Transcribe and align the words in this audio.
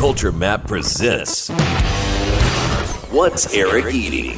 Culture 0.00 0.32
Map 0.32 0.66
presents 0.66 1.50
What's 3.10 3.54
Eric 3.54 3.94
Eating? 3.94 4.34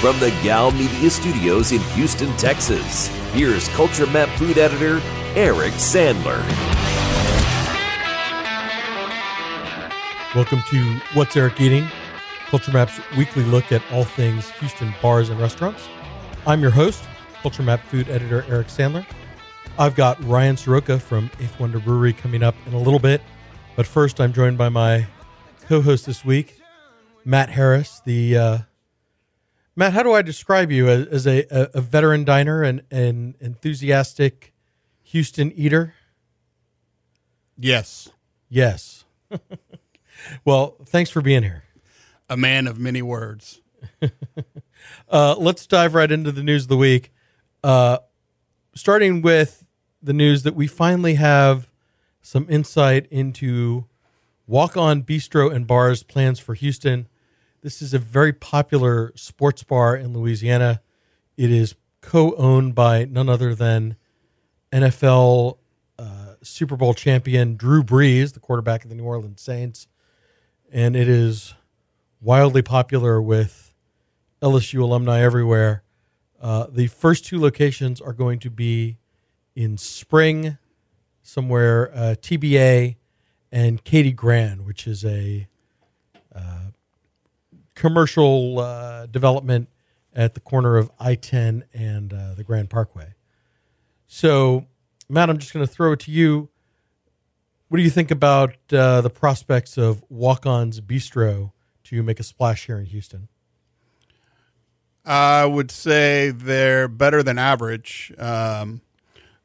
From 0.00 0.16
the 0.20 0.30
Gow 0.44 0.70
Media 0.70 1.10
Studios 1.10 1.72
in 1.72 1.80
Houston, 1.80 2.30
Texas, 2.36 3.08
here's 3.32 3.66
Culture 3.70 4.06
Map 4.06 4.28
food 4.38 4.58
editor 4.58 5.00
Eric 5.34 5.72
Sandler. 5.72 6.38
Welcome 10.36 10.62
to 10.70 11.00
What's 11.14 11.36
Eric 11.36 11.60
Eating, 11.60 11.88
Culture 12.46 12.70
Map's 12.70 13.00
weekly 13.18 13.42
look 13.42 13.72
at 13.72 13.82
all 13.90 14.04
things 14.04 14.48
Houston 14.50 14.94
bars 15.02 15.30
and 15.30 15.40
restaurants. 15.40 15.82
I'm 16.46 16.60
your 16.60 16.70
host, 16.70 17.02
Culture 17.42 17.64
Map 17.64 17.80
food 17.86 18.08
editor 18.08 18.44
Eric 18.48 18.68
Sandler. 18.68 19.04
I've 19.80 19.96
got 19.96 20.22
Ryan 20.22 20.56
Soroka 20.56 21.00
from 21.00 21.28
Eighth 21.40 21.58
Wonder 21.58 21.80
Brewery 21.80 22.12
coming 22.12 22.44
up 22.44 22.54
in 22.68 22.74
a 22.74 22.78
little 22.78 23.00
bit. 23.00 23.20
But 23.74 23.86
first, 23.86 24.20
I'm 24.20 24.34
joined 24.34 24.58
by 24.58 24.68
my 24.68 25.06
co-host 25.62 26.04
this 26.04 26.24
week, 26.24 26.60
Matt 27.24 27.48
Harris. 27.48 28.02
The 28.04 28.36
uh, 28.36 28.58
Matt, 29.74 29.94
how 29.94 30.02
do 30.02 30.12
I 30.12 30.20
describe 30.20 30.70
you 30.70 30.88
as, 30.88 31.06
as 31.06 31.26
a, 31.26 31.46
a, 31.50 31.70
a, 31.74 31.80
veteran 31.80 32.24
diner 32.24 32.62
and 32.62 32.82
an 32.90 33.34
enthusiastic 33.40 34.52
Houston 35.04 35.50
eater? 35.52 35.94
Yes. 37.58 38.10
Yes. 38.50 39.04
well, 40.44 40.76
thanks 40.84 41.10
for 41.10 41.22
being 41.22 41.42
here. 41.42 41.64
A 42.28 42.36
man 42.36 42.66
of 42.66 42.78
many 42.78 43.00
words. 43.00 43.62
uh, 45.08 45.34
let's 45.38 45.66
dive 45.66 45.94
right 45.94 46.12
into 46.12 46.30
the 46.30 46.42
news 46.42 46.64
of 46.64 46.68
the 46.68 46.76
week. 46.76 47.10
Uh, 47.64 47.98
starting 48.74 49.22
with 49.22 49.64
the 50.02 50.12
news 50.12 50.42
that 50.42 50.54
we 50.54 50.66
finally 50.66 51.14
have 51.14 51.71
some 52.22 52.46
insight 52.48 53.06
into 53.10 53.86
Walk 54.46 54.76
On 54.76 55.02
Bistreaux 55.02 55.54
and 55.54 55.66
Bars 55.66 56.02
plans 56.02 56.38
for 56.38 56.54
Houston. 56.54 57.08
This 57.62 57.82
is 57.82 57.92
a 57.92 57.98
very 57.98 58.32
popular 58.32 59.12
sports 59.16 59.62
bar 59.64 59.96
in 59.96 60.12
Louisiana. 60.12 60.80
It 61.36 61.50
is 61.50 61.74
co 62.00 62.34
owned 62.36 62.74
by 62.74 63.04
none 63.04 63.28
other 63.28 63.54
than 63.54 63.96
NFL 64.72 65.58
uh, 65.98 66.34
Super 66.42 66.76
Bowl 66.76 66.94
champion 66.94 67.56
Drew 67.56 67.82
Brees, 67.82 68.32
the 68.32 68.40
quarterback 68.40 68.84
of 68.84 68.90
the 68.90 68.96
New 68.96 69.04
Orleans 69.04 69.40
Saints. 69.40 69.88
And 70.72 70.96
it 70.96 71.08
is 71.08 71.54
wildly 72.20 72.62
popular 72.62 73.20
with 73.20 73.74
LSU 74.40 74.80
alumni 74.80 75.20
everywhere. 75.20 75.82
Uh, 76.40 76.66
the 76.68 76.86
first 76.86 77.24
two 77.24 77.38
locations 77.38 78.00
are 78.00 78.12
going 78.12 78.38
to 78.40 78.50
be 78.50 78.98
in 79.54 79.76
spring 79.76 80.58
somewhere 81.22 81.90
uh, 81.94 82.14
TBA 82.20 82.96
and 83.50 83.82
Katy 83.84 84.12
Grand, 84.12 84.66
which 84.66 84.86
is 84.86 85.04
a 85.04 85.46
uh, 86.34 86.70
commercial 87.74 88.58
uh, 88.58 89.06
development 89.06 89.68
at 90.14 90.34
the 90.34 90.40
corner 90.40 90.76
of 90.76 90.90
I 90.98 91.14
10 91.14 91.64
and 91.72 92.12
uh, 92.12 92.34
the 92.34 92.44
Grand 92.44 92.70
Parkway. 92.70 93.14
So, 94.06 94.66
Matt, 95.08 95.30
I'm 95.30 95.38
just 95.38 95.54
going 95.54 95.66
to 95.66 95.72
throw 95.72 95.92
it 95.92 96.00
to 96.00 96.10
you. 96.10 96.48
What 97.68 97.78
do 97.78 97.84
you 97.84 97.90
think 97.90 98.10
about 98.10 98.54
uh, 98.72 99.00
the 99.00 99.08
prospects 99.08 99.78
of 99.78 100.04
Walk 100.10 100.44
On's 100.44 100.80
Bistreaux 100.80 101.52
to 101.84 102.02
make 102.02 102.20
a 102.20 102.22
splash 102.22 102.66
here 102.66 102.78
in 102.78 102.86
Houston? 102.86 103.28
I 105.04 105.46
would 105.46 105.70
say 105.70 106.30
they're 106.30 106.86
better 106.86 107.22
than 107.22 107.38
average. 107.38 108.12
Um, 108.18 108.82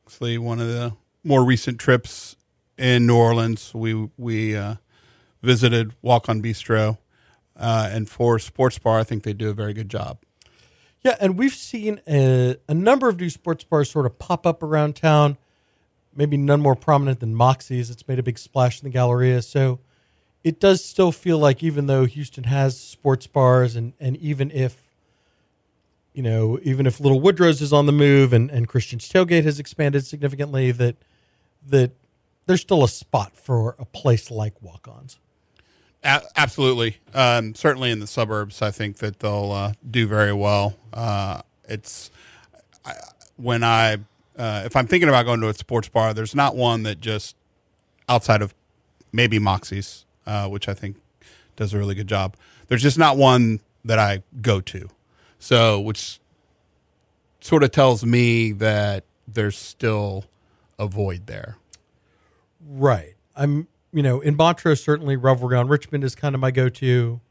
actually, 0.05 0.37
one 0.37 0.59
of 0.59 0.67
the 0.67 0.93
more 1.27 1.43
recent 1.43 1.79
trips 1.79 2.37
in 2.77 3.05
New 3.05 3.17
Orleans, 3.17 3.73
we 3.73 4.09
we 4.17 4.55
uh, 4.55 4.75
visited 5.41 5.93
Walk 6.01 6.29
On 6.29 6.41
Bistreaux, 6.41 6.97
uh, 7.55 7.89
and 7.91 8.09
for 8.09 8.39
Sports 8.39 8.79
Bar, 8.79 8.99
I 8.99 9.03
think 9.03 9.23
they 9.23 9.33
do 9.33 9.49
a 9.49 9.53
very 9.53 9.73
good 9.73 9.89
job. 9.89 10.19
Yeah, 11.01 11.15
and 11.19 11.37
we've 11.37 11.53
seen 11.53 12.01
a, 12.07 12.55
a, 12.67 12.73
number 12.73 13.07
of 13.07 13.19
new 13.19 13.29
sports 13.29 13.63
bars 13.63 13.89
sort 13.89 14.05
of 14.05 14.17
pop 14.17 14.47
up 14.47 14.63
around 14.63 14.95
town. 14.95 15.37
Maybe 16.15 16.37
none 16.37 16.59
more 16.59 16.75
prominent 16.75 17.19
than 17.19 17.35
Moxie's. 17.35 17.89
It's 17.91 18.07
made 18.07 18.17
a 18.17 18.23
big 18.23 18.39
splash 18.39 18.81
in 18.81 18.85
the 18.85 18.91
Galleria. 18.91 19.43
So 19.43 19.79
it 20.43 20.59
does 20.59 20.83
still 20.83 21.11
feel 21.11 21.37
like, 21.37 21.61
even 21.61 21.85
though 21.85 22.05
Houston 22.05 22.45
has 22.45 22.79
sports 22.79 23.27
bars, 23.27 23.75
and, 23.75 23.93
and 23.99 24.17
even 24.17 24.49
if 24.51 24.87
you 26.13 26.23
know, 26.23 26.57
even 26.63 26.87
if 26.87 26.99
Little 26.99 27.21
Woodrow's 27.21 27.61
is 27.61 27.71
on 27.71 27.85
the 27.85 27.91
move 27.91 28.33
and, 28.33 28.49
and 28.49 28.67
Christian's 28.67 29.07
Tailgate 29.07 29.43
has 29.43 29.59
expanded 29.59 30.03
significantly, 30.03 30.71
that 30.71 30.95
that 31.69 31.91
there's 32.45 32.61
still 32.61 32.83
a 32.83 32.89
spot 32.89 33.35
for 33.35 33.75
a 33.77 33.85
place 33.85 34.31
like 34.31 34.61
Walk-Ons. 34.61 35.19
A- 36.03 36.23
absolutely, 36.35 36.97
um, 37.13 37.55
certainly 37.55 37.91
in 37.91 37.99
the 37.99 38.07
suburbs, 38.07 38.61
I 38.61 38.71
think 38.71 38.97
that 38.97 39.19
they'll 39.19 39.51
uh, 39.51 39.73
do 39.89 40.07
very 40.07 40.33
well. 40.33 40.75
Uh, 40.93 41.41
it's 41.67 42.11
I, 42.85 42.93
when 43.35 43.63
I 43.63 43.95
uh, 44.37 44.63
if 44.65 44.75
I'm 44.75 44.87
thinking 44.87 45.09
about 45.09 45.25
going 45.25 45.41
to 45.41 45.49
a 45.49 45.53
sports 45.53 45.89
bar, 45.89 46.13
there's 46.13 46.35
not 46.35 46.55
one 46.55 46.83
that 46.83 47.01
just 47.01 47.35
outside 48.07 48.41
of 48.41 48.53
maybe 49.11 49.39
Moxie's, 49.39 50.05
uh, 50.25 50.47
which 50.47 50.69
I 50.69 50.73
think 50.73 50.97
does 51.55 51.73
a 51.73 51.77
really 51.77 51.95
good 51.95 52.07
job. 52.07 52.35
There's 52.67 52.83
just 52.83 52.97
not 52.97 53.17
one 53.17 53.59
that 53.83 53.99
I 53.99 54.21
go 54.41 54.61
to, 54.61 54.89
so 55.39 55.79
which 55.79 56.19
sort 57.41 57.63
of 57.63 57.71
tells 57.71 58.05
me 58.05 58.51
that 58.53 59.03
there's 59.27 59.57
still 59.57 60.25
a 60.79 60.87
void 60.87 61.27
there. 61.27 61.57
Right. 62.65 63.15
I'm, 63.35 63.67
you 63.91 64.03
know, 64.03 64.19
in 64.19 64.35
Montrose, 64.35 64.83
certainly 64.83 65.15
Revelry 65.15 65.57
on 65.57 65.67
Richmond 65.67 66.03
is 66.03 66.15
kind 66.15 66.35
of 66.35 66.41
my 66.41 66.51
go 66.51 66.69
to. 66.69 67.21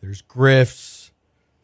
There's 0.00 0.22
Griff's, 0.22 1.10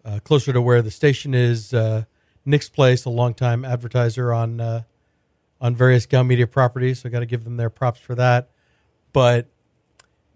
uh, 0.04 0.18
closer 0.24 0.52
to 0.52 0.60
where 0.60 0.82
the 0.82 0.90
station 0.90 1.34
is. 1.34 1.72
Uh, 1.72 2.04
Nick's 2.44 2.68
Place, 2.68 3.04
a 3.04 3.10
longtime 3.10 3.64
advertiser 3.64 4.32
on 4.32 4.60
uh, 4.60 4.82
on 5.60 5.74
various 5.74 6.04
Gow 6.04 6.22
Media 6.22 6.46
properties. 6.46 7.00
So 7.00 7.08
I 7.08 7.12
got 7.12 7.20
to 7.20 7.26
give 7.26 7.44
them 7.44 7.56
their 7.56 7.70
props 7.70 8.00
for 8.00 8.14
that. 8.16 8.50
But 9.12 9.46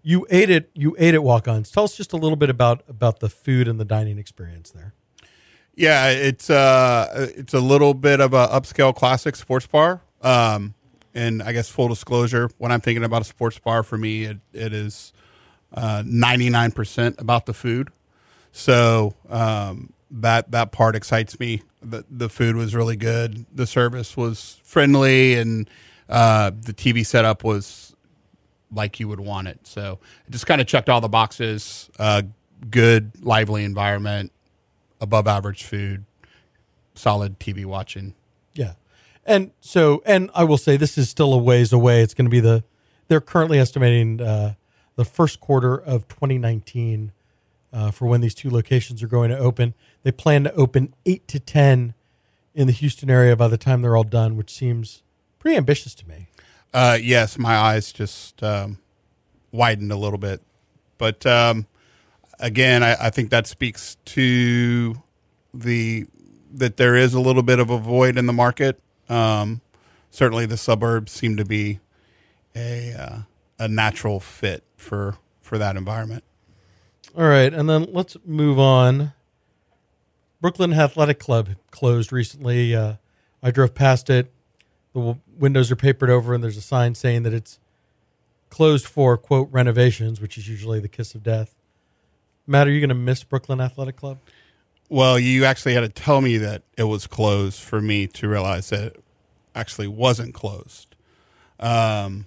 you 0.01 0.25
ate 0.29 0.49
it. 0.49 0.71
You 0.73 0.95
ate 0.97 1.13
at 1.13 1.21
Walk-Ons. 1.21 1.69
Tell 1.69 1.83
us 1.83 1.95
just 1.95 2.13
a 2.13 2.17
little 2.17 2.37
bit 2.37 2.49
about 2.49 2.83
about 2.87 3.19
the 3.19 3.29
food 3.29 3.67
and 3.67 3.79
the 3.79 3.85
dining 3.85 4.17
experience 4.17 4.71
there. 4.71 4.93
Yeah, 5.75 6.09
it's 6.09 6.49
uh 6.49 7.29
it's 7.35 7.53
a 7.53 7.59
little 7.59 7.93
bit 7.93 8.19
of 8.19 8.33
a 8.33 8.47
upscale 8.47 8.95
classic 8.95 9.35
sports 9.35 9.67
bar. 9.67 10.01
Um, 10.21 10.73
and 11.13 11.41
I 11.41 11.51
guess 11.53 11.69
full 11.69 11.87
disclosure, 11.87 12.49
when 12.57 12.71
I'm 12.71 12.81
thinking 12.81 13.03
about 13.03 13.21
a 13.21 13.25
sports 13.25 13.59
bar, 13.59 13.83
for 13.83 13.97
me, 13.97 14.25
it, 14.25 14.37
it 14.53 14.73
is 14.73 15.13
uh, 15.73 16.03
99% 16.05 17.19
about 17.19 17.45
the 17.45 17.53
food. 17.53 17.89
So 18.51 19.13
um, 19.29 19.93
that 20.11 20.51
that 20.51 20.71
part 20.71 20.95
excites 20.95 21.39
me. 21.39 21.61
The 21.81 22.03
the 22.09 22.29
food 22.29 22.55
was 22.55 22.75
really 22.75 22.95
good. 22.95 23.45
The 23.53 23.67
service 23.67 24.17
was 24.17 24.59
friendly, 24.63 25.35
and 25.35 25.69
uh, 26.09 26.49
the 26.49 26.73
TV 26.73 27.05
setup 27.05 27.43
was 27.43 27.95
like 28.71 28.99
you 28.99 29.07
would 29.07 29.19
want 29.19 29.47
it. 29.47 29.59
So 29.63 29.99
it 30.27 30.31
just 30.31 30.47
kind 30.47 30.61
of 30.61 30.67
checked 30.67 30.89
all 30.89 31.01
the 31.01 31.09
boxes. 31.09 31.89
Uh, 31.97 32.23
good, 32.69 33.11
lively 33.23 33.63
environment, 33.63 34.31
above 34.99 35.27
average 35.27 35.63
food, 35.63 36.05
solid 36.95 37.39
TV 37.39 37.65
watching. 37.65 38.13
Yeah. 38.53 38.73
And 39.25 39.51
so, 39.59 40.01
and 40.05 40.29
I 40.33 40.43
will 40.43 40.57
say 40.57 40.77
this 40.77 40.97
is 40.97 41.09
still 41.09 41.33
a 41.33 41.37
ways 41.37 41.71
away. 41.71 42.01
It's 42.01 42.13
going 42.13 42.25
to 42.25 42.31
be 42.31 42.39
the, 42.39 42.63
they're 43.07 43.21
currently 43.21 43.59
estimating 43.59 44.21
uh, 44.21 44.55
the 44.95 45.05
first 45.05 45.39
quarter 45.39 45.75
of 45.75 46.07
2019 46.07 47.11
uh, 47.71 47.91
for 47.91 48.07
when 48.07 48.21
these 48.21 48.33
two 48.33 48.49
locations 48.49 49.03
are 49.03 49.07
going 49.07 49.29
to 49.29 49.37
open. 49.37 49.73
They 50.03 50.11
plan 50.11 50.43
to 50.45 50.53
open 50.53 50.93
eight 51.05 51.27
to 51.27 51.39
10 51.39 51.93
in 52.55 52.67
the 52.67 52.73
Houston 52.73 53.09
area 53.09 53.35
by 53.35 53.47
the 53.47 53.57
time 53.57 53.81
they're 53.81 53.95
all 53.95 54.03
done, 54.03 54.35
which 54.35 54.51
seems 54.51 55.03
pretty 55.37 55.57
ambitious 55.57 55.93
to 55.95 56.07
me. 56.07 56.27
Uh, 56.73 56.97
yes, 57.01 57.37
my 57.37 57.55
eyes 57.55 57.91
just 57.91 58.41
um, 58.43 58.79
widened 59.51 59.91
a 59.91 59.95
little 59.95 60.17
bit. 60.17 60.41
But 60.97 61.25
um, 61.25 61.67
again, 62.39 62.83
I, 62.83 63.07
I 63.07 63.09
think 63.09 63.29
that 63.29 63.47
speaks 63.47 63.97
to 64.05 65.01
the 65.53 66.05
that 66.51 66.77
there 66.77 66.95
is 66.95 67.13
a 67.13 67.19
little 67.19 67.43
bit 67.43 67.59
of 67.59 67.69
a 67.69 67.77
void 67.77 68.17
in 68.17 68.25
the 68.25 68.33
market 68.33 68.81
um, 69.09 69.61
certainly, 70.09 70.45
the 70.45 70.57
suburbs 70.57 71.11
seem 71.11 71.37
to 71.37 71.45
be 71.45 71.79
a 72.55 72.93
uh, 72.93 73.17
a 73.57 73.67
natural 73.67 74.19
fit 74.19 74.63
for 74.77 75.17
for 75.41 75.57
that 75.57 75.75
environment. 75.75 76.23
All 77.17 77.27
right, 77.27 77.53
and 77.53 77.69
then 77.69 77.87
let's 77.91 78.15
move 78.25 78.59
on. 78.59 79.13
Brooklyn 80.41 80.73
Athletic 80.73 81.19
Club 81.19 81.49
closed 81.71 82.13
recently. 82.13 82.73
Uh, 82.75 82.93
I 83.43 83.51
drove 83.51 83.75
past 83.75 84.09
it. 84.09 84.31
The 84.93 84.99
w- 84.99 85.19
windows 85.37 85.71
are 85.71 85.75
papered 85.75 86.09
over, 86.09 86.33
and 86.33 86.43
there's 86.43 86.55
a 86.57 86.61
sign 86.61 86.95
saying 86.95 87.23
that 87.23 87.33
it's 87.33 87.59
closed 88.49 88.85
for 88.85 89.17
quote 89.17 89.49
renovations, 89.51 90.21
which 90.21 90.37
is 90.37 90.47
usually 90.47 90.79
the 90.79 90.87
kiss 90.87 91.13
of 91.15 91.23
death. 91.23 91.55
Matt, 92.47 92.67
are 92.67 92.71
you 92.71 92.79
going 92.79 92.89
to 92.89 92.95
miss 92.95 93.23
Brooklyn 93.23 93.59
Athletic 93.61 93.95
Club? 93.95 94.19
Well, 94.89 95.19
you 95.19 95.45
actually 95.45 95.75
had 95.75 95.81
to 95.81 95.89
tell 95.89 96.19
me 96.19 96.37
that 96.37 96.63
it 96.75 96.83
was 96.83 97.05
closed 97.05 97.61
for 97.61 97.79
me 97.79 98.07
to 98.07 98.27
realize 98.27 98.69
that 98.69 98.83
it 98.83 99.03
actually 99.53 99.87
wasn't 99.87 100.33
closed. 100.33 100.95
Um, 101.59 102.25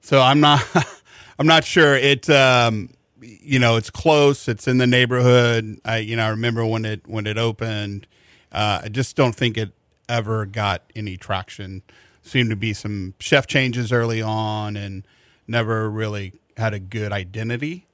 so 0.00 0.20
I'm 0.20 0.40
not 0.40 0.64
I'm 1.38 1.46
not 1.46 1.64
sure. 1.64 1.94
It 1.96 2.28
um, 2.28 2.90
you 3.20 3.60
know, 3.60 3.76
it's 3.76 3.90
close. 3.90 4.48
It's 4.48 4.66
in 4.66 4.78
the 4.78 4.86
neighborhood. 4.86 5.80
I 5.84 5.98
you 5.98 6.16
know, 6.16 6.24
I 6.24 6.28
remember 6.30 6.66
when 6.66 6.84
it 6.84 7.06
when 7.06 7.26
it 7.26 7.38
opened. 7.38 8.08
Uh, 8.50 8.82
I 8.84 8.88
just 8.88 9.16
don't 9.16 9.34
think 9.34 9.56
it 9.56 9.72
ever 10.08 10.46
got 10.46 10.82
any 10.94 11.16
traction. 11.16 11.82
Seemed 12.22 12.50
to 12.50 12.56
be 12.56 12.72
some 12.72 13.14
chef 13.18 13.46
changes 13.46 13.92
early 13.92 14.22
on, 14.22 14.76
and 14.76 15.06
never 15.46 15.88
really 15.90 16.32
had 16.56 16.74
a 16.74 16.78
good 16.78 17.12
identity. 17.12 17.86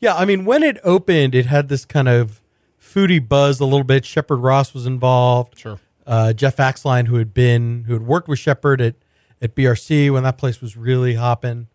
Yeah, 0.00 0.14
I 0.14 0.24
mean, 0.24 0.44
when 0.44 0.62
it 0.62 0.78
opened, 0.84 1.34
it 1.34 1.46
had 1.46 1.68
this 1.68 1.84
kind 1.84 2.08
of 2.08 2.40
foodie 2.88 3.26
buzz 3.26 3.60
a 3.60 3.64
little 3.64 3.84
bit. 3.84 4.04
Shepard 4.04 4.40
Ross 4.40 4.74
was 4.74 4.86
involved. 4.86 5.58
Sure. 5.58 5.78
Uh, 6.06 6.32
Jeff 6.32 6.56
Axline, 6.56 7.06
who 7.08 7.16
had 7.16 7.34
been 7.34 7.84
who 7.84 7.92
had 7.92 8.02
worked 8.02 8.28
with 8.28 8.38
Shepard 8.38 8.80
at 8.80 8.94
at 9.40 9.54
BRC 9.54 10.10
when 10.12 10.22
that 10.24 10.38
place 10.38 10.60
was 10.60 10.76
really 10.76 11.14
hopping, 11.14 11.68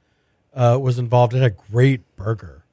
uh, 0.54 0.78
was 0.82 0.98
involved. 1.00 1.34
It 1.34 1.38
had 1.42 1.52
a 1.52 1.72
great 1.72 2.02
burger, 2.16 2.64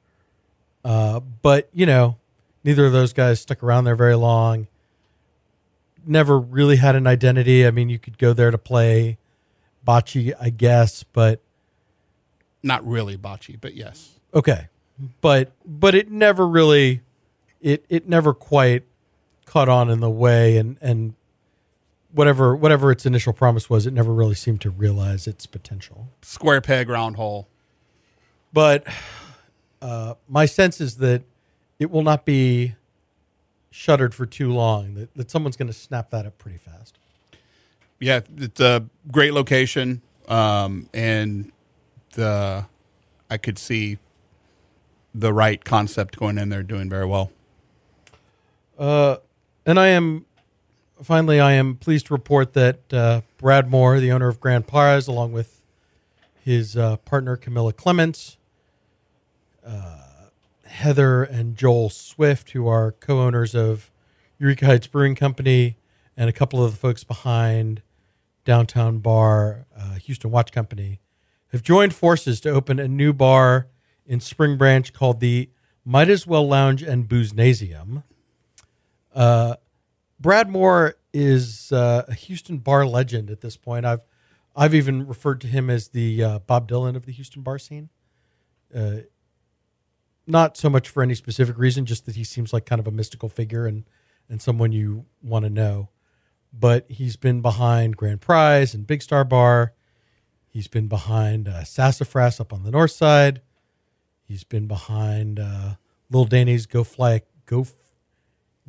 uh, 0.83 1.19
but 1.19 1.69
you 1.71 1.85
know, 1.85 2.17
neither 2.63 2.85
of 2.85 2.93
those 2.93 3.13
guys 3.13 3.39
stuck 3.39 3.61
around 3.63 3.83
there 3.83 3.95
very 3.95 4.15
long. 4.15 4.67
Never 6.05 6.39
really 6.39 6.77
had 6.77 6.95
an 6.95 7.05
identity. 7.05 7.65
I 7.65 7.71
mean, 7.71 7.89
you 7.89 7.99
could 7.99 8.17
go 8.17 8.33
there 8.33 8.49
to 8.49 8.57
play 8.57 9.19
bocce, 9.87 10.33
I 10.39 10.49
guess, 10.49 11.03
but 11.03 11.41
Not 12.63 12.85
really 12.85 13.17
bocce, 13.17 13.59
but 13.61 13.75
yes. 13.75 14.19
Okay, 14.33 14.67
but 15.21 15.51
but 15.65 15.93
it 15.93 16.09
never 16.09 16.47
really, 16.47 17.01
it 17.61 17.85
it 17.89 18.07
never 18.07 18.33
quite 18.33 18.83
caught 19.45 19.69
on 19.69 19.89
in 19.89 19.99
the 19.99 20.09
way, 20.09 20.57
and 20.57 20.77
and 20.81 21.13
whatever 22.11 22.55
whatever 22.55 22.91
its 22.91 23.05
initial 23.05 23.33
promise 23.33 23.69
was, 23.69 23.85
it 23.85 23.93
never 23.93 24.13
really 24.13 24.35
seemed 24.35 24.61
to 24.61 24.69
realize 24.69 25.27
its 25.27 25.45
potential. 25.45 26.09
Square 26.21 26.61
peg, 26.61 26.89
round 26.89 27.15
hole. 27.15 27.47
But 28.53 28.85
uh, 29.81 30.15
my 30.27 30.45
sense 30.45 30.81
is 30.81 30.97
that 30.97 31.23
it 31.79 31.89
will 31.89 32.03
not 32.03 32.25
be 32.25 32.75
shuttered 33.69 34.13
for 34.13 34.25
too 34.25 34.51
long. 34.51 34.95
That 34.95 35.13
that 35.15 35.31
someone's 35.31 35.57
going 35.57 35.67
to 35.67 35.73
snap 35.73 36.09
that 36.11 36.25
up 36.25 36.37
pretty 36.37 36.57
fast. 36.57 36.97
Yeah, 37.99 38.21
it's 38.37 38.59
a 38.59 38.85
great 39.11 39.33
location, 39.33 40.01
um, 40.27 40.89
and 40.93 41.51
the 42.13 42.65
I 43.29 43.37
could 43.37 43.59
see 43.59 43.99
the 45.13 45.33
right 45.33 45.63
concept 45.63 46.17
going 46.17 46.37
in 46.37 46.49
there 46.49 46.63
doing 46.63 46.89
very 46.89 47.05
well. 47.05 47.31
Uh, 48.81 49.17
and 49.63 49.79
I 49.79 49.89
am 49.89 50.25
finally 51.03 51.39
I 51.39 51.51
am 51.51 51.75
pleased 51.75 52.07
to 52.07 52.15
report 52.15 52.53
that 52.53 52.91
uh, 52.91 53.21
Brad 53.37 53.69
Moore, 53.69 53.99
the 53.99 54.11
owner 54.11 54.27
of 54.27 54.39
Grand 54.39 54.65
Prize, 54.65 55.07
along 55.07 55.33
with 55.33 55.61
his 56.43 56.75
uh, 56.75 56.97
partner 56.97 57.37
Camilla 57.37 57.73
Clements, 57.73 58.37
uh, 59.63 60.29
Heather 60.65 61.21
and 61.21 61.55
Joel 61.55 61.89
Swift, 61.91 62.51
who 62.51 62.67
are 62.67 62.93
co-owners 62.93 63.53
of 63.53 63.91
Eureka 64.39 64.65
Heights 64.65 64.87
Brewing 64.87 65.13
Company, 65.13 65.77
and 66.17 66.27
a 66.27 66.33
couple 66.33 66.63
of 66.63 66.71
the 66.71 66.77
folks 66.77 67.03
behind 67.03 67.83
Downtown 68.45 68.97
Bar, 68.97 69.67
uh, 69.77 69.93
Houston 69.95 70.31
Watch 70.31 70.51
Company, 70.51 70.99
have 71.51 71.61
joined 71.61 71.93
forces 71.93 72.41
to 72.41 72.49
open 72.49 72.79
a 72.79 72.87
new 72.87 73.13
bar 73.13 73.67
in 74.07 74.19
Spring 74.19 74.57
Branch 74.57 74.91
called 74.91 75.19
the 75.19 75.49
Might 75.85 76.09
As 76.09 76.25
Well 76.25 76.47
Lounge 76.47 76.81
and 76.81 77.07
Boozenasium. 77.07 78.01
Uh, 79.13 79.55
Brad 80.19 80.49
Moore 80.49 80.95
is 81.13 81.71
uh, 81.71 82.05
a 82.07 82.13
Houston 82.13 82.57
bar 82.59 82.85
legend 82.85 83.29
at 83.29 83.41
this 83.41 83.57
point. 83.57 83.85
I've 83.85 84.01
I've 84.55 84.75
even 84.75 85.07
referred 85.07 85.41
to 85.41 85.47
him 85.47 85.69
as 85.69 85.89
the 85.89 86.23
uh, 86.23 86.39
Bob 86.39 86.69
Dylan 86.69 86.95
of 86.95 87.05
the 87.05 87.11
Houston 87.11 87.41
bar 87.41 87.57
scene. 87.57 87.89
Uh, 88.75 88.97
not 90.27 90.57
so 90.57 90.69
much 90.69 90.89
for 90.89 91.01
any 91.01 91.15
specific 91.15 91.57
reason, 91.57 91.85
just 91.85 92.05
that 92.05 92.15
he 92.15 92.23
seems 92.23 92.53
like 92.53 92.65
kind 92.65 92.79
of 92.79 92.87
a 92.87 92.91
mystical 92.91 93.29
figure 93.29 93.65
and 93.65 93.85
and 94.29 94.41
someone 94.41 94.71
you 94.71 95.05
want 95.21 95.43
to 95.43 95.49
know. 95.49 95.89
But 96.53 96.89
he's 96.89 97.15
been 97.15 97.41
behind 97.41 97.97
Grand 97.97 98.21
Prize 98.21 98.73
and 98.73 98.85
Big 98.85 99.01
Star 99.01 99.23
Bar. 99.23 99.73
He's 100.49 100.67
been 100.67 100.87
behind 100.87 101.47
uh, 101.47 101.63
Sassafras 101.63 102.39
up 102.39 102.51
on 102.51 102.63
the 102.63 102.71
north 102.71 102.91
side. 102.91 103.41
He's 104.21 104.43
been 104.43 104.67
behind 104.67 105.39
uh, 105.39 105.75
Little 106.09 106.25
Danny's 106.25 106.65
Go 106.65 106.83
Fly 106.83 107.21
Go 107.45 107.65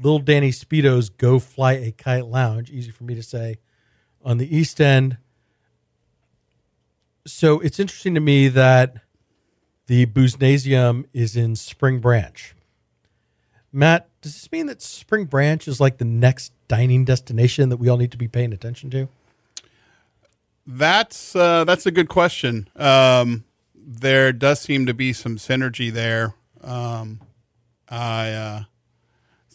Little 0.02 0.18
Danny 0.18 0.50
Speedo's 0.50 1.08
Go 1.08 1.38
Fly 1.38 1.72
a 1.72 1.92
Kite 1.92 2.26
Lounge. 2.26 2.70
Easy 2.70 2.90
for 2.90 3.04
me 3.04 3.14
to 3.14 3.22
say 3.22 3.58
on 4.24 4.38
the 4.38 4.56
east 4.56 4.80
end. 4.80 5.18
So 7.26 7.60
it's 7.60 7.78
interesting 7.78 8.14
to 8.14 8.20
me 8.20 8.48
that 8.48 8.96
the 9.86 10.06
Boozenasium 10.06 11.04
is 11.12 11.36
in 11.36 11.54
Spring 11.56 12.00
Branch. 12.00 12.54
Matt, 13.72 14.08
does 14.20 14.34
this 14.34 14.52
mean 14.52 14.66
that 14.66 14.82
Spring 14.82 15.24
Branch 15.24 15.66
is 15.66 15.80
like 15.80 15.98
the 15.98 16.04
next 16.04 16.52
dining 16.68 17.04
destination 17.04 17.68
that 17.70 17.78
we 17.78 17.88
all 17.88 17.96
need 17.96 18.12
to 18.12 18.18
be 18.18 18.28
paying 18.28 18.52
attention 18.52 18.90
to? 18.90 19.08
That's 20.66 21.34
uh, 21.34 21.64
that's 21.64 21.86
a 21.86 21.90
good 21.90 22.08
question. 22.08 22.68
Um, 22.76 23.44
there 23.74 24.32
does 24.32 24.60
seem 24.60 24.86
to 24.86 24.94
be 24.94 25.12
some 25.12 25.36
synergy 25.36 25.92
there. 25.92 26.34
Um, 26.60 27.20
I 27.88 28.30
uh, 28.30 28.62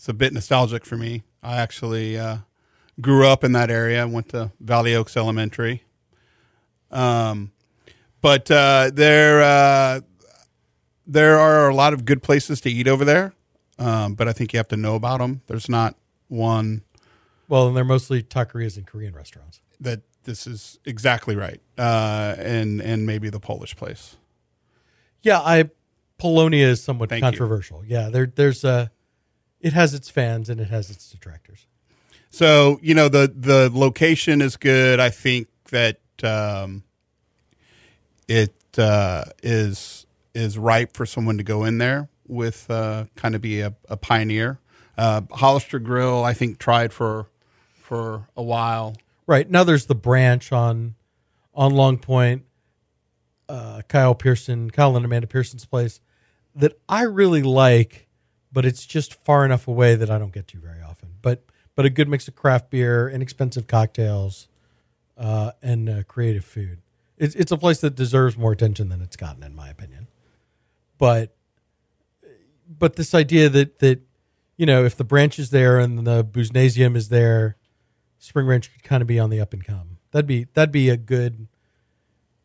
it's 0.07 0.13
a 0.13 0.13
bit 0.13 0.31
nostalgic 0.31 0.86
for 0.86 0.95
me. 0.95 1.24
I 1.44 1.57
actually 1.57 2.18
uh, 2.18 2.38
grew 3.01 3.27
up 3.27 3.44
in 3.44 3.51
that 3.51 3.69
area. 3.69 4.01
I 4.04 4.06
went 4.06 4.30
to 4.30 4.51
Valley 4.62 4.95
Oaks 4.95 5.18
Elementary. 5.18 5.83
Um, 6.89 7.51
but 8.21 8.50
uh, 8.50 8.89
there 8.94 9.42
uh, 9.44 10.00
there 11.06 11.38
are 11.38 11.68
a 11.68 11.75
lot 11.75 11.92
of 11.94 12.06
good 12.06 12.24
places 12.24 12.62
to 12.62 12.69
eat 12.69 12.88
over 12.88 13.04
there. 13.04 13.33
Um, 13.77 14.13
but 14.13 14.30
I 14.30 14.31
think 14.31 14.54
you 14.54 14.59
have 14.59 14.69
to 14.69 14.77
know 14.77 14.95
about 14.95 15.19
them. 15.19 15.42
There's 15.48 15.68
not 15.68 15.95
one 16.30 16.83
Well, 17.50 17.68
and 17.68 17.75
they're 17.75 17.83
mostly 17.83 18.24
taquerias 18.24 18.77
and 18.77 18.88
Korean 18.88 19.13
restaurants. 19.13 19.59
that 19.81 20.04
this 20.24 20.48
is 20.48 20.80
exactly 20.86 21.36
right, 21.36 21.59
uh, 21.77 22.33
and 22.38 22.81
and 22.81 23.06
maybe 23.06 23.30
the 23.30 23.42
Polish 23.42 23.75
place. 23.75 24.15
Yeah, 25.21 25.39
I 25.42 25.69
Polonia 26.18 26.65
is 26.65 26.81
somewhat 26.81 27.09
Thank 27.09 27.24
you. 27.24 27.30
controversial. 27.30 27.83
Yeah, 27.86 28.07
there 28.07 28.31
there's 28.33 28.63
a 28.63 28.89
it 29.67 29.73
has 29.73 29.93
its 29.93 30.09
fans 30.09 30.49
and 30.49 30.61
it 30.61 30.69
has 30.69 30.89
its 30.89 31.09
detractors. 31.09 31.67
So 32.29 32.79
you 32.81 32.93
know 32.93 33.09
the 33.09 33.31
the 33.35 33.69
location 33.73 34.41
is 34.41 34.57
good. 34.57 34.99
I 34.99 35.09
think 35.09 35.47
that 35.71 35.99
um, 36.23 36.83
it 38.27 38.53
uh, 38.77 39.25
is 39.43 40.05
is 40.33 40.57
ripe 40.57 40.95
for 40.95 41.06
someone 41.06 41.37
to 41.37 41.44
go 41.44 41.63
in 41.65 41.77
there 41.77 42.09
with 42.27 42.69
uh, 42.69 43.06
kind 43.15 43.35
of 43.35 43.42
be 43.42 43.61
a, 43.61 43.73
a 43.89 43.97
pioneer. 43.97 44.59
Uh, 44.97 45.21
Hollister 45.31 45.80
Grill, 45.80 46.23
I 46.23 46.33
think, 46.33 46.59
tried 46.59 46.94
for 46.94 47.27
for 47.73 48.27
a 48.35 48.44
while. 48.44 48.95
Right. 49.25 49.49
Now 49.49 49.63
there's 49.63 49.87
the 49.87 49.95
branch 49.95 50.51
on 50.51 50.95
on 51.53 51.73
Long 51.73 51.97
Point, 51.97 52.44
uh, 53.49 53.81
Kyle 53.87 54.15
Pearson, 54.15 54.69
Kyle 54.69 54.95
and 54.95 55.06
Amanda 55.06 55.27
Pearson's 55.27 55.65
place 55.65 55.99
that 56.56 56.80
I 56.87 57.03
really 57.03 57.44
like, 57.44 58.06
but 58.51 58.66
it's 58.66 58.85
just 58.85 59.13
far 59.23 59.45
enough 59.45 59.68
away 59.68 59.95
that 59.95 60.09
I 60.09 60.18
don't 60.18 60.33
get 60.33 60.47
to 60.49 60.59
very 60.59 60.81
often. 60.81 61.09
But 61.21 61.44
but 61.75 61.85
a 61.85 61.89
good 61.89 62.09
mix 62.09 62.27
of 62.27 62.35
craft 62.35 62.69
beer, 62.69 63.09
inexpensive 63.09 63.68
cocktails, 63.68 64.47
uh, 65.18 65.51
and 65.61 65.89
uh, 65.89 66.04
creative 66.04 66.45
food. 66.45 66.80
It's 67.18 67.35
it's 67.35 67.51
a 67.51 67.57
place 67.57 67.81
that 67.81 67.95
deserves 67.95 68.37
more 68.37 68.51
attention 68.51 68.89
than 68.89 69.01
it's 69.01 69.16
gotten, 69.16 69.44
in 69.44 69.56
my 69.56 69.69
opinion. 69.69 70.07
But 70.97 71.35
but 72.68 72.95
this 72.95 73.13
idea 73.13 73.49
that 73.49 73.80
that 73.80 74.01
you 74.56 74.66
know 74.66 74.85
if 74.85 74.95
the 74.95 75.04
branch 75.04 75.39
is 75.39 75.49
there 75.49 75.80
and 75.80 76.06
the 76.06 76.23
Boozenasium 76.23 76.95
is 76.95 77.09
there, 77.09 77.57
Spring 78.19 78.45
Branch 78.45 78.71
could 78.71 78.83
kind 78.83 79.01
of 79.01 79.07
be 79.07 79.19
on 79.19 79.30
the 79.30 79.39
up 79.39 79.54
and 79.54 79.63
come. 79.63 79.97
That'd 80.11 80.27
be 80.27 80.47
that'd 80.54 80.71
be 80.71 80.89
a 80.89 80.97
good 80.97 81.47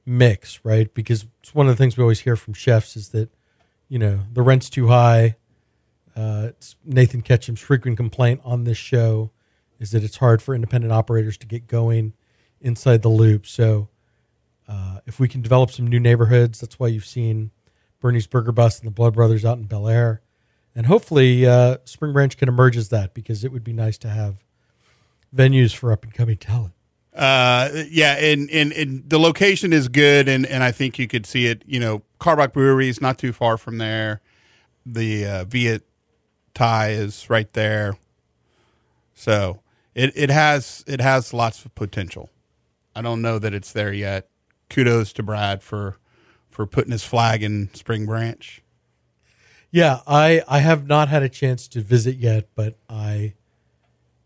mix, 0.04 0.61
right? 0.64 0.92
Because 0.92 1.26
it's 1.40 1.54
one 1.54 1.68
of 1.68 1.73
the 1.76 1.82
things 1.82 1.97
we 1.97 2.02
always 2.02 2.21
hear 2.21 2.37
from 2.37 2.54
chefs 2.54 2.97
is 2.97 3.11
that 3.11 3.30
you 3.88 3.99
know 3.99 4.21
the 4.32 4.42
rent's 4.42 4.71
too 4.71 4.88
high. 4.88 5.37
Uh, 6.14 6.47
it's 6.49 6.76
Nathan 6.85 7.23
Ketchum's 7.23 7.61
frequent 7.61 7.97
complaint 7.97 8.40
on 8.45 8.64
this 8.64 8.78
show 8.78 9.31
is 9.78 9.90
that 9.90 10.04
it's 10.04 10.19
hard 10.19 10.40
for 10.42 10.54
independent 10.54 10.92
operators 10.92 11.37
to 11.38 11.47
get 11.47 11.66
going 11.66 12.12
inside 12.61 13.02
the 13.02 13.09
loop. 13.09 13.47
So 13.47 13.88
uh, 14.69 15.00
if 15.07 15.19
we 15.19 15.28
can 15.28 15.42
develop 15.42 15.71
some 15.71 15.87
new 15.87 16.00
neighborhoods, 16.00 16.61
that's 16.61 16.78
why 16.78 16.87
you've 16.88 17.04
seen 17.04 17.50
Bernie's 18.00 18.26
Burger 18.26 18.52
Bus 18.52 18.78
and 18.78 18.87
the 18.87 18.92
Blood 18.92 19.14
Brothers 19.14 19.45
out 19.45 19.59
in 19.59 19.64
Bellaire, 19.64 20.21
and 20.75 20.87
hopefully 20.87 21.47
uh, 21.47 21.78
Spring 21.85 22.12
Branch 22.12 22.37
can 22.37 22.49
emerge 22.49 22.76
as 22.76 22.88
that 22.90 23.14
because 23.14 23.45
it 23.45 23.52
would 23.52 23.64
be 23.64 23.73
nice 23.73 23.99
to 23.99 24.09
have 24.09 24.45
venues 25.35 25.75
for 25.75 25.92
up 25.92 26.04
and 26.04 26.12
coming 26.12 26.37
talent. 26.37 26.75
Uh, 27.14 27.69
yeah, 27.90 28.16
and, 28.19 28.50
and 28.50 28.73
and 28.73 29.09
the 29.09 29.19
location 29.19 29.73
is 29.73 29.88
good, 29.88 30.28
and 30.28 30.47
and 30.47 30.64
I 30.64 30.73
think 30.73 30.99
you 30.99 31.07
could 31.07 31.26
see 31.26 31.47
it. 31.47 31.62
You 31.66 31.78
know, 31.78 32.02
Karbach 32.19 32.52
Brewery 32.52 32.88
is 32.88 33.00
not 33.00 33.19
too 33.19 33.33
far 33.33 33.59
from 33.59 33.78
there. 33.78 34.23
The 34.87 35.26
uh, 35.26 35.45
Viet 35.45 35.83
Thai 36.54 36.90
is 36.90 37.28
right 37.30 37.52
there, 37.52 37.97
so 39.14 39.61
it 39.94 40.12
it 40.14 40.30
has 40.30 40.85
it 40.87 41.00
has 41.00 41.32
lots 41.32 41.64
of 41.64 41.75
potential. 41.75 42.30
I 42.94 43.02
don't 43.02 43.23
know 43.23 43.38
that 43.38 43.54
it's 43.54 43.73
there 43.73 43.92
yet. 43.92 44.28
Kudos 44.68 45.12
to 45.14 45.23
Brad 45.23 45.62
for 45.62 45.97
for 46.50 46.66
putting 46.66 46.92
his 46.92 47.04
flag 47.04 47.42
in 47.42 47.73
Spring 47.75 48.06
Branch. 48.06 48.62
Yeah, 49.71 50.00
I 50.06 50.42
I 50.47 50.59
have 50.59 50.87
not 50.87 51.09
had 51.09 51.23
a 51.23 51.28
chance 51.28 51.66
to 51.68 51.80
visit 51.80 52.16
yet, 52.16 52.49
but 52.54 52.75
I 52.88 53.35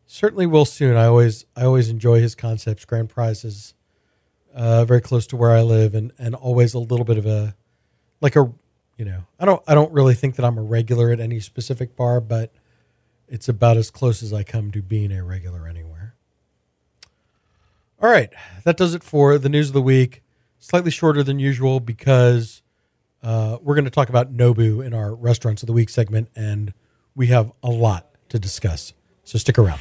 certainly 0.07 0.47
will 0.47 0.65
soon. 0.65 0.97
I 0.97 1.07
always 1.07 1.47
I 1.57 1.65
always 1.65 1.89
enjoy 1.89 2.21
his 2.21 2.35
concepts. 2.35 2.85
Grand 2.85 3.09
prizes, 3.09 3.75
uh, 4.55 4.85
very 4.85 5.01
close 5.01 5.27
to 5.29 5.37
where 5.37 5.53
I 5.53 5.63
live, 5.63 5.95
and 5.95 6.13
and 6.19 6.35
always 6.35 6.75
a 6.75 6.81
little 6.81 7.05
bit 7.05 7.19
of 7.19 7.27
a 7.27 7.55
like 8.21 8.35
a 8.35 8.53
you 8.97 9.05
know 9.05 9.25
I 9.39 9.45
don't 9.45 9.63
I 9.67 9.75
don't 9.75 9.93
really 9.93 10.15
think 10.15 10.37
that 10.37 10.45
I'm 10.45 10.59
a 10.59 10.63
regular 10.63 11.11
at 11.11 11.21
any 11.21 11.41
specific 11.41 11.97
bar, 11.97 12.21
but 12.21 12.53
it's 13.29 13.49
about 13.49 13.77
as 13.77 13.91
close 13.91 14.23
as 14.23 14.33
I 14.33 14.43
come 14.43 14.71
to 14.73 14.83
being 14.83 15.13
a 15.13 15.25
regular 15.25 15.67
anywhere. 15.67 16.15
All 18.01 18.11
right, 18.11 18.31
that 18.65 18.77
does 18.77 18.95
it 18.95 19.03
for 19.03 19.39
the 19.39 19.49
news 19.49 19.69
of 19.69 19.75
the 19.75 19.83
week. 19.83 20.23
Slightly 20.59 20.91
shorter 20.91 21.23
than 21.23 21.39
usual 21.39 21.81
because 21.81 22.63
uh, 23.23 23.59
we're 23.63 23.75
going 23.75 23.85
to 23.85 23.91
talk 23.91 24.09
about 24.09 24.33
Nobu 24.33 24.85
in 24.85 24.93
our 24.93 25.15
restaurants 25.15 25.63
of 25.63 25.67
the 25.67 25.73
week 25.73 25.89
segment, 25.89 26.29
and 26.37 26.73
we 27.15 27.29
have 27.29 27.53
a 27.63 27.71
lot 27.71 28.11
to 28.29 28.39
discuss. 28.39 28.93
So 29.25 29.39
stick 29.39 29.59
around. 29.59 29.81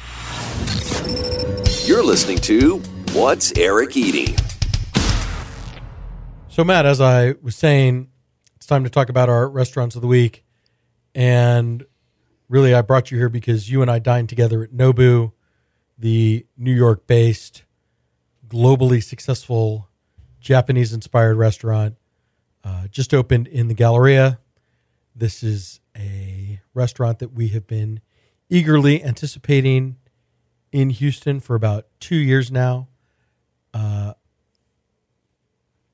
You're 1.84 2.04
listening 2.04 2.38
to 2.38 2.78
What's 3.12 3.52
Eric 3.56 3.96
Eating? 3.96 4.34
So, 6.48 6.64
Matt, 6.64 6.86
as 6.86 7.00
I 7.00 7.34
was 7.42 7.54
saying, 7.54 8.08
it's 8.66 8.68
time 8.68 8.82
to 8.82 8.90
talk 8.90 9.08
about 9.08 9.28
our 9.28 9.48
restaurants 9.48 9.94
of 9.94 10.02
the 10.02 10.08
week. 10.08 10.44
And 11.14 11.86
really, 12.48 12.74
I 12.74 12.82
brought 12.82 13.12
you 13.12 13.16
here 13.16 13.28
because 13.28 13.70
you 13.70 13.80
and 13.80 13.88
I 13.88 14.00
dined 14.00 14.28
together 14.28 14.64
at 14.64 14.72
Nobu, 14.72 15.30
the 15.96 16.44
New 16.58 16.72
York 16.72 17.06
based, 17.06 17.62
globally 18.48 19.00
successful 19.00 19.88
Japanese 20.40 20.92
inspired 20.92 21.36
restaurant. 21.36 21.94
Uh, 22.64 22.88
just 22.88 23.14
opened 23.14 23.46
in 23.46 23.68
the 23.68 23.74
Galleria. 23.74 24.40
This 25.14 25.44
is 25.44 25.78
a 25.96 26.60
restaurant 26.74 27.20
that 27.20 27.34
we 27.34 27.46
have 27.50 27.68
been 27.68 28.00
eagerly 28.50 29.00
anticipating 29.00 29.94
in 30.72 30.90
Houston 30.90 31.38
for 31.38 31.54
about 31.54 31.86
two 32.00 32.16
years 32.16 32.50
now. 32.50 32.88
Uh, 33.72 34.14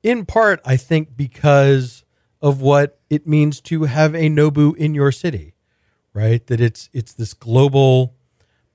in 0.01 0.25
part, 0.25 0.59
I 0.65 0.75
think, 0.75 1.15
because 1.15 2.02
of 2.43 2.61
what 2.61 2.99
it 3.09 3.25
means 3.25 3.61
to 3.61 3.85
have 3.85 4.13
a 4.13 4.29
Nobu 4.29 4.75
in 4.75 4.93
your 4.93 5.13
city, 5.13 5.55
right? 6.13 6.45
That 6.47 6.59
it's 6.59 6.89
it's 6.91 7.13
this 7.13 7.33
global 7.33 8.15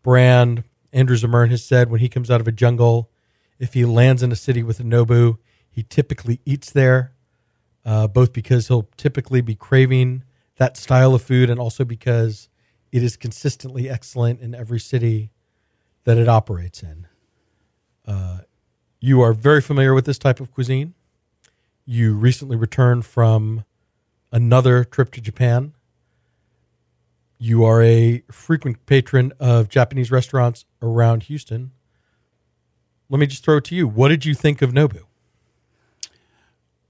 brand. 0.02 0.64
Andrew 0.90 1.16
Zimmern 1.16 1.50
has 1.50 1.62
said 1.62 1.90
when 1.90 2.00
he 2.00 2.08
comes 2.08 2.30
out 2.30 2.40
of 2.40 2.48
a 2.48 2.52
jungle, 2.52 3.10
if 3.58 3.74
he 3.74 3.84
lands 3.84 4.22
in 4.22 4.32
a 4.32 4.36
city 4.36 4.62
with 4.62 4.80
a 4.80 4.84
Nobu, 4.84 5.36
he 5.70 5.82
typically 5.82 6.40
eats 6.46 6.70
there, 6.70 7.12
uh, 7.84 8.08
both 8.08 8.32
because 8.32 8.68
he'll 8.68 8.88
typically 8.96 9.42
be 9.42 9.54
craving 9.54 10.24
that 10.56 10.78
style 10.78 11.14
of 11.14 11.22
food 11.22 11.50
and 11.50 11.60
also 11.60 11.84
because 11.84 12.48
it 12.90 13.02
is 13.02 13.18
consistently 13.18 13.88
excellent 13.88 14.40
in 14.40 14.54
every 14.54 14.80
city 14.80 15.30
that 16.04 16.16
it 16.16 16.26
operates 16.26 16.82
in. 16.82 17.06
Uh, 18.06 18.38
you 18.98 19.20
are 19.20 19.34
very 19.34 19.60
familiar 19.60 19.92
with 19.92 20.06
this 20.06 20.18
type 20.18 20.40
of 20.40 20.50
cuisine. 20.50 20.94
You 21.90 22.12
recently 22.12 22.54
returned 22.54 23.06
from 23.06 23.64
another 24.30 24.84
trip 24.84 25.10
to 25.12 25.22
Japan. 25.22 25.72
You 27.38 27.64
are 27.64 27.82
a 27.82 28.22
frequent 28.30 28.84
patron 28.84 29.32
of 29.40 29.70
Japanese 29.70 30.10
restaurants 30.10 30.66
around 30.82 31.22
Houston. 31.22 31.70
Let 33.08 33.20
me 33.20 33.26
just 33.26 33.42
throw 33.42 33.56
it 33.56 33.64
to 33.64 33.74
you. 33.74 33.88
What 33.88 34.08
did 34.08 34.26
you 34.26 34.34
think 34.34 34.60
of 34.60 34.72
Nobu? 34.72 35.04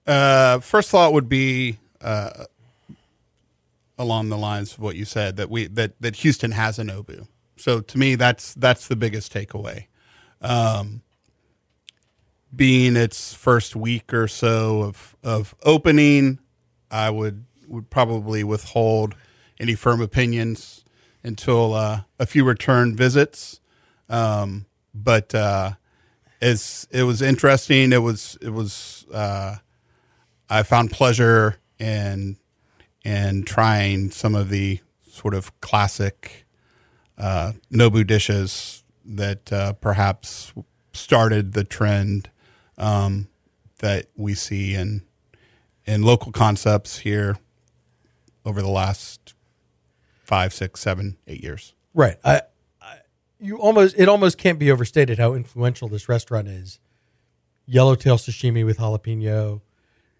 Uh, 0.05 0.59
first 0.59 0.91
thought 0.91 1.13
would 1.13 1.29
be 1.29 1.79
uh, 2.01 2.47
along 3.97 4.31
the 4.31 4.37
lines 4.37 4.73
of 4.73 4.81
what 4.81 4.97
you 4.97 5.05
said 5.05 5.37
that 5.37 5.49
we 5.49 5.69
that 5.69 5.93
that 6.01 6.17
Houston 6.17 6.51
has 6.51 6.77
a 6.81 6.83
Nobu. 6.83 7.29
So 7.57 7.81
to 7.81 7.99
me, 7.99 8.17
that's 8.17 8.53
that's 8.55 8.89
the 8.89 8.97
biggest 8.97 9.33
takeaway. 9.33 9.87
Um, 10.41 11.03
being 12.55 12.97
its 12.97 13.35
first 13.35 13.77
week 13.77 14.13
or 14.13 14.29
so 14.29 14.83
of 14.83 15.17
of 15.23 15.55
opening, 15.65 16.39
I 16.91 17.11
would 17.11 17.45
would 17.67 17.91
probably 17.91 18.43
withhold 18.45 19.15
any 19.61 19.75
firm 19.75 20.01
opinions 20.01 20.85
until 21.23 21.75
uh, 21.75 22.03
a 22.19 22.27
few 22.27 22.45
return 22.45 22.95
visits. 22.95 23.61
Um, 24.09 24.67
but 24.95 25.35
uh, 25.35 25.73
it 26.41 27.05
was 27.07 27.23
interesting. 27.23 27.93
It 27.93 28.03
was 28.03 28.39
it 28.41 28.51
was 28.51 29.07
uh, 29.13 29.57
I 30.49 30.63
found 30.63 30.91
pleasure 30.91 31.57
in 31.79 32.37
in 33.05 33.45
trying 33.45 34.11
some 34.11 34.35
of 34.35 34.49
the 34.49 34.81
sort 35.11 35.35
of 35.35 35.61
classic 35.61 36.47
uh, 37.17 37.53
Nobu 37.73 38.07
dishes 38.07 38.85
that 39.05 39.53
uh, 39.53 39.73
perhaps 39.75 40.53
started 40.93 41.53
the 41.53 41.65
trend 41.65 42.31
um, 42.79 43.29
that 43.81 44.07
we 44.17 44.35
see 44.35 44.75
in 44.75 45.03
in 45.85 46.03
local 46.03 46.33
concepts 46.33 46.99
here 46.99 47.39
over 48.45 48.63
the 48.63 48.69
last 48.69 49.35
five, 50.25 50.53
six, 50.53 50.81
seven, 50.81 51.17
eight 51.27 51.43
years. 51.43 51.75
Right. 51.95 52.17
I, 52.25 52.43
I 52.81 52.99
you 53.41 53.59
almost 53.59 53.95
it 53.99 54.09
almost 54.09 54.39
can't 54.39 54.59
be 54.59 54.71
overstated 54.71 55.19
how 55.19 55.35
influential 55.35 55.89
this 55.89 56.09
restaurant 56.09 56.49
is. 56.49 56.79
Yellowtail 57.67 58.17
sashimi 58.17 58.65
with 58.65 58.79
jalapeno, 58.79 59.61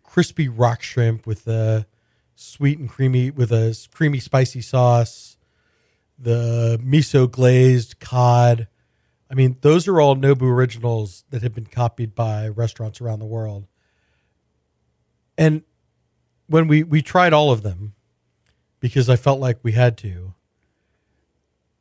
crispy 0.03 0.49
rock 0.49 0.83
shrimp 0.83 1.27
with 1.27 1.47
a 1.47 1.87
sweet 2.35 2.79
and 2.79 2.89
creamy 2.89 3.31
with 3.31 3.51
a 3.53 3.77
creamy 3.93 4.21
spicy 4.21 4.61
sauce, 4.61 5.37
the 6.19 6.81
miso 6.83 7.31
glazed 7.31 8.01
cod. 8.01 8.69
I 9.31 9.35
mean, 9.35 9.59
those 9.61 9.87
are 9.87 10.01
all 10.01 10.17
Nobu 10.17 10.43
originals 10.43 11.25
that 11.31 11.43
have 11.43 11.55
been 11.55 11.67
copied 11.67 12.15
by 12.15 12.49
restaurants 12.49 13.01
around 13.01 13.19
the 13.19 13.27
world. 13.27 13.67
And 15.37 15.63
when 16.47 16.67
we 16.67 16.83
we 16.83 17.03
tried 17.03 17.33
all 17.33 17.51
of 17.51 17.63
them 17.63 17.95
because 18.81 19.09
I 19.09 19.17
felt 19.17 19.41
like 19.41 19.59
we 19.63 19.73
had 19.73 19.97
to. 19.99 20.35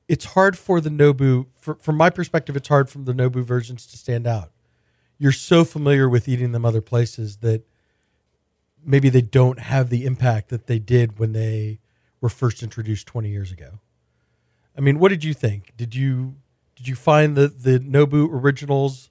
It's 0.07 0.25
hard 0.25 0.57
for 0.57 0.79
the 0.79 0.89
Nobu, 0.89 1.47
for, 1.53 1.75
from 1.75 1.97
my 1.97 2.09
perspective, 2.09 2.55
it's 2.55 2.69
hard 2.69 2.89
for 2.89 2.99
the 2.99 3.13
Nobu 3.13 3.43
versions 3.43 3.85
to 3.87 3.97
stand 3.97 4.25
out. 4.25 4.51
You're 5.17 5.31
so 5.31 5.65
familiar 5.65 6.07
with 6.07 6.27
eating 6.27 6.53
them 6.53 6.65
other 6.65 6.81
places 6.81 7.37
that 7.37 7.63
maybe 8.83 9.09
they 9.09 9.21
don't 9.21 9.59
have 9.59 9.89
the 9.89 10.05
impact 10.05 10.49
that 10.49 10.67
they 10.67 10.79
did 10.79 11.19
when 11.19 11.33
they 11.33 11.79
were 12.21 12.29
first 12.29 12.63
introduced 12.63 13.07
20 13.07 13.29
years 13.29 13.51
ago. 13.51 13.79
I 14.77 14.81
mean, 14.81 14.99
what 14.99 15.09
did 15.09 15.23
you 15.23 15.33
think? 15.33 15.73
Did 15.75 15.95
you 15.95 16.35
did 16.77 16.87
you 16.87 16.95
find 16.95 17.35
the 17.35 17.47
the 17.47 17.79
Nobu 17.79 18.29
originals 18.31 19.09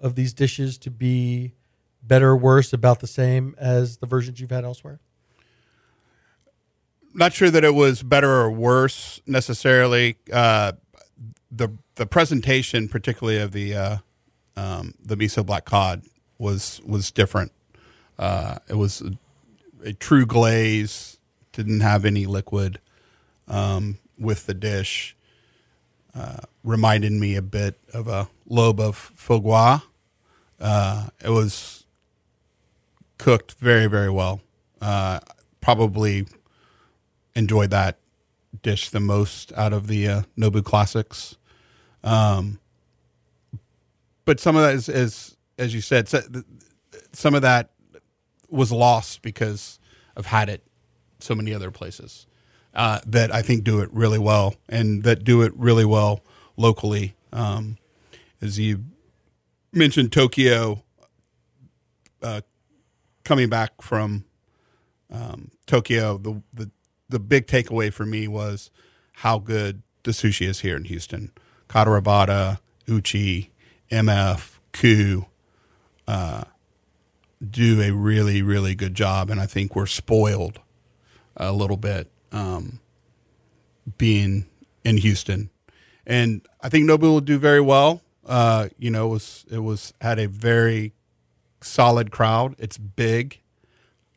of 0.00 0.16
these 0.16 0.34
dishes 0.34 0.76
to 0.78 0.90
be 0.90 1.54
better 2.02 2.30
or 2.30 2.36
worse, 2.36 2.72
about 2.72 3.00
the 3.00 3.06
same 3.06 3.54
as 3.58 3.98
the 3.98 4.06
versions 4.06 4.40
you've 4.40 4.50
had 4.50 4.64
elsewhere? 4.64 5.00
Not 7.14 7.32
sure 7.32 7.50
that 7.50 7.64
it 7.64 7.74
was 7.74 8.02
better 8.02 8.30
or 8.30 8.50
worse 8.50 9.20
necessarily. 9.26 10.16
Uh, 10.32 10.72
the 11.50 11.70
the 11.94 12.06
presentation, 12.06 12.88
particularly 12.88 13.38
of 13.38 13.52
the 13.52 13.74
uh, 13.74 13.96
um, 14.56 14.94
the 15.02 15.16
miso 15.16 15.46
black 15.46 15.64
cod, 15.64 16.02
was 16.38 16.80
was 16.84 17.12
different. 17.12 17.52
Uh, 18.18 18.56
it 18.68 18.74
was 18.74 19.00
a, 19.00 19.88
a, 19.88 19.92
true 19.92 20.26
glaze, 20.26 21.18
didn't 21.52 21.80
have 21.80 22.04
any 22.04 22.26
liquid 22.26 22.80
um, 23.48 23.98
with 24.18 24.46
the 24.46 24.54
dish. 24.54 25.16
Uh, 26.14 26.38
reminded 26.62 27.12
me 27.12 27.34
a 27.34 27.42
bit 27.42 27.78
of 27.92 28.06
a 28.06 28.28
lobe 28.48 28.80
of 28.80 28.96
foie 28.96 29.38
gras. 29.38 29.80
Uh, 30.60 31.08
it 31.22 31.30
was 31.30 31.84
cooked 33.18 33.54
very, 33.54 33.86
very 33.86 34.10
well. 34.10 34.40
Uh, 34.80 35.18
probably 35.60 36.26
enjoyed 37.34 37.70
that 37.70 37.98
dish 38.62 38.90
the 38.90 39.00
most 39.00 39.52
out 39.54 39.72
of 39.72 39.88
the 39.88 40.08
uh, 40.08 40.22
Nobu 40.38 40.64
classics. 40.64 41.36
Um, 42.04 42.60
but 44.24 44.38
some 44.38 44.56
of 44.56 44.62
that 44.62 44.74
is, 44.74 44.88
is 44.88 45.36
as 45.58 45.74
you 45.74 45.80
said, 45.80 46.08
some 47.12 47.34
of 47.34 47.42
that 47.42 47.70
was 48.48 48.70
lost 48.70 49.22
because 49.22 49.80
I've 50.16 50.26
had 50.26 50.48
it 50.48 50.62
so 51.18 51.34
many 51.34 51.52
other 51.52 51.70
places 51.70 52.26
uh, 52.74 53.00
that 53.06 53.32
I 53.32 53.42
think 53.42 53.64
do 53.64 53.80
it 53.80 53.88
really 53.92 54.18
well 54.18 54.54
and 54.68 55.02
that 55.04 55.24
do 55.24 55.42
it 55.42 55.52
really 55.56 55.84
well 55.84 56.20
locally. 56.56 57.14
Um, 57.32 57.78
as 58.40 58.58
you 58.58 58.84
mentioned, 59.72 60.12
Tokyo 60.12 60.82
uh, 62.22 62.40
coming 63.24 63.48
back 63.48 63.82
from 63.82 64.24
um, 65.10 65.50
Tokyo, 65.66 66.18
the, 66.18 66.42
the 66.52 66.70
the 67.08 67.18
big 67.18 67.46
takeaway 67.46 67.92
for 67.92 68.06
me 68.06 68.26
was 68.26 68.70
how 69.12 69.38
good 69.38 69.82
the 70.02 70.10
sushi 70.10 70.48
is 70.48 70.60
here 70.60 70.76
in 70.76 70.84
Houston. 70.84 71.30
Kata 71.68 72.58
Uchi, 72.88 73.50
MF, 73.90 74.58
Kuu, 74.72 75.26
uh, 76.08 76.44
do 77.48 77.80
a 77.82 77.90
really 77.90 78.42
really 78.42 78.74
good 78.74 78.94
job, 78.94 79.30
and 79.30 79.40
I 79.40 79.46
think 79.46 79.76
we're 79.76 79.86
spoiled 79.86 80.60
a 81.36 81.52
little 81.52 81.76
bit 81.76 82.10
um, 82.34 82.80
being 83.96 84.46
in 84.84 84.98
Houston, 84.98 85.50
and 86.06 86.46
I 86.60 86.68
think 86.68 86.88
Nobu 86.88 87.02
will 87.02 87.20
do 87.20 87.38
very 87.38 87.60
well. 87.60 88.02
Uh, 88.26 88.68
you 88.78 88.90
know, 88.90 89.06
it 89.06 89.10
was 89.10 89.44
it 89.50 89.58
was 89.60 89.94
had 90.00 90.18
a 90.18 90.26
very 90.26 90.92
solid 91.62 92.10
crowd. 92.10 92.56
It's 92.58 92.76
big, 92.76 93.40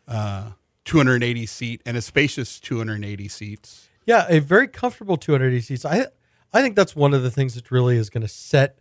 uh, 0.08 0.52
280 0.86 1.46
seat, 1.46 1.82
and 1.86 1.96
a 1.96 2.02
spacious 2.02 2.60
280 2.60 3.28
seats. 3.28 3.88
Yeah, 4.06 4.26
a 4.30 4.40
very 4.40 4.68
comfortable 4.68 5.18
280 5.18 5.62
seats. 5.62 5.86
I 5.86 6.08
I 6.54 6.62
think 6.62 6.76
that's 6.76 6.96
one 6.96 7.14
of 7.14 7.24
the 7.24 7.32
things 7.32 7.56
that 7.56 7.72
really 7.72 7.98
is 7.98 8.10
going 8.10 8.22
to 8.22 8.28
set 8.28 8.80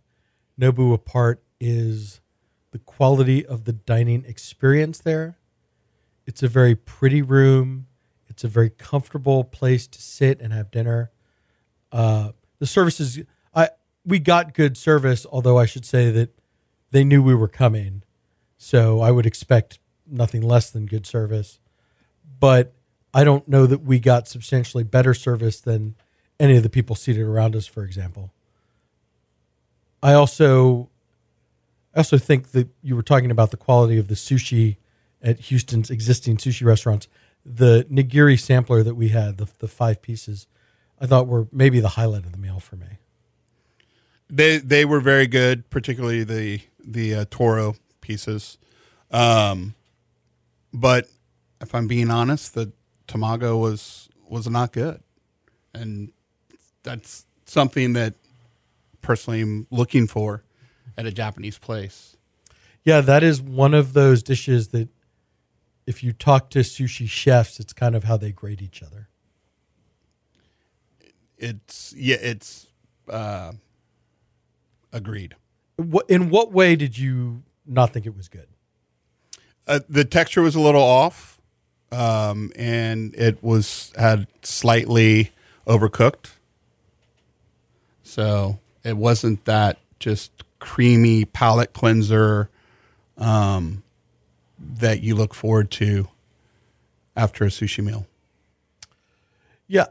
Nobu 0.59 0.95
apart 0.95 1.43
is 1.61 2.21
the 2.71 2.79
quality 2.79 3.45
of 3.45 3.65
the 3.65 3.73
dining 3.73 4.25
experience 4.25 4.99
there. 4.99 5.39
It's 6.27 6.43
a 6.43 6.49
very 6.49 6.75
pretty 6.75 7.23
room. 7.23 7.87
It's 8.37 8.45
a 8.45 8.49
very 8.49 8.69
comfortable 8.69 9.45
place 9.45 9.87
to 9.87 10.03
sit 10.03 10.43
and 10.43 10.53
have 10.53 10.71
dinner. 10.71 11.11
Uh, 11.91 12.33
the 12.59 12.67
service 12.67 13.01
is 13.01 13.23
I 13.55 13.71
we 14.05 14.19
got 14.19 14.53
good 14.53 14.77
service, 14.77 15.25
although 15.33 15.57
I 15.57 15.65
should 15.65 15.87
say 15.87 16.11
that 16.11 16.39
they 16.91 17.03
knew 17.03 17.23
we 17.23 17.35
were 17.35 17.49
coming, 17.49 18.03
so 18.59 19.01
I 19.01 19.11
would 19.11 19.25
expect 19.25 19.79
nothing 20.07 20.43
less 20.43 20.69
than 20.69 20.85
good 20.85 21.07
service. 21.07 21.61
But 22.39 22.75
I 23.15 23.25
don't 23.25 23.49
know 23.49 23.65
that 23.65 23.81
we 23.81 23.99
got 23.99 24.29
substantially 24.29 24.85
better 24.85 25.15
service 25.15 25.59
than 25.59 25.95
any 26.39 26.59
of 26.59 26.63
the 26.63 26.69
people 26.69 26.95
seated 26.95 27.23
around 27.23 27.57
us, 27.57 27.67
for 27.67 27.85
example. 27.85 28.35
I 30.03 30.13
also 30.13 30.91
I 31.95 32.01
also 32.01 32.19
think 32.19 32.51
that 32.51 32.69
you 32.83 32.97
were 32.97 33.03
talking 33.03 33.31
about 33.31 33.51
the 33.51 33.57
quality 33.57 33.97
of 33.97 34.09
the 34.09 34.15
sushi 34.15 34.77
at 35.23 35.41
Houston's 35.41 35.89
existing 35.89 36.37
sushi 36.37 36.67
restaurants. 36.67 37.09
The 37.49 37.87
nigiri 37.91 38.39
sampler 38.41 38.83
that 38.83 38.97
we 38.97 39.11
had, 39.11 39.39
the, 39.39 39.47
the 39.59 39.69
five 39.69 40.03
pieces, 40.03 40.49
I 41.01 41.07
thought 41.07 41.29
were 41.29 41.47
maybe 41.53 41.79
the 41.79 41.91
highlight 41.91 42.25
of 42.25 42.33
the 42.33 42.39
meal 42.39 42.59
for 42.59 42.77
me. 42.77 42.99
They 44.29 44.59
they 44.59 44.85
were 44.85 44.99
very 44.99 45.29
good, 45.29 45.71
particularly 45.71 46.25
the 46.25 46.61
the 46.85 47.15
uh, 47.15 47.25
Toro 47.31 47.77
pieces. 48.01 48.59
Um, 49.13 49.75
but 50.73 51.07
if 51.61 51.75
I'm 51.75 51.87
being 51.87 52.11
honest, 52.11 52.55
the 52.55 52.73
tamago 53.07 53.61
was 53.61 54.09
was 54.29 54.49
not 54.49 54.73
good, 54.73 55.01
and 55.73 56.11
that's 56.83 57.27
something 57.45 57.93
that 57.93 58.15
personally 59.03 59.43
I'm 59.43 59.67
looking 59.71 60.09
for 60.09 60.43
at 60.99 61.07
a 61.07 61.13
Japanese 61.13 61.59
place. 61.59 62.17
Yeah, 62.83 63.01
that 63.03 63.23
is 63.23 63.41
one 63.41 63.75
of 63.75 63.93
those 63.93 64.23
dishes 64.23 64.69
that 64.69 64.89
if 65.87 66.03
you 66.03 66.13
talk 66.13 66.51
to 66.51 66.61
sushi 66.61 67.09
chefs, 67.09 67.61
it's 67.61 67.73
kind 67.73 67.95
of 67.95 68.05
how 68.05 68.17
they 68.17 68.33
grade 68.33 68.61
each 68.61 68.83
other. 68.83 69.09
It's 71.39 71.95
yeah, 71.97 72.17
it's 72.21 72.67
uh, 73.09 73.53
agreed. 74.93 75.37
What 75.77 76.09
in 76.11 76.31
what 76.31 76.53
way 76.53 76.77
did 76.77 76.99
you 76.99 77.43
not 77.67 77.93
think 77.93 78.07
it 78.07 78.17
was 78.17 78.29
good? 78.29 78.49
Uh, 79.67 79.81
the 79.89 80.05
texture 80.05 80.43
was 80.43 80.55
a 80.55 80.61
little 80.61 80.83
off, 80.83 81.41
um, 81.93 82.53
and 82.57 83.15
it 83.15 83.43
was 83.43 83.93
had 83.99 84.27
slightly 84.43 85.33
overcooked. 85.67 86.31
So 88.03 88.59
it 88.83 88.97
wasn't 88.97 89.45
that 89.45 89.79
just 89.99 90.33
creamy 90.59 91.25
palate 91.25 91.73
cleanser 91.73 92.49
um, 93.19 93.83
that 94.79 95.03
you 95.03 95.15
look 95.15 95.35
forward 95.35 95.71
to 95.73 96.09
after 97.17 97.45
a 97.45 97.49
sushi 97.49 97.85
meal. 97.85 98.07
Yeah. 99.67 99.87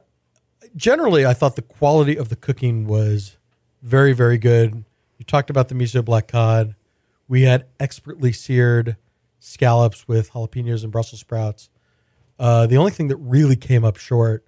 Generally, 0.75 1.25
I 1.25 1.33
thought 1.33 1.55
the 1.55 1.61
quality 1.61 2.17
of 2.17 2.29
the 2.29 2.35
cooking 2.35 2.85
was 2.85 3.37
very, 3.81 4.13
very 4.13 4.37
good. 4.37 4.83
You 5.17 5.25
talked 5.25 5.49
about 5.49 5.69
the 5.69 5.75
miso 5.75 6.03
black 6.03 6.27
cod. 6.27 6.75
We 7.27 7.43
had 7.43 7.65
expertly 7.79 8.31
seared 8.31 8.97
scallops 9.39 10.07
with 10.07 10.31
jalapenos 10.31 10.83
and 10.83 10.91
Brussels 10.91 11.21
sprouts. 11.21 11.69
Uh, 12.37 12.67
the 12.67 12.77
only 12.77 12.91
thing 12.91 13.07
that 13.07 13.15
really 13.17 13.55
came 13.55 13.85
up 13.85 13.97
short 13.97 14.45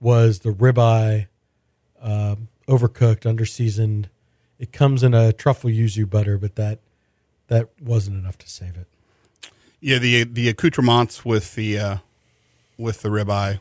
was 0.00 0.40
the 0.40 0.50
ribeye, 0.50 1.26
um, 2.00 2.48
overcooked, 2.68 3.22
underseasoned. 3.22 4.06
It 4.58 4.72
comes 4.72 5.02
in 5.02 5.12
a 5.12 5.32
truffle 5.32 5.70
yuzu 5.70 6.08
butter, 6.08 6.38
but 6.38 6.56
that 6.56 6.80
that 7.48 7.68
wasn't 7.80 8.16
enough 8.16 8.38
to 8.38 8.48
save 8.48 8.76
it. 8.76 8.86
Yeah, 9.80 9.98
the 9.98 10.24
the 10.24 10.48
accoutrements 10.48 11.24
with 11.24 11.54
the 11.54 11.78
uh, 11.78 11.96
with 12.76 13.02
the 13.02 13.08
ribeye 13.08 13.60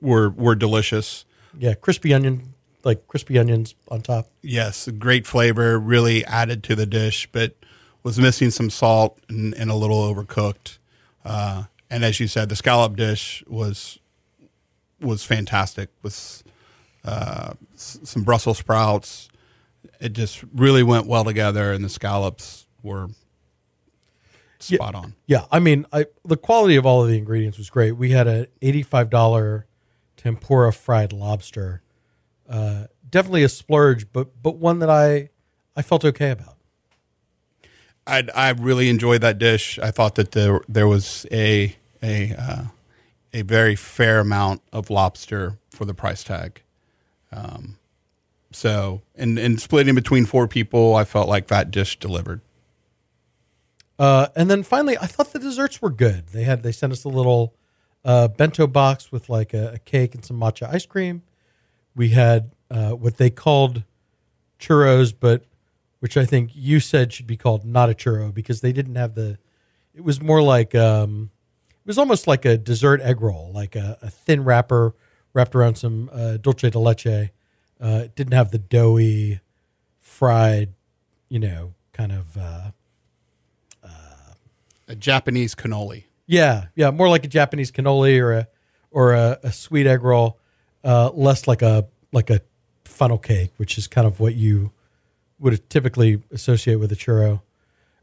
were 0.00 0.30
were 0.30 0.54
delicious. 0.54 1.24
Yeah, 1.58 1.74
crispy 1.74 2.14
onion, 2.14 2.54
like 2.82 3.06
crispy 3.08 3.38
onions 3.38 3.74
on 3.88 4.02
top. 4.02 4.28
Yes, 4.42 4.88
great 4.98 5.26
flavor, 5.26 5.78
really 5.78 6.24
added 6.24 6.62
to 6.64 6.74
the 6.74 6.86
dish, 6.86 7.28
but 7.30 7.54
was 8.02 8.18
missing 8.18 8.50
some 8.50 8.70
salt 8.70 9.18
and, 9.28 9.54
and 9.54 9.70
a 9.70 9.74
little 9.74 9.98
overcooked. 9.98 10.78
Uh, 11.24 11.64
and 11.90 12.04
as 12.04 12.20
you 12.20 12.26
said, 12.26 12.48
the 12.48 12.56
scallop 12.56 12.96
dish 12.96 13.42
was 13.46 13.98
was 15.00 15.24
fantastic 15.24 15.90
with 16.02 16.42
uh, 17.04 17.52
some 17.74 18.22
Brussels 18.22 18.58
sprouts. 18.58 19.28
It 20.00 20.12
just 20.12 20.42
really 20.54 20.82
went 20.82 21.06
well 21.06 21.24
together, 21.24 21.72
and 21.72 21.84
the 21.84 21.88
scallops 21.88 22.66
were 22.82 23.08
spot 24.64 24.94
on. 24.94 25.14
Yeah, 25.26 25.44
I 25.50 25.58
mean, 25.58 25.86
I 25.92 26.06
the 26.24 26.36
quality 26.36 26.76
of 26.76 26.86
all 26.86 27.02
of 27.02 27.08
the 27.08 27.18
ingredients 27.18 27.58
was 27.58 27.70
great. 27.70 27.92
We 27.92 28.10
had 28.10 28.26
a 28.26 28.46
eighty-five 28.62 29.10
dollar 29.10 29.66
tempura 30.16 30.72
fried 30.72 31.12
lobster. 31.12 31.82
Uh, 32.48 32.86
definitely 33.08 33.44
a 33.44 33.48
splurge, 33.48 34.12
but 34.12 34.42
but 34.42 34.56
one 34.56 34.78
that 34.80 34.90
I 34.90 35.30
I 35.76 35.82
felt 35.82 36.04
okay 36.04 36.30
about. 36.30 36.56
I 38.06 38.24
I 38.34 38.50
really 38.50 38.88
enjoyed 38.88 39.20
that 39.22 39.38
dish. 39.38 39.78
I 39.78 39.90
thought 39.90 40.14
that 40.16 40.32
there 40.32 40.60
there 40.68 40.88
was 40.88 41.26
a 41.32 41.76
a 42.02 42.34
uh, 42.34 42.64
a 43.32 43.42
very 43.42 43.76
fair 43.76 44.20
amount 44.20 44.62
of 44.72 44.90
lobster 44.90 45.58
for 45.70 45.84
the 45.84 45.94
price 45.94 46.22
tag. 46.22 46.62
Um, 47.32 47.78
so 48.52 49.02
and 49.16 49.38
and 49.38 49.60
splitting 49.60 49.94
between 49.94 50.26
four 50.26 50.46
people, 50.46 50.94
I 50.94 51.04
felt 51.04 51.28
like 51.28 51.48
that 51.48 51.70
dish 51.70 51.98
delivered. 51.98 52.40
Uh, 53.98 54.28
and 54.34 54.50
then 54.50 54.62
finally, 54.62 54.98
I 54.98 55.06
thought 55.06 55.32
the 55.32 55.38
desserts 55.38 55.80
were 55.80 55.90
good. 55.90 56.28
They 56.28 56.44
had 56.44 56.62
they 56.62 56.72
sent 56.72 56.92
us 56.92 57.04
a 57.04 57.08
little 57.08 57.54
uh, 58.04 58.28
bento 58.28 58.66
box 58.66 59.12
with 59.12 59.28
like 59.28 59.54
a, 59.54 59.74
a 59.74 59.78
cake 59.78 60.14
and 60.14 60.24
some 60.24 60.38
matcha 60.38 60.72
ice 60.72 60.86
cream. 60.86 61.22
We 61.94 62.10
had 62.10 62.52
uh, 62.70 62.90
what 62.90 63.18
they 63.18 63.30
called 63.30 63.84
churros, 64.58 65.14
but 65.18 65.44
which 66.00 66.16
I 66.16 66.24
think 66.24 66.50
you 66.54 66.80
said 66.80 67.12
should 67.12 67.26
be 67.26 67.36
called 67.36 67.64
not 67.64 67.88
a 67.88 67.94
churro 67.94 68.34
because 68.34 68.60
they 68.60 68.72
didn't 68.72 68.96
have 68.96 69.14
the. 69.14 69.38
It 69.94 70.02
was 70.02 70.20
more 70.20 70.42
like 70.42 70.74
um, 70.74 71.30
it 71.70 71.86
was 71.86 71.98
almost 71.98 72.26
like 72.26 72.44
a 72.44 72.58
dessert 72.58 73.00
egg 73.00 73.20
roll, 73.20 73.52
like 73.54 73.76
a, 73.76 73.96
a 74.02 74.10
thin 74.10 74.42
wrapper 74.44 74.94
wrapped 75.32 75.54
around 75.54 75.76
some 75.76 76.10
uh, 76.12 76.36
dulce 76.36 76.62
de 76.62 76.78
leche. 76.78 77.30
Uh, 77.80 78.02
it 78.04 78.16
didn't 78.16 78.32
have 78.32 78.50
the 78.50 78.58
doughy, 78.58 79.40
fried, 80.00 80.72
you 81.28 81.38
know, 81.38 81.74
kind 81.92 82.10
of. 82.10 82.36
A 84.88 84.94
Japanese 84.94 85.54
cannoli. 85.54 86.04
Yeah, 86.26 86.66
yeah, 86.74 86.90
more 86.90 87.08
like 87.08 87.24
a 87.24 87.28
Japanese 87.28 87.70
cannoli 87.70 88.20
or 88.20 88.32
a 88.32 88.48
or 88.90 89.12
a, 89.12 89.38
a 89.42 89.52
sweet 89.52 89.86
egg 89.86 90.02
roll, 90.02 90.38
uh, 90.84 91.10
less 91.14 91.46
like 91.46 91.62
a 91.62 91.86
like 92.12 92.30
a 92.30 92.40
funnel 92.84 93.18
cake, 93.18 93.52
which 93.56 93.76
is 93.76 93.86
kind 93.86 94.06
of 94.06 94.20
what 94.20 94.34
you 94.34 94.70
would 95.38 95.68
typically 95.68 96.22
associate 96.30 96.76
with 96.76 96.92
a 96.92 96.96
churro, 96.96 97.42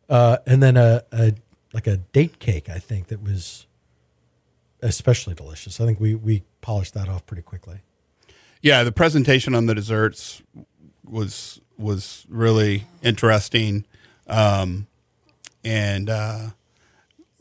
uh, 0.10 0.38
and 0.46 0.62
then 0.62 0.78
a, 0.78 1.04
a 1.12 1.34
like 1.74 1.88
a 1.88 1.98
date 1.98 2.40
cake. 2.40 2.70
I 2.70 2.78
think 2.78 3.08
that 3.08 3.24
was 3.24 3.66
especially 4.82 5.34
delicious. 5.34 5.80
I 5.80 5.86
think 5.86 6.00
we 6.00 6.16
we 6.16 6.44
polished 6.62 6.94
that 6.94 7.08
off 7.08 7.26
pretty 7.26 7.44
quickly. 7.44 7.82
Yeah, 8.62 8.84
the 8.84 8.92
presentation 8.92 9.56
on 9.56 9.66
the 9.66 9.74
desserts 9.74 10.44
was 11.04 11.62
was 11.78 12.26
really 12.30 12.86
interesting, 13.02 13.86
um, 14.28 14.88
and 15.64 16.10
uh, 16.10 16.50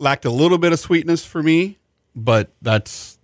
lacked 0.01 0.25
a 0.25 0.31
little 0.31 0.59
bit 0.59 0.73
of 0.73 0.81
sweetness 0.81 1.25
for 1.25 1.43
me, 1.43 1.79
but 2.17 2.51
that's 2.61 3.19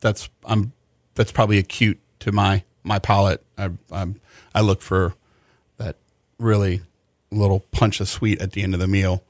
that's 0.00 0.30
I'm 0.44 0.72
that's 1.14 1.32
probably 1.32 1.58
acute 1.58 1.98
to 2.20 2.32
my 2.32 2.62
my 2.82 2.98
palate. 2.98 3.42
I 3.58 3.70
I'm, 3.90 4.20
I 4.54 4.62
look 4.62 4.80
for 4.80 5.14
that 5.76 5.96
really 6.38 6.80
little 7.30 7.60
punch 7.72 8.00
of 8.00 8.08
sweet 8.08 8.40
at 8.40 8.52
the 8.52 8.62
end 8.62 8.72
of 8.72 8.80
the 8.80 8.86
meal, 8.86 9.22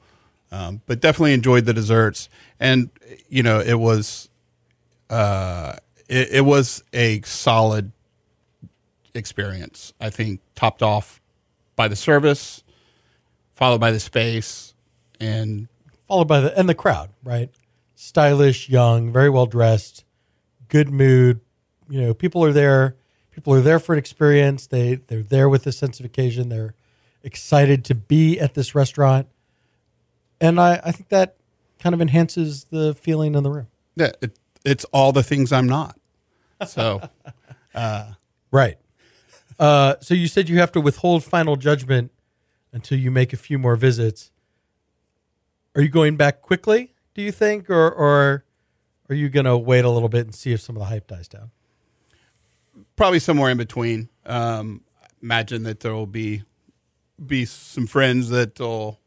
um, 0.51 0.81
but 0.85 1.01
definitely 1.01 1.33
enjoyed 1.33 1.65
the 1.65 1.73
desserts, 1.73 2.29
and 2.59 2.89
you 3.27 3.43
know 3.43 3.59
it 3.59 3.79
was 3.79 4.29
uh, 5.09 5.75
it, 6.07 6.29
it 6.31 6.45
was 6.45 6.83
a 6.93 7.21
solid 7.21 7.91
experience. 9.13 9.93
I 9.99 10.11
think 10.11 10.39
topped 10.55 10.83
off 10.83 11.19
by 11.75 11.87
the 11.87 11.95
service, 11.95 12.63
followed 13.55 13.79
by 13.79 13.91
the 13.91 13.99
space, 13.99 14.73
and 15.19 15.67
followed 16.07 16.27
by 16.27 16.39
the 16.39 16.57
and 16.57 16.67
the 16.67 16.75
crowd, 16.75 17.09
right? 17.23 17.49
Stylish, 17.95 18.69
young, 18.69 19.11
very 19.11 19.29
well 19.29 19.45
dressed, 19.45 20.03
good 20.67 20.89
mood. 20.89 21.41
You 21.89 22.01
know, 22.01 22.13
people 22.13 22.43
are 22.43 22.53
there. 22.53 22.95
People 23.31 23.53
are 23.53 23.61
there 23.61 23.79
for 23.79 23.93
an 23.93 23.99
experience. 23.99 24.67
They 24.67 24.95
they're 24.95 25.23
there 25.23 25.49
with 25.49 25.65
a 25.67 25.71
sense 25.71 25.99
of 25.99 26.05
occasion. 26.05 26.49
They're 26.49 26.75
excited 27.23 27.83
to 27.85 27.95
be 27.95 28.39
at 28.39 28.53
this 28.53 28.73
restaurant, 28.75 29.27
and 30.41 30.59
I 30.59 30.79
I 30.83 30.91
think 30.91 31.09
that 31.09 31.35
kind 31.79 31.93
of 31.93 32.01
enhances 32.01 32.65
the 32.65 32.93
feeling 32.95 33.35
in 33.35 33.43
the 33.43 33.51
room. 33.51 33.67
yeah, 33.95 34.11
it, 34.21 34.37
it's 34.65 34.83
all 34.85 35.11
the 35.11 35.23
things 35.23 35.51
I'm 35.51 35.67
not. 35.67 35.99
So 36.65 37.01
uh, 37.75 38.13
Right. 38.51 38.77
Uh, 39.59 39.95
so 40.01 40.13
you 40.13 40.27
said 40.27 40.49
you 40.49 40.59
have 40.59 40.71
to 40.73 40.81
withhold 40.81 41.23
final 41.23 41.55
judgment 41.55 42.11
until 42.71 42.97
you 42.97 43.11
make 43.11 43.33
a 43.33 43.37
few 43.37 43.57
more 43.57 43.75
visits. 43.75 44.31
Are 45.77 45.81
you 45.81 45.89
going 45.89 46.17
back 46.17 46.41
quickly? 46.41 46.93
Do 47.13 47.21
you 47.21 47.31
think, 47.31 47.69
or 47.69 47.89
or 47.89 48.43
are 49.09 49.15
you 49.15 49.29
going 49.29 49.45
to 49.45 49.57
wait 49.57 49.85
a 49.85 49.89
little 49.89 50.09
bit 50.09 50.25
and 50.25 50.35
see 50.35 50.51
if 50.51 50.59
some 50.59 50.75
of 50.75 50.81
the 50.81 50.87
hype 50.87 51.07
dies 51.07 51.29
down? 51.29 51.51
probably 52.97 53.19
somewhere 53.19 53.49
in 53.49 53.57
between. 53.57 54.09
Um, 54.25 54.81
imagine 55.21 55.63
that 55.63 55.79
there 55.79 55.93
will 55.93 56.07
be 56.07 56.43
be 57.25 57.45
some 57.45 57.87
friends 57.87 58.29
that 58.29 58.59
will 58.59 58.99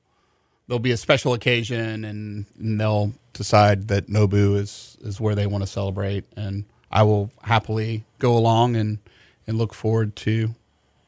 there'll 0.66 0.80
be 0.80 0.90
a 0.90 0.96
special 0.96 1.33
occasion 1.33 2.04
and, 2.04 2.46
and 2.59 2.80
they'll 2.80 3.12
decide 3.35 3.88
that 3.88 4.06
Nobu 4.06 4.56
is 4.56 4.96
is 5.02 5.20
where 5.20 5.35
they 5.35 5.46
want 5.46 5.62
to 5.62 5.66
celebrate, 5.66 6.24
and 6.37 6.64
I 6.90 7.02
will 7.02 7.30
happily 7.42 8.04
go 8.18 8.37
along 8.37 8.76
and 8.76 8.98
and 9.46 9.59
look 9.59 9.74
forward 9.74 10.16
to 10.16 10.54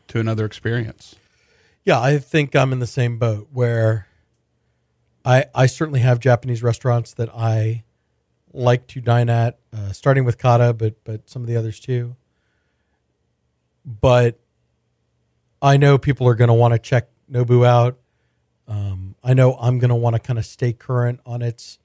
to 0.09 0.21
another 0.21 0.45
experience. 0.45 1.15
Yeah, 1.85 2.01
I 2.01 2.19
think 2.19 2.55
I'm 2.55 2.73
in 2.73 2.79
the 2.79 2.87
same 2.87 3.19
boat 3.19 3.49
where 3.53 4.07
I 5.25 5.45
I 5.55 5.67
certainly 5.67 6.01
have 6.01 6.19
Japanese 6.21 6.63
restaurants 6.63 7.15
that 7.15 7.31
I 7.35 7.85
like 8.53 8.87
to 8.89 9.01
dine 9.01 9.31
at, 9.31 9.59
uh, 9.73 9.93
starting 9.93 10.25
with 10.25 10.39
Kata, 10.39 10.73
but 10.75 11.03
but 11.05 11.29
some 11.29 11.43
of 11.43 11.49
the 11.49 11.57
others 11.57 11.81
too. 11.81 12.17
But 13.85 14.39
I 15.61 15.77
know 15.77 15.99
people 15.99 16.29
are 16.29 16.35
going 16.35 16.49
to 16.49 16.55
want 16.55 16.73
to 16.73 16.79
check 16.79 17.09
Nobu 17.31 17.67
out. 17.67 17.99
Um, 18.69 19.17
I 19.25 19.35
know 19.35 19.55
I'm 19.55 19.79
going 19.79 19.91
to 19.91 19.95
want 19.97 20.15
to 20.15 20.21
kind 20.21 20.39
of 20.39 20.47
stay 20.47 20.73
current 20.73 21.21
on 21.27 21.43
its 21.43 21.79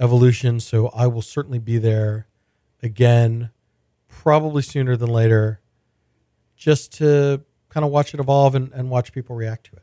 evolution, 0.00 0.60
so 0.60 0.88
I 0.88 1.06
will 1.06 1.22
certainly 1.22 1.58
be 1.58 1.78
there 1.78 2.26
again, 2.82 3.50
probably 4.08 4.62
sooner 4.62 4.96
than 4.96 5.08
later, 5.10 5.60
just 6.56 6.92
to 6.94 7.42
kind 7.68 7.84
of 7.84 7.90
watch 7.90 8.14
it 8.14 8.20
evolve 8.20 8.54
and, 8.54 8.72
and 8.72 8.90
watch 8.90 9.12
people 9.12 9.36
react 9.36 9.66
to 9.66 9.76
it. 9.76 9.82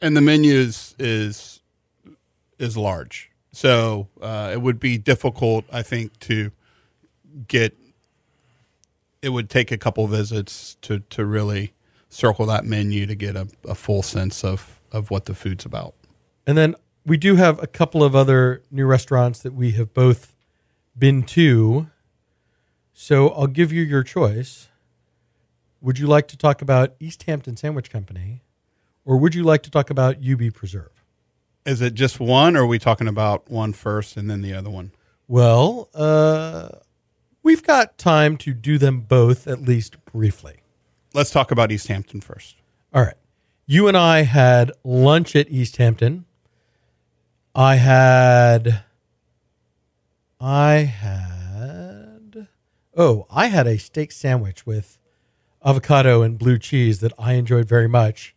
and 0.00 0.16
the 0.16 0.20
menu 0.20 0.54
is 0.54 0.94
is 0.98 1.60
is 2.62 2.76
large, 2.76 3.30
so 3.52 4.08
uh, 4.20 4.50
it 4.52 4.62
would 4.62 4.80
be 4.80 4.98
difficult, 4.98 5.64
I 5.72 5.82
think, 5.82 6.18
to 6.20 6.52
get. 7.48 7.76
It 9.20 9.28
would 9.28 9.48
take 9.48 9.70
a 9.70 9.78
couple 9.78 10.06
visits 10.06 10.76
to 10.82 11.00
to 11.10 11.24
really 11.24 11.74
circle 12.08 12.46
that 12.46 12.64
menu 12.64 13.06
to 13.06 13.14
get 13.14 13.36
a, 13.36 13.48
a 13.66 13.74
full 13.74 14.02
sense 14.02 14.44
of 14.44 14.80
of 14.90 15.10
what 15.10 15.24
the 15.24 15.34
food's 15.34 15.64
about. 15.64 15.94
And 16.46 16.58
then 16.58 16.74
we 17.04 17.16
do 17.16 17.36
have 17.36 17.62
a 17.62 17.66
couple 17.66 18.04
of 18.04 18.14
other 18.14 18.62
new 18.70 18.86
restaurants 18.86 19.40
that 19.40 19.54
we 19.54 19.72
have 19.72 19.94
both 19.94 20.34
been 20.96 21.22
to. 21.22 21.88
So 22.92 23.30
I'll 23.30 23.46
give 23.46 23.72
you 23.72 23.82
your 23.82 24.02
choice. 24.02 24.68
Would 25.80 25.98
you 25.98 26.06
like 26.06 26.28
to 26.28 26.36
talk 26.36 26.62
about 26.62 26.94
East 27.00 27.24
Hampton 27.24 27.56
Sandwich 27.56 27.90
Company 27.90 28.42
or 29.04 29.16
would 29.16 29.34
you 29.34 29.42
like 29.42 29.62
to 29.64 29.70
talk 29.70 29.90
about 29.90 30.16
UB 30.16 30.40
Preserv? 30.52 30.90
Is 31.64 31.80
it 31.80 31.94
just 31.94 32.18
one, 32.18 32.56
or 32.56 32.62
are 32.62 32.66
we 32.66 32.78
talking 32.78 33.06
about 33.08 33.50
one 33.50 33.72
first 33.72 34.16
and 34.16 34.28
then 34.28 34.42
the 34.42 34.52
other 34.52 34.70
one? 34.70 34.92
Well, 35.28 35.88
uh, 35.94 36.68
we've 37.42 37.62
got 37.62 37.98
time 37.98 38.36
to 38.38 38.52
do 38.52 38.78
them 38.78 39.00
both 39.00 39.46
at 39.46 39.62
least 39.62 40.04
briefly. 40.04 40.62
Let's 41.14 41.30
talk 41.30 41.50
about 41.50 41.70
East 41.70 41.88
Hampton 41.88 42.20
first. 42.20 42.56
All 42.92 43.02
right. 43.02 43.14
You 43.66 43.86
and 43.86 43.96
I 43.96 44.22
had 44.22 44.72
lunch 44.82 45.36
at 45.36 45.50
East 45.50 45.76
Hampton. 45.76 46.24
I 47.54 47.76
had 47.76 48.84
I 50.40 50.72
had 50.74 52.48
oh, 52.96 53.26
I 53.30 53.46
had 53.46 53.66
a 53.66 53.78
steak 53.78 54.10
sandwich 54.10 54.66
with 54.66 54.98
avocado 55.64 56.22
and 56.22 56.38
blue 56.38 56.58
cheese 56.58 57.00
that 57.00 57.12
I 57.18 57.34
enjoyed 57.34 57.68
very 57.68 57.88
much. 57.88 58.31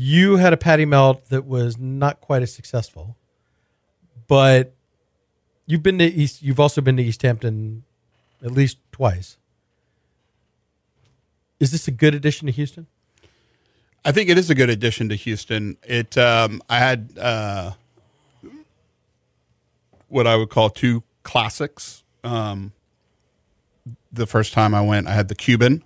You 0.00 0.36
had 0.36 0.52
a 0.52 0.56
patty 0.56 0.84
melt 0.84 1.28
that 1.30 1.44
was 1.44 1.76
not 1.76 2.20
quite 2.20 2.40
as 2.40 2.54
successful. 2.54 3.16
But 4.28 4.72
you've 5.66 5.82
been 5.82 5.98
to 5.98 6.04
East 6.04 6.40
you've 6.40 6.60
also 6.60 6.80
been 6.80 6.96
to 6.98 7.02
East 7.02 7.22
Hampton 7.22 7.82
at 8.40 8.52
least 8.52 8.78
twice. 8.92 9.38
Is 11.58 11.72
this 11.72 11.88
a 11.88 11.90
good 11.90 12.14
addition 12.14 12.46
to 12.46 12.52
Houston? 12.52 12.86
I 14.04 14.12
think 14.12 14.28
it 14.28 14.38
is 14.38 14.48
a 14.50 14.54
good 14.54 14.70
addition 14.70 15.08
to 15.08 15.16
Houston. 15.16 15.76
It 15.82 16.16
um, 16.16 16.62
I 16.70 16.78
had 16.78 17.18
uh, 17.18 17.72
what 20.06 20.28
I 20.28 20.36
would 20.36 20.48
call 20.50 20.70
two 20.70 21.02
classics. 21.24 22.04
Um, 22.22 22.70
the 24.12 24.28
first 24.28 24.52
time 24.52 24.76
I 24.76 24.80
went, 24.80 25.08
I 25.08 25.14
had 25.14 25.26
the 25.26 25.34
Cuban, 25.34 25.82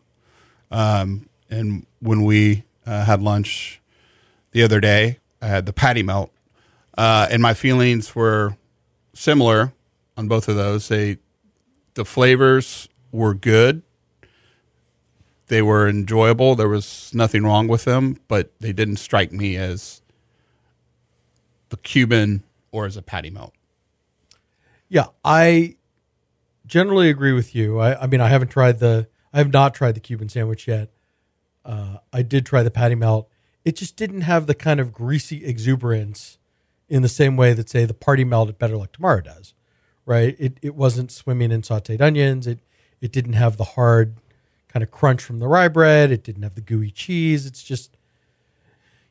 um, 0.71 1.31
and 1.49 1.87
when 2.01 2.25
we 2.25 2.65
uh, 2.85 3.07
had 3.07 3.23
lunch 3.23 3.81
the 4.53 4.63
other 4.63 4.81
day, 4.81 5.19
I 5.41 5.49
had 5.49 5.67
the 5.67 5.73
patty 5.73 6.03
melt, 6.03 6.31
uh, 6.97 7.27
and 7.31 7.43
my 7.43 7.55
feelings 7.55 8.15
were 8.15 8.57
similar 9.15 9.73
on 10.17 10.29
both 10.29 10.49
of 10.49 10.57
those. 10.57 10.89
They 10.89 11.19
the 11.95 12.05
flavors 12.05 12.89
were 13.11 13.35
good 13.35 13.83
they 15.53 15.61
were 15.61 15.87
enjoyable. 15.87 16.55
There 16.55 16.69
was 16.69 17.11
nothing 17.13 17.45
wrong 17.45 17.69
with 17.69 17.85
them, 17.85 18.17
but 18.27 18.51
they 18.61 18.73
didn't 18.73 18.97
strike 18.97 19.33
me 19.33 19.57
as 19.57 20.01
the 21.69 21.77
Cuban 21.77 22.43
or 22.71 22.87
as 22.87 22.97
a 22.97 23.03
patty 23.03 23.29
melt. 23.29 23.53
Yeah, 24.89 25.09
I 25.23 25.77
generally 26.67 27.11
agree 27.11 27.35
with 27.35 27.55
you. 27.55 27.79
I, 27.81 28.05
I 28.05 28.07
mean, 28.07 28.23
I 28.23 28.29
haven't 28.29 28.49
tried 28.49 28.79
the, 28.79 29.09
I 29.31 29.39
have 29.39 29.53
not 29.53 29.75
tried 29.75 29.95
the 29.95 30.01
Cuban 30.01 30.31
sandwich 30.31 30.67
yet. 30.67 30.91
Uh, 31.67 31.99
I 32.15 32.23
did 32.23 32.47
try 32.47 32.63
the 32.63 32.71
patty 32.71 32.95
melt. 32.95 33.29
It 33.65 33.77
just 33.77 33.97
didn't 33.97 34.23
have 34.23 34.47
the 34.47 34.55
kind 34.55 34.81
of 34.81 34.93
greasy 34.93 35.45
exuberance 35.45 36.39
in 36.89 37.03
the 37.03 37.09
same 37.09 37.37
way 37.37 37.53
that, 37.53 37.69
say, 37.71 37.85
the 37.85 37.95
party 37.95 38.25
melt 38.25 38.49
at 38.49 38.59
Better 38.59 38.77
Luck 38.77 38.93
Tomorrow 38.93 39.23
does, 39.23 39.55
right? 40.05 40.37
It 40.39 40.59
it 40.63 40.75
wasn't 40.75 41.13
swimming 41.13 41.53
in 41.53 41.63
sautéed 41.63 42.01
onions. 42.01 42.47
It 42.47 42.59
it 43.01 43.13
didn't 43.13 43.35
have 43.35 43.57
the 43.57 43.65
hard 43.65 44.17
kind 44.69 44.83
of 44.83 44.91
crunch 44.91 45.23
from 45.23 45.39
the 45.39 45.49
rye 45.49 45.69
bread. 45.69 46.11
It 46.11 46.23
didn't 46.25 46.43
have 46.43 46.55
the 46.55 46.61
gooey 46.61 46.91
cheese. 46.91 47.47
It's 47.47 47.63
just, 47.63 47.97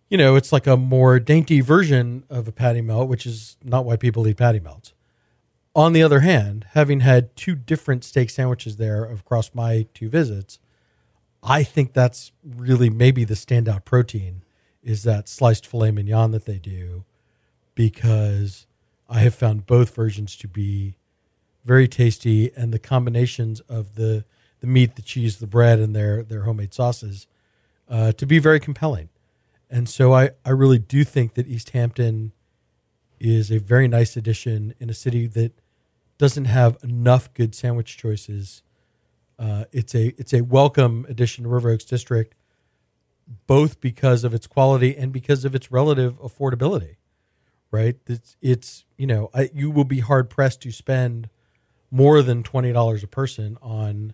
you 0.10 0.18
know, 0.18 0.36
it's 0.36 0.52
like 0.52 0.68
a 0.68 0.76
more 0.78 1.20
dainty 1.20 1.62
version 1.62 2.24
of 2.30 2.48
a 2.48 2.52
patty 2.52 2.82
melt, 2.82 3.10
which 3.10 3.26
is 3.26 3.58
not 3.64 3.86
why 3.86 3.96
people 3.96 4.28
eat 4.28 4.38
patty 4.38 4.60
melts. 4.60 4.94
On 5.76 5.94
the 5.94 6.04
other 6.04 6.22
hand, 6.22 6.66
having 6.72 7.00
had 7.00 7.36
two 7.36 7.56
different 7.56 8.04
steak 8.04 8.30
sandwiches 8.30 8.78
there 8.78 9.06
across 9.06 9.52
my 9.54 9.86
two 9.94 10.10
visits, 10.10 10.60
I 11.44 11.64
think 11.64 11.94
that's 11.94 12.32
really 12.44 12.90
maybe 12.90 13.24
the 13.24 13.34
standout 13.34 13.86
protein 13.86 14.44
is 14.84 15.04
that 15.04 15.28
sliced 15.28 15.66
filet 15.66 15.92
mignon 15.92 16.32
that 16.32 16.46
they 16.46 16.58
do 16.58 17.04
because 17.76 18.68
I 19.10 19.20
have 19.20 19.36
found 19.36 19.66
both 19.66 19.96
versions 19.96 20.36
to 20.38 20.48
be 20.48 20.98
very 21.66 21.88
tasty 21.88 22.52
and 22.56 22.74
the 22.74 22.80
combinations 22.80 23.60
of 23.62 23.96
the 23.96 24.26
the 24.60 24.68
meat, 24.68 24.96
the 24.96 25.02
cheese, 25.02 25.38
the 25.38 25.48
bread, 25.48 25.80
and 25.80 25.96
their 25.96 26.24
their 26.24 26.42
homemade 26.42 26.74
sauces 26.74 27.28
uh, 27.90 28.12
to 28.14 28.26
be 28.26 28.40
very 28.40 28.60
compelling. 28.60 29.10
And 29.70 29.88
so 29.88 30.14
I, 30.14 30.32
I 30.46 30.52
really 30.52 30.80
do 30.80 31.04
think 31.04 31.34
that 31.36 31.48
East 31.48 31.72
Hampton 31.72 32.32
is 33.20 33.52
a 33.52 33.58
very 33.60 33.88
nice 33.88 34.18
addition 34.18 34.74
in 34.80 34.90
a 34.90 34.94
city 34.94 35.28
that 35.28 35.54
doesn't 36.18 36.46
have 36.46 36.78
enough 36.84 37.34
good 37.34 37.56
sandwich 37.56 37.98
choices. 37.98 38.64
Uh, 39.42 39.66
it's 39.72 39.96
a 39.96 40.14
it's 40.20 40.34
a 40.34 40.42
welcome 40.42 41.04
addition 41.10 41.44
to 41.44 41.50
River 41.50 41.72
Oaks 41.72 41.84
District, 41.84 42.36
both 43.48 43.82
because 43.82 44.24
of 44.24 44.36
its 44.36 44.46
quality 44.46 44.96
and 44.96 45.12
because 45.12 45.44
of 45.46 45.56
its 45.56 45.72
relative 45.72 46.20
affordability. 46.22 46.98
Right? 47.72 47.98
It's 48.06 48.38
it's 48.40 48.86
you 48.98 49.08
know 49.08 49.32
I, 49.34 49.50
you 49.52 49.72
will 49.72 49.84
be 49.84 50.02
hard 50.02 50.30
pressed 50.30 50.62
to 50.62 50.72
spend 50.72 51.28
more 51.90 52.22
than 52.22 52.44
twenty 52.44 52.72
dollars 52.72 53.04
a 53.04 53.08
person 53.08 53.58
on 53.64 54.14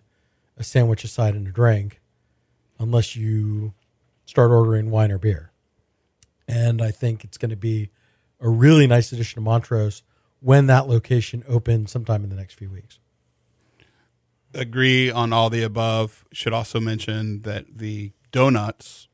a 0.56 0.64
sandwich, 0.64 1.04
a 1.04 1.08
side, 1.08 1.34
and 1.34 1.46
a 1.46 1.50
drink, 1.50 2.00
unless 2.78 3.14
you 3.14 3.74
start 4.24 4.50
ordering 4.50 4.90
wine 4.90 5.12
or 5.12 5.18
beer. 5.18 5.52
And 6.48 6.80
I 6.80 6.90
think 6.90 7.22
it's 7.22 7.36
going 7.36 7.50
to 7.50 7.56
be 7.56 7.90
a 8.40 8.48
really 8.48 8.86
nice 8.86 9.12
addition 9.12 9.36
to 9.36 9.40
Montrose 9.42 10.02
when 10.40 10.68
that 10.68 10.88
location 10.88 11.44
opens 11.46 11.90
sometime 11.90 12.24
in 12.24 12.30
the 12.30 12.36
next 12.36 12.54
few 12.54 12.70
weeks. 12.70 12.98
Agree 14.54 15.10
on 15.10 15.32
all 15.32 15.50
the 15.50 15.62
above. 15.62 16.24
Should 16.32 16.52
also 16.52 16.80
mention 16.80 17.42
that 17.42 17.66
the 17.78 18.12
donuts 18.32 19.08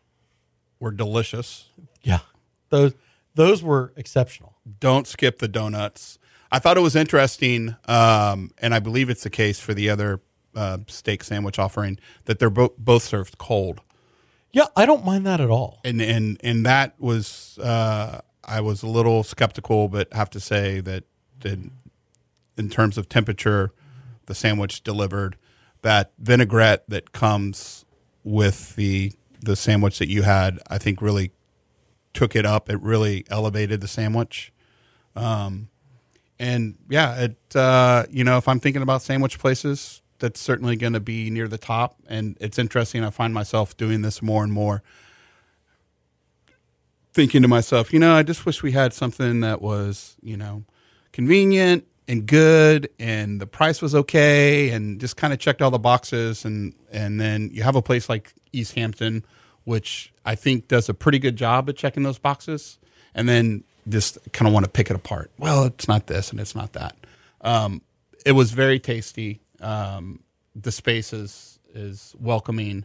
were 0.81 0.91
delicious. 0.93 1.71
Yeah, 2.03 2.21
those 2.71 2.95
those 3.35 3.63
were 3.63 3.93
exceptional. 3.97 4.55
don't 4.81 5.07
skip 5.07 5.39
the 5.41 5.49
donuts. 5.49 6.19
I 6.53 6.61
thought 6.61 6.77
it 6.77 6.81
was 6.83 6.95
interesting, 6.95 7.75
um, 7.89 8.53
and 8.59 8.73
I 8.75 8.79
believe 8.79 9.11
it's 9.11 9.25
the 9.25 9.31
case 9.31 9.59
for 9.59 9.75
the 9.75 9.91
other 9.91 10.21
uh, 10.55 10.79
steak 10.87 11.25
sandwich 11.25 11.59
offering 11.59 11.99
that 12.27 12.39
they're 12.39 12.49
bo- 12.51 12.75
both 12.79 13.03
served 13.03 13.39
cold, 13.39 13.81
Yeah, 14.53 14.67
I 14.77 14.87
don't 14.87 15.05
mind 15.05 15.27
that 15.27 15.41
at 15.41 15.51
all. 15.51 15.81
and 15.85 16.01
and 16.01 16.39
and 16.45 16.65
that 16.65 16.95
was 17.01 17.59
uh, 17.61 18.21
I 18.45 18.61
was 18.61 18.85
a 18.85 18.87
little 18.87 19.25
skeptical, 19.25 19.89
but 19.89 20.13
have 20.13 20.31
to 20.31 20.39
say 20.39 20.81
that 20.83 21.03
in, 21.45 21.73
in 22.57 22.69
terms 22.71 22.97
of 22.97 23.09
temperature, 23.09 23.73
the 24.27 24.35
sandwich 24.35 24.83
delivered. 24.83 25.37
That 25.83 26.13
vinaigrette 26.19 26.89
that 26.89 27.13
comes 27.13 27.85
with 28.23 28.75
the 28.77 29.13
the 29.41 29.57
sandwich 29.57 29.99
that 29.99 30.09
you 30.09 30.23
had, 30.23 30.59
I 30.71 30.79
think, 30.79 31.03
really 31.03 31.33
took 32.15 32.35
it 32.35 32.47
up. 32.47 32.71
It 32.71 32.81
really 32.81 33.25
elevated 33.29 33.81
the 33.81 33.89
sandwich. 33.89 34.53
Um, 35.15 35.69
and 36.39 36.77
yeah, 36.89 37.21
it 37.21 37.57
uh, 37.57 38.05
you 38.11 38.25
know 38.25 38.39
if 38.39 38.49
I'm 38.49 38.61
thinking 38.61 38.83
about 38.83 39.03
sandwich 39.03 39.39
places, 39.39 40.03
that's 40.19 40.41
certainly 40.41 40.77
going 40.77 40.95
to 40.95 41.01
be 41.01 41.31
near 41.31 41.49
the 41.49 41.59
top. 41.59 41.97
And 42.09 42.37
it's 42.41 42.59
interesting. 42.59 43.05
I 43.05 43.11
find 43.11 43.35
myself 43.35 43.77
doing 43.77 44.03
this 44.03 44.23
more 44.23 44.43
and 44.43 44.53
more, 44.53 44.83
thinking 47.13 47.43
to 47.43 47.49
myself, 47.49 47.93
you 47.93 47.99
know, 47.99 48.15
I 48.15 48.23
just 48.23 48.47
wish 48.47 48.63
we 48.63 48.73
had 48.73 48.93
something 48.93 49.41
that 49.41 49.61
was 49.61 50.17
you 50.23 50.37
know 50.37 50.65
convenient 51.13 51.87
and 52.07 52.27
good, 52.27 52.91
and 52.99 53.41
the 53.41 53.47
price 53.47 53.81
was 53.81 53.95
okay, 53.95 54.71
and 54.71 55.01
just 55.01 55.17
kind 55.17 55.33
of 55.33 55.39
checked 55.39 55.63
all 55.63 55.71
the 55.71 55.79
boxes. 55.79 56.45
And 56.45 56.75
and 56.93 57.21
then 57.21 57.51
you 57.53 57.63
have 57.63 57.77
a 57.77 57.83
place 57.83 58.09
like 58.09 58.35
East 58.53 58.75
Hampton, 58.75 59.25
which 59.65 60.13
I 60.25 60.35
think 60.35 60.69
does 60.69 60.89
a 60.89 60.95
pretty 60.95 61.19
good 61.19 61.37
job 61.37 61.69
at 61.69 61.77
checking 61.77 62.03
those 62.03 62.19
boxes, 62.19 62.79
and 63.15 63.29
then 63.29 63.65
just 63.89 64.19
kind 64.33 64.47
of 64.47 64.55
want 64.55 64.65
to 64.65 64.71
pick 64.71 64.91
it 64.91 64.97
apart. 64.97 65.31
Well, 65.39 65.65
it's 65.65 65.89
not 65.89 66.07
this 66.07 66.31
and 66.31 66.41
it's 66.41 66.55
not 66.55 66.73
that. 66.73 66.97
Um, 67.43 67.83
it 68.25 68.33
was 68.33 68.53
very 68.53 68.79
tasty. 68.79 69.41
Um, 69.61 70.21
the 70.55 70.73
space 70.73 71.13
is 71.13 71.59
is 71.75 72.15
welcoming, 72.19 72.85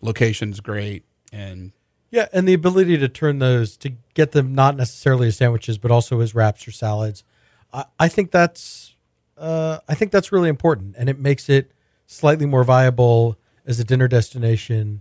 location's 0.00 0.60
great, 0.60 1.04
and 1.32 1.72
Yeah, 2.10 2.26
and 2.32 2.48
the 2.48 2.54
ability 2.54 2.98
to 2.98 3.08
turn 3.08 3.38
those 3.38 3.76
to 3.78 3.92
get 4.14 4.32
them 4.32 4.54
not 4.54 4.76
necessarily 4.76 5.28
as 5.28 5.36
sandwiches, 5.36 5.78
but 5.78 5.90
also 5.90 6.20
as 6.20 6.34
wraps 6.34 6.66
or 6.66 6.72
salads. 6.72 7.22
I, 7.72 7.84
I 7.98 8.08
think 8.08 8.30
that's 8.30 8.94
uh, 9.38 9.78
I 9.88 9.94
think 9.94 10.12
that's 10.12 10.32
really 10.32 10.48
important, 10.48 10.94
and 10.98 11.08
it 11.08 11.18
makes 11.18 11.48
it 11.48 11.72
slightly 12.06 12.46
more 12.46 12.64
viable 12.64 13.38
as 13.66 13.80
a 13.80 13.84
dinner 13.84 14.08
destination 14.08 15.00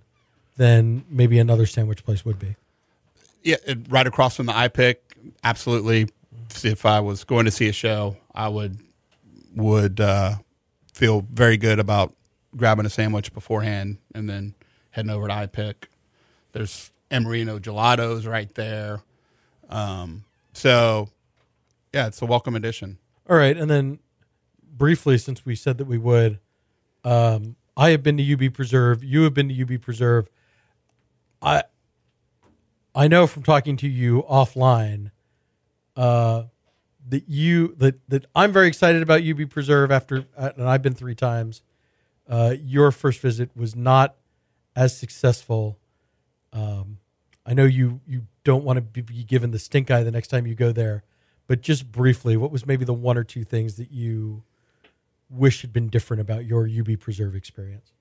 than 0.58 1.04
maybe 1.10 1.40
another 1.40 1.66
sandwich 1.66 2.04
place 2.04 2.24
would 2.26 2.40
be. 2.40 2.56
yeah, 3.44 3.56
right 3.90 4.06
across 4.08 4.36
from 4.36 4.46
the 4.46 4.54
iPic. 4.54 4.98
Absolutely. 5.44 6.08
If 6.64 6.86
I 6.86 7.00
was 7.00 7.24
going 7.24 7.46
to 7.46 7.52
see 7.52 7.68
a 7.70 7.74
show, 7.74 8.18
I 8.34 8.48
would 8.50 8.78
would 9.56 10.00
uh, 10.00 10.36
feel 10.94 11.26
very 11.32 11.58
good 11.58 11.80
about 11.80 12.14
grabbing 12.56 12.86
a 12.86 12.90
sandwich 12.90 13.34
beforehand 13.34 13.98
and 14.16 14.30
then 14.30 14.54
heading 14.92 15.12
over 15.12 15.28
to 15.28 15.34
iPic. 15.34 15.76
There's 16.52 16.92
Amorino 17.12 17.60
gelatos 17.60 18.28
right 18.28 18.54
there. 18.56 19.02
Um, 19.70 20.24
so, 20.54 21.10
yeah, 21.94 22.08
it's 22.08 22.22
a 22.22 22.26
welcome 22.26 22.56
addition. 22.56 22.98
All 23.30 23.38
right, 23.38 23.56
and 23.56 23.70
then 23.70 24.00
briefly, 24.72 25.18
since 25.18 25.46
we 25.46 25.56
said 25.56 25.78
that 25.78 25.86
we 25.86 25.98
would, 25.98 26.40
um, 27.04 27.56
I 27.78 27.92
have 27.92 28.04
been 28.04 28.18
to 28.18 28.34
UB 28.34 28.54
Preserv. 28.54 29.04
You 29.04 29.24
have 29.24 29.34
been 29.34 29.50
to 29.50 29.62
UB 29.62 29.70
Preserv. 29.82 30.28
I 31.42 31.64
I 32.94 33.08
know 33.08 33.28
from 33.28 33.44
talking 33.44 33.78
to 33.78 33.88
you 33.88 34.24
offline 34.30 35.12
uh, 35.96 36.44
that 37.08 37.28
you 37.28 37.76
that 37.78 38.00
that 38.10 38.26
I'm 38.36 38.52
very 38.52 38.68
excited 38.68 39.02
about 39.02 39.22
UB 39.22 39.40
Preserv 39.50 39.92
after, 39.92 40.26
uh, 40.38 40.52
and 40.58 40.68
I've 40.68 40.82
been 40.82 40.96
three 40.96 41.16
times. 41.16 41.62
Uh, 42.28 42.56
your 42.62 42.92
first 42.92 43.22
visit 43.22 43.50
was 43.56 43.76
not 43.76 44.16
as 44.76 44.96
successful. 44.96 45.80
Um, 46.54 47.00
I 47.46 47.54
know 47.54 47.66
you 47.66 48.02
you 48.08 48.28
don't 48.44 48.64
want 48.64 48.78
to 48.78 48.82
be 48.82 49.02
be 49.02 49.24
given 49.24 49.52
the 49.52 49.60
stink 49.60 49.90
eye 49.90 50.04
the 50.04 50.12
next 50.12 50.28
time 50.28 50.46
you 50.46 50.56
go 50.56 50.72
there, 50.72 51.04
but 51.50 51.62
just 51.62 51.92
briefly, 51.92 52.38
what 52.38 52.52
was 52.52 52.68
maybe 52.68 52.86
the 52.86 52.94
one 52.94 53.18
or 53.18 53.24
two 53.24 53.44
things 53.44 53.78
that 53.78 53.92
you 53.92 54.44
wish 55.32 55.64
had 55.64 55.74
been 55.74 55.88
different 55.88 56.22
about 56.22 56.46
your 56.46 56.66
UB 56.66 56.90
Preserv 56.90 57.34
experience? 57.36 57.92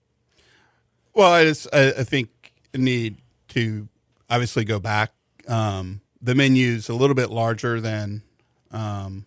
Well, 1.14 1.32
I 1.32 1.44
just 1.44 1.66
I, 1.72 1.88
I 1.88 2.04
think 2.04 2.52
need 2.74 3.16
to 3.48 3.88
obviously 4.28 4.66
go 4.66 4.78
back. 4.78 5.12
Um, 5.48 6.02
the 6.20 6.34
menu's 6.34 6.90
a 6.90 6.94
little 6.94 7.14
bit 7.14 7.30
larger 7.30 7.80
than 7.80 8.22
um, 8.70 9.24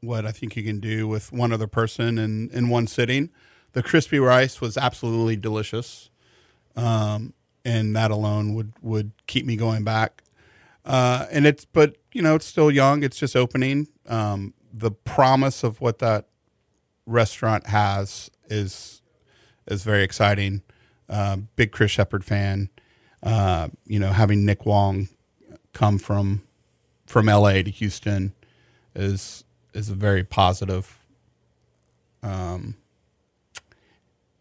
what 0.00 0.24
I 0.24 0.30
think 0.30 0.54
you 0.54 0.62
can 0.62 0.78
do 0.78 1.08
with 1.08 1.32
one 1.32 1.52
other 1.52 1.66
person 1.66 2.16
in, 2.16 2.48
in 2.50 2.68
one 2.68 2.86
sitting. 2.86 3.30
The 3.72 3.82
crispy 3.82 4.20
rice 4.20 4.60
was 4.60 4.76
absolutely 4.76 5.34
delicious, 5.34 6.10
um, 6.76 7.34
and 7.64 7.96
that 7.96 8.12
alone 8.12 8.54
would 8.54 8.72
would 8.80 9.10
keep 9.26 9.46
me 9.46 9.56
going 9.56 9.82
back. 9.82 10.22
Uh, 10.84 11.26
and 11.32 11.44
it's 11.44 11.64
but 11.64 11.96
you 12.12 12.22
know 12.22 12.34
it's 12.34 12.46
still 12.46 12.70
young. 12.70 13.02
It's 13.02 13.18
just 13.18 13.36
opening. 13.36 13.88
Um, 14.06 14.54
the 14.72 14.90
promise 14.90 15.62
of 15.62 15.80
what 15.80 15.98
that 15.98 16.26
restaurant 17.06 17.66
has 17.66 18.30
is 18.48 19.02
is 19.66 19.82
very 19.82 20.02
exciting. 20.02 20.62
Uh, 21.08 21.38
big 21.56 21.72
Chris 21.72 21.90
Shepard 21.90 22.24
fan. 22.24 22.68
Uh, 23.22 23.68
you 23.84 23.98
know, 23.98 24.12
having 24.12 24.44
Nick 24.44 24.64
Wong 24.64 25.08
come 25.72 25.98
from 25.98 26.42
from 27.06 27.26
LA 27.26 27.62
to 27.62 27.70
Houston 27.70 28.32
is 28.94 29.44
is 29.74 29.88
a 29.88 29.94
very 29.94 30.24
positive. 30.24 30.98
Um, 32.22 32.76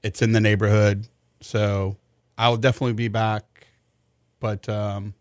it's 0.04 0.22
in 0.22 0.32
the 0.32 0.40
neighborhood, 0.40 1.08
so 1.42 1.98
I'll 2.38 2.58
definitely 2.58 2.94
be 2.94 3.08
back. 3.08 3.68
But 4.40 4.70
um, 4.70 5.14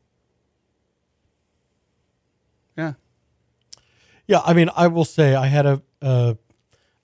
yeah, 2.78 2.92
Yeah, 4.28 4.40
I 4.44 4.54
mean, 4.54 4.70
I 4.76 4.86
will 4.86 5.04
say 5.04 5.34
I 5.34 5.48
had 5.48 5.66
a, 5.66 5.82
uh, 6.00 6.34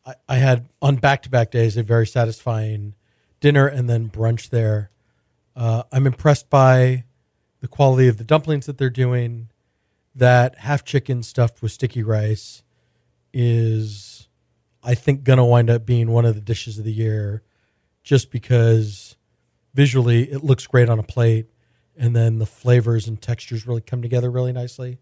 I, 0.06 0.14
I 0.28 0.37
had 0.37 0.68
on 0.80 0.96
back 0.96 1.22
to 1.24 1.30
back 1.30 1.50
days 1.50 1.76
a 1.76 1.82
very 1.82 2.06
satisfying 2.06 2.94
dinner 3.40 3.66
and 3.66 3.90
then 3.90 4.08
brunch 4.08 4.50
there. 4.50 4.90
Uh, 5.56 5.82
I'm 5.92 6.06
impressed 6.06 6.48
by 6.48 7.04
the 7.60 7.68
quality 7.68 8.08
of 8.08 8.18
the 8.18 8.24
dumplings 8.24 8.66
that 8.66 8.78
they're 8.78 8.88
doing. 8.88 9.48
That 10.14 10.58
half 10.58 10.84
chicken 10.84 11.22
stuffed 11.24 11.60
with 11.60 11.72
sticky 11.72 12.04
rice 12.04 12.62
is, 13.32 14.28
I 14.82 14.94
think, 14.94 15.24
gonna 15.24 15.44
wind 15.44 15.70
up 15.70 15.84
being 15.84 16.12
one 16.12 16.24
of 16.24 16.37
the 16.37 16.40
dishes 16.40 16.78
of 16.78 16.84
the 16.84 16.92
year, 16.92 17.42
just 18.04 18.30
because 18.30 19.16
visually 19.74 20.30
it 20.30 20.44
looks 20.44 20.68
great 20.68 20.88
on 20.88 21.00
a 21.00 21.02
plate, 21.02 21.46
and 21.96 22.14
then 22.14 22.38
the 22.38 22.46
flavors 22.46 23.08
and 23.08 23.20
textures 23.20 23.66
really 23.66 23.80
come 23.80 24.02
together 24.02 24.30
really 24.30 24.52
nicely. 24.52 24.98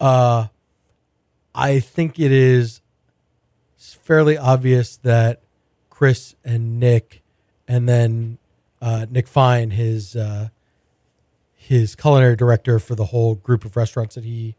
Uh, 0.00 0.48
I 1.54 1.80
think 1.80 2.18
it 2.18 2.32
is 2.32 2.80
fairly 3.78 4.38
obvious 4.38 4.96
that 4.98 5.42
Chris 5.90 6.34
and 6.44 6.78
Nick, 6.78 7.22
and 7.66 7.88
then 7.88 8.38
uh, 8.80 9.06
Nick 9.10 9.26
Fine, 9.26 9.72
his 9.72 10.14
uh, 10.14 10.48
his 11.54 11.94
culinary 11.94 12.36
director 12.36 12.78
for 12.78 12.94
the 12.94 13.06
whole 13.06 13.34
group 13.34 13.64
of 13.64 13.76
restaurants 13.76 14.14
that 14.14 14.24
he 14.24 14.54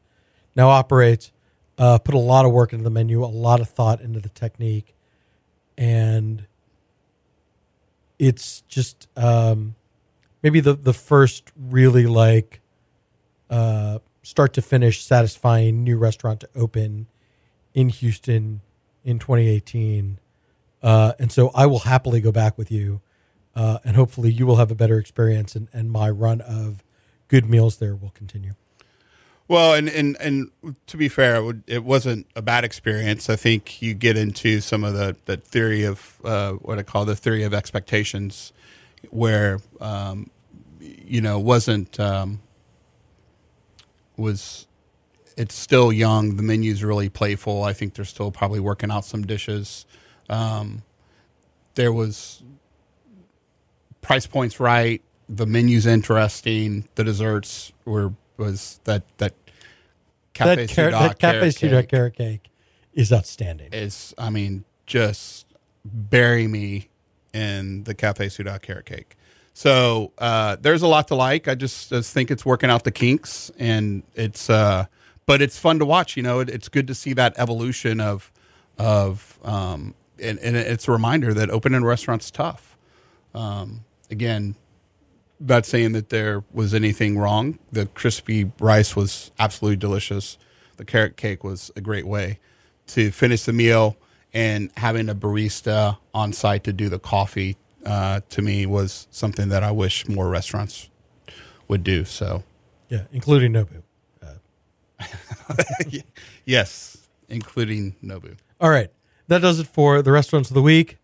now 0.56 0.70
operates, 0.70 1.32
uh, 1.78 1.98
put 1.98 2.14
a 2.14 2.20
lot 2.20 2.46
of 2.46 2.52
work 2.52 2.74
into 2.74 2.84
the 2.84 2.90
menu, 2.90 3.24
a 3.24 3.26
lot 3.26 3.62
of 3.62 3.70
thought 3.70 4.02
into 4.02 4.20
the 4.20 4.30
technique, 4.30 4.94
and 5.78 6.46
it's 8.20 8.62
just 8.68 9.08
um, 9.16 9.76
maybe 10.44 10.60
the 10.60 10.74
the 10.74 10.94
first 10.94 11.52
really 11.58 12.06
like 12.06 12.60
uh, 13.50 14.00
start 14.30 14.54
to 14.54 14.62
finish 14.62 15.04
satisfying 15.04 15.84
new 15.84 15.98
restaurant 15.98 16.42
to 16.42 16.50
open 16.56 17.08
in 17.74 17.90
Houston 17.90 18.62
in 19.04 19.18
2018. 19.18 20.20
Uh, 20.84 21.14
and 21.18 21.32
so 21.32 21.50
I 21.56 21.66
will 21.66 21.80
happily 21.80 22.22
go 22.22 22.32
back 22.32 22.56
with 22.56 22.72
you. 22.72 23.02
Uh, 23.56 23.80
and 23.84 23.96
hopefully 23.96 24.32
you 24.32 24.46
will 24.46 24.58
have 24.58 24.70
a 24.70 24.76
better 24.76 25.00
experience 25.00 25.56
and, 25.56 25.68
and 25.74 25.90
my 25.90 26.08
run 26.12 26.42
of 26.42 26.84
good 27.28 27.50
meals 27.50 27.78
there 27.78 27.96
will 27.96 28.12
continue. 28.12 28.54
Well, 29.48 29.74
and 29.74 29.90
and 29.90 30.16
and 30.20 30.52
to 30.86 30.96
be 30.96 31.10
fair, 31.10 31.42
it, 31.66 31.84
wasn't 31.84 32.28
a 32.36 32.42
bad 32.44 32.64
experience. 32.64 33.32
I 33.32 33.36
think 33.36 33.82
you 33.82 33.96
get 33.96 34.16
into 34.16 34.62
some 34.62 34.84
of 34.84 34.94
the 34.94 35.16
the 35.26 35.38
theory 35.38 35.86
of 35.86 36.22
uh, 36.24 36.52
what 36.52 36.78
I 36.78 36.84
call 36.84 37.04
the 37.04 37.16
theory 37.16 37.42
of 37.42 37.52
expectations, 37.52 38.54
where 39.10 39.60
um, 39.82 40.30
you 40.80 41.20
know 41.20 41.40
wasn't 41.40 42.00
um, 42.00 42.42
was 44.20 44.68
it's 45.38 45.56
still 45.56 45.92
young. 45.92 46.36
The 46.36 46.44
menu's 46.44 46.84
really 46.84 47.10
playful. 47.10 47.64
I 47.64 47.74
think 47.74 47.94
they're 47.94 48.06
still 48.06 48.32
probably 48.32 48.60
working 48.60 48.92
out 48.92 49.06
some 49.06 49.26
dishes. 49.26 49.86
Um, 50.30 50.84
there 51.76 51.94
was 51.94 52.44
price 54.02 54.28
points 54.28 54.60
right. 54.60 55.02
The 55.30 55.46
menu's 55.46 55.86
interesting. 55.86 56.88
The 56.96 57.04
desserts 57.04 57.72
were 57.86 58.14
was 58.38 58.80
that 58.84 59.04
that 59.18 59.34
Cafe 60.34 60.66
that, 60.66 60.76
car- 60.76 60.92
that 60.92 61.20
Cafe 61.20 61.52
carrot 61.54 61.56
cake 61.56 61.90
carrot 61.90 62.16
cake 62.16 62.50
is 62.94 63.14
outstanding. 63.14 63.70
It's 63.72 64.14
I 64.18 64.30
mean, 64.30 64.66
just 64.86 65.46
bury 65.86 66.48
me 66.48 66.90
in 67.34 67.84
the 67.84 67.94
Cafe 67.94 68.30
Sua 68.30 68.46
Da 68.46 68.58
carrot 68.58 68.86
cake. 68.86 69.16
So 69.54 70.14
uh, 70.18 70.56
there's 70.60 70.82
a 70.82 70.88
lot 70.88 71.08
to 71.10 71.16
like. 71.16 71.48
I 71.48 71.56
just, 71.56 71.90
just 71.90 72.14
think 72.14 72.32
it's 72.32 72.46
working 72.46 72.70
out 72.70 72.84
the 72.84 72.92
kinks, 72.92 73.52
and 73.60 74.04
it's, 74.16 74.50
uh, 74.50 74.86
but 75.26 75.42
it's 75.42 75.58
fun 75.58 75.80
to 75.80 75.86
watch. 75.86 76.16
You 76.16 76.24
know, 76.24 76.40
it, 76.40 76.50
it's 76.50 76.70
good 76.70 76.88
to 76.88 76.96
see 76.96 77.14
that 77.14 77.34
evolution 77.38 78.00
of, 78.00 78.32
of, 78.78 79.38
um, 79.44 79.96
and, 80.22 80.40
and 80.40 80.56
it's 80.56 80.88
a 80.88 80.92
reminder 80.92 81.34
that 81.34 81.50
opening 81.50 81.84
a 81.84 81.86
restaurant's 81.86 82.32
tough. 82.32 82.78
Um, 83.34 83.84
again, 84.10 84.56
not 85.40 85.66
saying 85.66 85.94
that 85.94 86.10
there 86.10 86.44
was 86.52 86.74
anything 86.74 87.18
wrong. 87.18 87.60
The 87.72 87.86
crispy 87.88 88.52
rice 88.60 88.96
was 88.96 89.32
absolutely 89.40 89.78
delicious. 89.78 90.38
The 90.78 90.86
carrot 90.86 91.18
cake 91.18 91.44
was 91.44 91.72
a 91.76 91.82
great 91.82 92.08
way 92.08 92.40
to 92.88 93.12
finish 93.12 93.44
the 93.44 93.54
meal, 93.54 93.98
and 94.34 94.72
having 94.78 95.10
a 95.10 95.16
barista 95.16 95.98
on 96.14 96.34
site 96.34 96.64
to 96.64 96.74
do 96.74 96.90
the 96.90 97.00
coffee 97.00 97.58
uh, 97.86 98.22
to 98.30 98.42
me 98.42 98.66
was 98.66 99.08
something 99.12 99.50
that 99.50 99.64
I 99.64 99.72
wish 99.72 100.08
more 100.08 100.30
restaurants 100.30 100.90
would 101.68 101.84
do. 101.84 102.06
So, 102.06 102.44
yeah, 102.90 103.04
including 103.12 103.54
Nobu. 103.54 103.84
yes, 106.46 106.98
including 107.28 107.96
Nobu. 108.04 108.38
All 108.60 108.70
right. 108.70 108.92
That 109.28 109.42
does 109.42 109.60
it 109.60 109.68
for 109.68 110.02
the 110.02 110.12
restaurants 110.12 110.50
of 110.50 110.56
the 110.56 110.62
week. 110.62 110.98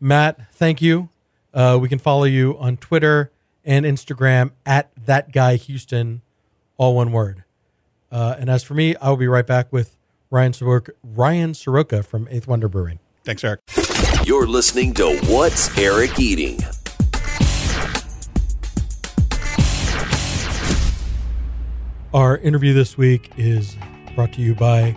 Matt, 0.00 0.52
thank 0.52 0.82
you. 0.82 1.10
Uh, 1.54 1.78
we 1.80 1.88
can 1.88 1.98
follow 1.98 2.24
you 2.24 2.58
on 2.58 2.76
Twitter 2.76 3.30
and 3.64 3.86
Instagram 3.86 4.50
at 4.66 4.90
that 5.06 5.32
guy 5.32 5.56
Houston, 5.56 6.22
all 6.76 6.96
one 6.96 7.12
word. 7.12 7.44
Uh, 8.10 8.34
and 8.38 8.50
as 8.50 8.62
for 8.62 8.74
me, 8.74 8.96
I 8.96 9.08
will 9.10 9.16
be 9.16 9.28
right 9.28 9.46
back 9.46 9.72
with 9.72 9.96
Ryan 10.30 10.52
Soroka, 10.52 10.92
Ryan 11.02 11.54
Soroka 11.54 12.02
from 12.02 12.26
Eighth 12.30 12.48
Wonder 12.48 12.68
Brewing. 12.68 12.98
Thanks, 13.24 13.44
Eric. 13.44 13.60
You're 14.24 14.46
listening 14.46 14.94
to 14.94 15.18
What's 15.24 15.76
Eric 15.76 16.20
Eating? 16.20 16.60
Our 22.14 22.38
interview 22.38 22.72
this 22.72 22.96
week 22.96 23.32
is 23.36 23.76
brought 24.14 24.32
to 24.34 24.40
you 24.40 24.54
by 24.54 24.94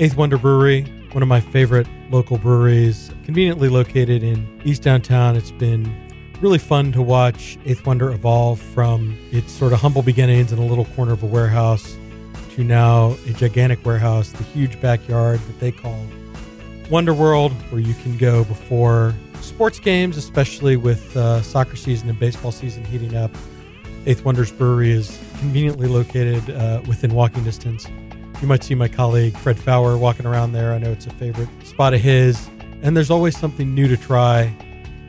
Eighth 0.00 0.16
Wonder 0.16 0.36
Brewery, 0.38 0.82
one 1.12 1.22
of 1.22 1.28
my 1.28 1.40
favorite 1.40 1.86
local 2.10 2.36
breweries, 2.36 3.12
conveniently 3.24 3.68
located 3.68 4.24
in 4.24 4.60
East 4.64 4.82
Downtown. 4.82 5.36
It's 5.36 5.52
been 5.52 6.10
really 6.40 6.58
fun 6.58 6.90
to 6.92 7.02
watch 7.02 7.56
Eighth 7.64 7.86
Wonder 7.86 8.10
evolve 8.10 8.58
from 8.58 9.16
its 9.30 9.52
sort 9.52 9.72
of 9.72 9.80
humble 9.80 10.02
beginnings 10.02 10.50
in 10.50 10.58
a 10.58 10.66
little 10.66 10.86
corner 10.96 11.12
of 11.12 11.22
a 11.22 11.26
warehouse 11.26 11.96
to 12.56 12.64
now 12.64 13.16
a 13.28 13.32
gigantic 13.34 13.86
warehouse, 13.86 14.30
the 14.30 14.42
huge 14.42 14.80
backyard 14.80 15.38
that 15.38 15.60
they 15.60 15.70
call 15.70 16.04
Wonder 16.90 17.14
World, 17.14 17.52
where 17.70 17.80
you 17.80 17.94
can 17.94 18.16
go 18.16 18.44
before 18.44 19.14
sports 19.40 19.78
games, 19.78 20.16
especially 20.16 20.76
with 20.76 21.16
uh, 21.16 21.42
soccer 21.42 21.76
season 21.76 22.08
and 22.08 22.18
baseball 22.18 22.52
season 22.52 22.84
heating 22.84 23.16
up. 23.16 23.30
Eighth 24.06 24.24
Wonders 24.24 24.52
Brewery 24.52 24.90
is 24.90 25.18
conveniently 25.38 25.88
located 25.88 26.50
uh, 26.50 26.82
within 26.86 27.14
walking 27.14 27.42
distance. 27.44 27.86
You 28.40 28.48
might 28.48 28.62
see 28.62 28.74
my 28.74 28.88
colleague 28.88 29.36
Fred 29.36 29.58
Fowler 29.58 29.96
walking 29.96 30.26
around 30.26 30.52
there. 30.52 30.72
I 30.72 30.78
know 30.78 30.90
it's 30.90 31.06
a 31.06 31.10
favorite 31.10 31.48
spot 31.64 31.94
of 31.94 32.00
his. 32.00 32.48
And 32.82 32.94
there's 32.94 33.10
always 33.10 33.38
something 33.38 33.74
new 33.74 33.88
to 33.88 33.96
try 33.96 34.54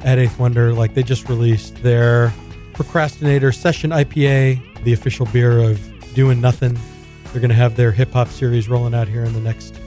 at 0.02 0.18
Eighth 0.18 0.40
Wonder. 0.40 0.74
Like 0.74 0.94
they 0.94 1.04
just 1.04 1.28
released 1.28 1.76
their 1.84 2.34
Procrastinator 2.74 3.52
Session 3.52 3.90
IPA, 3.90 4.84
the 4.84 4.94
official 4.94 5.26
beer 5.28 5.60
of 5.60 5.82
doing 6.14 6.40
nothing. 6.40 6.78
They're 7.26 7.42
going 7.42 7.50
to 7.50 7.56
have 7.56 7.76
their 7.76 7.92
hip 7.92 8.14
hop 8.14 8.30
series 8.30 8.70
rolling 8.70 8.94
out 8.94 9.10
here 9.10 9.26
in 9.26 9.34
the 9.34 9.42
next 9.42 9.78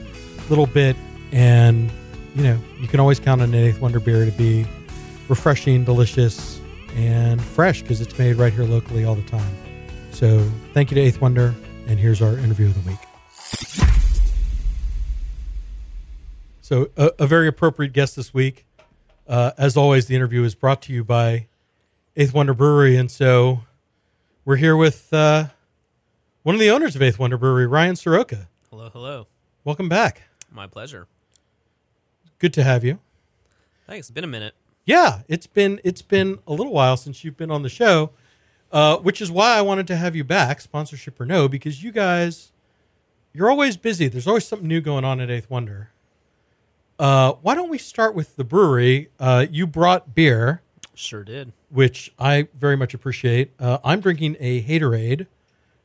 little 0.50 0.66
bit. 0.66 0.96
And, 1.32 1.90
you 2.34 2.42
know, 2.42 2.58
you 2.80 2.88
can 2.88 3.00
always 3.00 3.20
count 3.20 3.42
on 3.42 3.48
an 3.48 3.54
Eighth 3.54 3.80
Wonder 3.80 4.00
beer 4.00 4.24
to 4.24 4.32
be 4.32 4.66
refreshing, 5.28 5.84
delicious, 5.84 6.60
and 6.96 7.40
fresh 7.40 7.82
because 7.82 8.00
it's 8.00 8.18
made 8.18 8.36
right 8.36 8.52
here 8.52 8.64
locally 8.64 9.04
all 9.04 9.14
the 9.14 9.22
time. 9.22 9.56
So 10.10 10.50
thank 10.74 10.90
you 10.90 10.94
to 10.96 11.00
Eighth 11.00 11.20
Wonder. 11.20 11.54
And 11.86 11.98
here's 11.98 12.20
our 12.20 12.36
interview 12.38 12.66
of 12.66 12.84
the 12.84 12.90
week. 12.90 12.98
So, 16.60 16.90
a, 16.98 17.12
a 17.20 17.26
very 17.26 17.48
appropriate 17.48 17.94
guest 17.94 18.16
this 18.16 18.34
week. 18.34 18.66
Uh, 19.26 19.52
as 19.56 19.74
always, 19.74 20.06
the 20.06 20.14
interview 20.14 20.44
is 20.44 20.54
brought 20.54 20.82
to 20.82 20.92
you 20.92 21.02
by 21.02 21.46
Eighth 22.14 22.34
Wonder 22.34 22.52
Brewery. 22.52 22.96
And 22.96 23.10
so 23.10 23.60
we're 24.44 24.56
here 24.56 24.76
with 24.76 25.12
uh, 25.12 25.46
one 26.42 26.54
of 26.54 26.60
the 26.60 26.70
owners 26.70 26.94
of 26.94 27.00
Eighth 27.00 27.18
Wonder 27.18 27.38
Brewery, 27.38 27.66
Ryan 27.66 27.96
Soroka. 27.96 28.48
Hello, 28.68 28.90
hello. 28.90 29.26
Welcome 29.64 29.88
back. 29.88 30.22
My 30.50 30.66
pleasure. 30.66 31.06
Good 32.38 32.52
to 32.54 32.62
have 32.64 32.84
you. 32.84 33.00
Thanks. 33.86 34.08
It's 34.08 34.14
been 34.14 34.24
a 34.24 34.28
minute. 34.28 34.54
Yeah, 34.84 35.20
it's 35.28 35.46
been 35.46 35.80
it's 35.84 36.02
been 36.02 36.38
a 36.46 36.52
little 36.52 36.72
while 36.72 36.96
since 36.96 37.22
you've 37.24 37.36
been 37.36 37.50
on 37.50 37.62
the 37.62 37.68
show, 37.68 38.10
uh, 38.72 38.96
which 38.98 39.20
is 39.20 39.30
why 39.30 39.56
I 39.56 39.62
wanted 39.62 39.86
to 39.88 39.96
have 39.96 40.16
you 40.16 40.24
back, 40.24 40.60
sponsorship 40.60 41.20
or 41.20 41.26
no, 41.26 41.46
because 41.48 41.82
you 41.82 41.92
guys, 41.92 42.52
you're 43.34 43.50
always 43.50 43.76
busy. 43.76 44.08
There's 44.08 44.26
always 44.26 44.46
something 44.46 44.66
new 44.68 44.80
going 44.80 45.04
on 45.04 45.20
at 45.20 45.30
Eighth 45.30 45.50
Wonder. 45.50 45.90
Uh, 46.98 47.32
why 47.42 47.54
don't 47.54 47.68
we 47.68 47.78
start 47.78 48.14
with 48.14 48.36
the 48.36 48.44
brewery? 48.44 49.08
Uh, 49.20 49.46
you 49.50 49.66
brought 49.66 50.14
beer, 50.14 50.62
Sure 50.94 51.22
did. 51.22 51.52
which 51.70 52.12
I 52.18 52.48
very 52.58 52.76
much 52.76 52.92
appreciate. 52.94 53.52
Uh, 53.60 53.78
I'm 53.84 54.00
drinking 54.00 54.36
a 54.40 54.62
Haterade, 54.62 55.26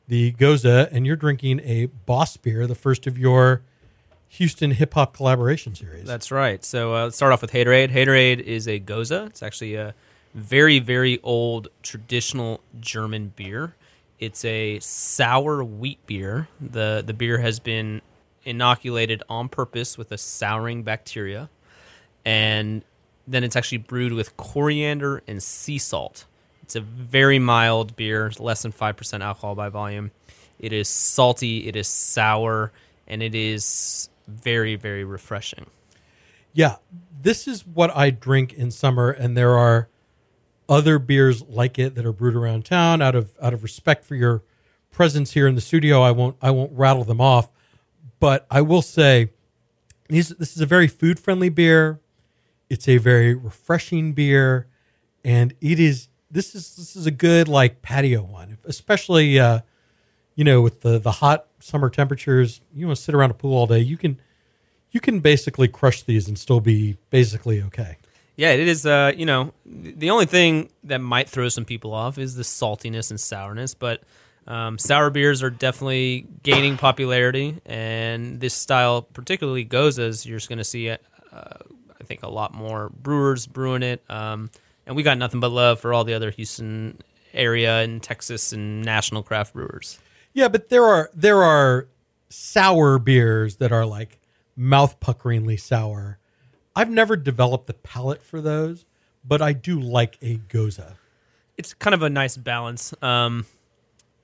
the 0.08 0.32
Gose, 0.32 0.88
and 0.90 1.06
you're 1.06 1.14
drinking 1.16 1.60
a 1.60 1.86
Boss 1.86 2.36
beer, 2.36 2.66
the 2.66 2.74
first 2.74 3.06
of 3.06 3.16
your 3.18 3.62
Houston 4.34 4.72
hip 4.72 4.94
hop 4.94 5.14
collaboration 5.14 5.74
series. 5.76 6.06
That's 6.06 6.32
right. 6.32 6.64
So 6.64 6.94
uh, 6.94 7.04
let's 7.04 7.16
start 7.16 7.32
off 7.32 7.40
with 7.40 7.52
Haterade. 7.52 7.90
Haterade 7.90 8.40
is 8.40 8.66
a 8.66 8.80
Gose. 8.80 9.26
It's 9.28 9.42
actually 9.44 9.76
a 9.76 9.94
very, 10.34 10.80
very 10.80 11.20
old 11.22 11.68
traditional 11.84 12.60
German 12.80 13.32
beer. 13.36 13.76
It's 14.18 14.44
a 14.44 14.80
sour 14.80 15.62
wheat 15.62 16.04
beer. 16.06 16.48
the 16.60 17.04
The 17.06 17.14
beer 17.14 17.38
has 17.38 17.60
been 17.60 18.02
inoculated 18.44 19.22
on 19.28 19.48
purpose 19.48 19.96
with 19.96 20.10
a 20.10 20.18
souring 20.18 20.82
bacteria, 20.82 21.48
and 22.24 22.82
then 23.28 23.44
it's 23.44 23.54
actually 23.54 23.78
brewed 23.78 24.12
with 24.12 24.36
coriander 24.36 25.22
and 25.28 25.40
sea 25.42 25.78
salt. 25.78 26.26
It's 26.64 26.74
a 26.74 26.80
very 26.80 27.38
mild 27.38 27.94
beer, 27.94 28.32
less 28.40 28.62
than 28.62 28.72
five 28.72 28.96
percent 28.96 29.22
alcohol 29.22 29.54
by 29.54 29.68
volume. 29.68 30.10
It 30.58 30.72
is 30.72 30.88
salty, 30.88 31.68
it 31.68 31.76
is 31.76 31.86
sour, 31.86 32.72
and 33.06 33.22
it 33.22 33.34
is 33.34 34.08
very, 34.26 34.76
very 34.76 35.04
refreshing. 35.04 35.66
Yeah, 36.52 36.76
this 37.20 37.48
is 37.48 37.66
what 37.66 37.94
I 37.96 38.10
drink 38.10 38.52
in 38.52 38.70
summer, 38.70 39.10
and 39.10 39.36
there 39.36 39.56
are 39.56 39.88
other 40.68 40.98
beers 40.98 41.42
like 41.42 41.78
it 41.78 41.94
that 41.94 42.06
are 42.06 42.12
brewed 42.12 42.36
around 42.36 42.64
town. 42.64 43.02
Out 43.02 43.14
of 43.14 43.32
out 43.42 43.52
of 43.52 43.62
respect 43.62 44.04
for 44.04 44.14
your 44.14 44.42
presence 44.90 45.32
here 45.32 45.46
in 45.46 45.54
the 45.54 45.60
studio, 45.60 46.02
I 46.02 46.10
won't 46.12 46.36
I 46.40 46.50
won't 46.50 46.72
rattle 46.72 47.04
them 47.04 47.20
off, 47.20 47.52
but 48.20 48.46
I 48.50 48.60
will 48.62 48.82
say 48.82 49.30
these 50.08 50.28
this 50.30 50.54
is 50.54 50.60
a 50.62 50.66
very 50.66 50.88
food 50.88 51.18
friendly 51.18 51.48
beer. 51.48 52.00
It's 52.70 52.88
a 52.88 52.98
very 52.98 53.34
refreshing 53.34 54.12
beer, 54.12 54.68
and 55.24 55.54
it 55.60 55.80
is 55.80 56.08
this 56.30 56.54
is 56.54 56.76
this 56.76 56.96
is 56.96 57.06
a 57.06 57.10
good 57.10 57.48
like 57.48 57.82
patio 57.82 58.22
one, 58.22 58.58
especially 58.64 59.38
uh, 59.38 59.60
you 60.34 60.44
know 60.44 60.60
with 60.60 60.80
the 60.82 60.98
the 60.98 61.12
hot 61.12 61.46
summer 61.60 61.90
temperatures. 61.90 62.60
You 62.74 62.86
want 62.86 62.98
to 62.98 63.02
sit 63.02 63.14
around 63.14 63.30
a 63.30 63.34
pool 63.34 63.56
all 63.56 63.66
day, 63.66 63.80
you 63.80 63.96
can 63.96 64.18
you 64.90 65.00
can 65.00 65.20
basically 65.20 65.68
crush 65.68 66.02
these 66.02 66.28
and 66.28 66.38
still 66.38 66.60
be 66.60 66.96
basically 67.10 67.62
okay. 67.62 67.96
Yeah, 68.36 68.50
it 68.50 68.60
is. 68.60 68.84
Uh, 68.84 69.12
you 69.16 69.26
know, 69.26 69.52
the 69.64 70.10
only 70.10 70.26
thing 70.26 70.70
that 70.84 70.98
might 70.98 71.28
throw 71.28 71.48
some 71.48 71.64
people 71.64 71.92
off 71.92 72.18
is 72.18 72.34
the 72.34 72.42
saltiness 72.42 73.10
and 73.10 73.20
sourness, 73.20 73.74
but 73.74 74.02
um, 74.46 74.78
sour 74.78 75.10
beers 75.10 75.42
are 75.42 75.50
definitely 75.50 76.26
gaining 76.42 76.76
popularity, 76.76 77.56
and 77.64 78.40
this 78.40 78.54
style, 78.54 79.02
particularly 79.02 79.64
goses, 79.64 80.26
you're 80.26 80.38
just 80.38 80.48
going 80.48 80.58
to 80.58 80.64
see, 80.64 80.90
uh, 80.90 80.96
I 81.32 82.04
think, 82.04 82.22
a 82.22 82.28
lot 82.28 82.52
more 82.52 82.90
brewers 82.90 83.46
brewing 83.46 83.82
it. 83.82 84.02
Um, 84.10 84.50
and 84.86 84.96
we 84.96 85.02
got 85.02 85.16
nothing 85.16 85.40
but 85.40 85.50
love 85.50 85.80
for 85.80 85.94
all 85.94 86.04
the 86.04 86.14
other 86.14 86.30
Houston 86.30 86.98
area 87.32 87.80
and 87.80 88.02
Texas 88.02 88.52
and 88.52 88.84
national 88.84 89.22
craft 89.22 89.54
brewers. 89.54 89.98
Yeah, 90.34 90.48
but 90.48 90.68
there 90.68 90.84
are 90.84 91.10
there 91.14 91.42
are 91.42 91.88
sour 92.28 92.98
beers 92.98 93.56
that 93.56 93.72
are 93.72 93.86
like 93.86 94.18
mouth 94.56 94.98
puckeringly 95.00 95.58
sour. 95.58 96.18
I've 96.76 96.90
never 96.90 97.16
developed 97.16 97.68
the 97.68 97.74
palate 97.74 98.20
for 98.20 98.40
those, 98.40 98.84
but 99.24 99.40
I 99.40 99.52
do 99.52 99.78
like 99.78 100.18
a 100.20 100.38
gose. 100.48 100.96
it's 101.56 101.72
kind 101.72 101.94
of 101.94 102.02
a 102.02 102.10
nice 102.10 102.36
balance. 102.36 102.92
Um, 103.00 103.46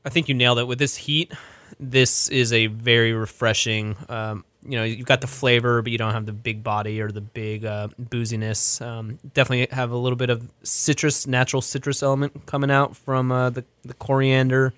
I 0.04 0.08
think 0.08 0.28
you 0.28 0.34
nailed 0.34 0.58
it 0.58 0.66
with 0.66 0.80
this 0.80 0.96
heat. 0.96 1.32
This 1.78 2.28
is 2.28 2.52
a 2.52 2.66
very 2.66 3.12
refreshing. 3.12 3.96
Um, 4.08 4.44
you 4.62 4.76
know, 4.76 4.84
you've 4.84 5.06
got 5.06 5.20
the 5.20 5.26
flavor, 5.26 5.80
but 5.82 5.90
you 5.90 5.98
don't 5.98 6.12
have 6.12 6.26
the 6.26 6.32
big 6.32 6.62
body 6.62 7.00
or 7.00 7.10
the 7.10 7.20
big 7.20 7.64
uh, 7.64 7.88
booziness. 8.00 8.84
Um, 8.84 9.18
definitely 9.32 9.74
have 9.74 9.90
a 9.90 9.96
little 9.96 10.16
bit 10.16 10.30
of 10.30 10.50
citrus, 10.62 11.26
natural 11.26 11.62
citrus 11.62 12.02
element 12.02 12.46
coming 12.46 12.70
out 12.70 12.96
from 12.96 13.32
uh, 13.32 13.50
the 13.50 13.64
the 13.82 13.94
coriander 13.94 14.74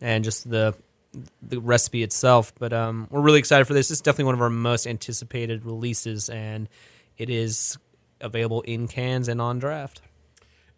and 0.00 0.24
just 0.24 0.48
the 0.48 0.74
the 1.42 1.60
recipe 1.60 2.02
itself. 2.02 2.52
But 2.58 2.72
um, 2.72 3.08
we're 3.10 3.20
really 3.20 3.38
excited 3.38 3.66
for 3.66 3.74
this. 3.74 3.90
Is 3.90 4.00
definitely 4.00 4.24
one 4.24 4.34
of 4.34 4.42
our 4.42 4.50
most 4.50 4.86
anticipated 4.86 5.64
releases, 5.64 6.30
and 6.30 6.68
it 7.18 7.28
is 7.28 7.76
available 8.20 8.62
in 8.62 8.88
cans 8.88 9.28
and 9.28 9.40
on 9.40 9.58
draft. 9.58 10.00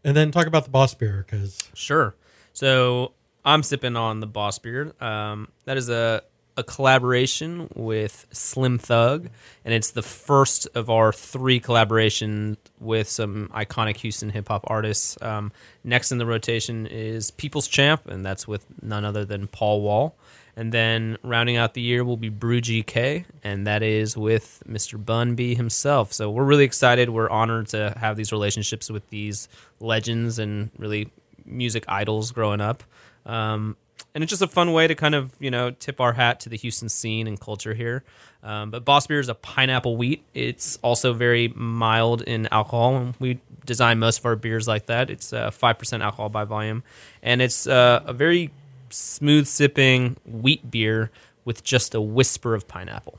And 0.03 0.17
then 0.17 0.31
talk 0.31 0.47
about 0.47 0.65
the 0.65 0.71
boss 0.71 0.95
beer 0.95 1.25
because 1.27 1.59
Sure. 1.75 2.15
So 2.53 3.13
I'm 3.45 3.63
sipping 3.63 3.97
on 3.97 4.21
the 4.21 4.27
Boss 4.27 4.59
Beer. 4.59 4.93
Um, 5.01 5.49
that 5.65 5.77
is 5.77 5.89
a 5.89 6.23
a 6.59 6.65
collaboration 6.65 7.69
with 7.77 8.27
Slim 8.33 8.79
Thug, 8.79 9.31
and 9.65 9.73
it's 9.73 9.93
the 9.93 10.03
first 10.03 10.67
of 10.75 10.91
our 10.91 11.13
three 11.13 11.61
collaborations 11.61 12.57
with 12.81 13.09
some 13.09 13.49
iconic 13.55 13.97
Houston 13.99 14.29
hip 14.29 14.49
hop 14.49 14.65
artists. 14.67 15.17
Um, 15.23 15.53
next 15.85 16.11
in 16.11 16.19
the 16.19 16.27
rotation 16.27 16.87
is 16.89 17.31
People's 17.31 17.69
Champ, 17.69 18.09
and 18.09 18.27
that's 18.27 18.49
with 18.49 18.67
none 18.83 19.05
other 19.05 19.25
than 19.25 19.47
Paul 19.47 19.83
Wall. 19.83 20.17
And 20.57 20.73
then 20.73 21.17
rounding 21.23 21.57
out 21.57 21.75
the 21.75 21.81
year 21.81 22.05
will 22.05 22.17
be 22.17 22.29
Brew 22.29 22.61
GK, 22.61 23.25
and 23.45 23.65
that 23.69 23.85
is 23.85 24.17
with 24.17 24.61
Mr. 24.69 25.03
Bun 25.03 25.37
B 25.37 25.55
himself. 25.55 26.13
So 26.13 26.29
we're 26.29 26.45
really 26.45 26.65
excited. 26.65 27.09
We're 27.09 27.31
honored 27.31 27.69
to 27.69 27.95
have 27.97 28.17
these 28.17 28.33
relationships 28.33 28.91
with 28.91 29.09
these 29.11 29.49
legends 29.79 30.41
and 30.41 30.71
really 30.77 31.13
music 31.47 31.85
idols 31.87 32.33
growing 32.33 32.61
up. 32.61 32.83
Um, 33.25 33.77
and 34.15 34.25
it's 34.25 34.31
just 34.31 34.43
a 34.43 34.49
fun 34.49 34.73
way 34.73 34.87
to 34.87 34.95
kind 34.95 35.15
of 35.15 35.33
you 35.39 35.51
know 35.51 35.71
tip 35.71 36.01
our 36.01 36.13
hat 36.13 36.41
to 36.41 36.49
the 36.49 36.57
Houston 36.57 36.89
scene 36.89 37.27
and 37.27 37.41
culture 37.41 37.75
here. 37.75 38.05
Um, 38.43 38.71
but 38.71 38.85
Boss 38.85 39.07
Beer 39.07 39.21
is 39.21 39.29
a 39.29 39.35
pineapple 39.35 39.97
wheat. 39.97 40.25
It's 40.33 40.79
also 40.83 41.13
very 41.13 41.49
mild 41.49 42.23
in 42.23 42.49
alcohol, 42.53 42.97
and 42.97 43.15
we 43.19 43.41
design 43.67 43.99
most 43.99 44.21
of 44.21 44.27
our 44.27 44.37
beers 44.37 44.69
like 44.69 44.87
that. 44.87 45.11
It's 45.11 45.33
uh, 45.33 45.51
five 45.51 45.79
percent 45.79 46.03
alcohol 46.03 46.29
by 46.29 46.45
volume, 46.45 46.83
and 47.23 47.43
it's 47.43 47.67
uh, 47.67 48.03
a 48.07 48.13
very 48.13 48.51
smooth 48.91 49.47
sipping 49.47 50.17
wheat 50.25 50.71
beer 50.71 51.11
with 51.45 51.63
just 51.63 51.95
a 51.95 52.01
whisper 52.01 52.55
of 52.55 52.69
pineapple. 52.69 53.19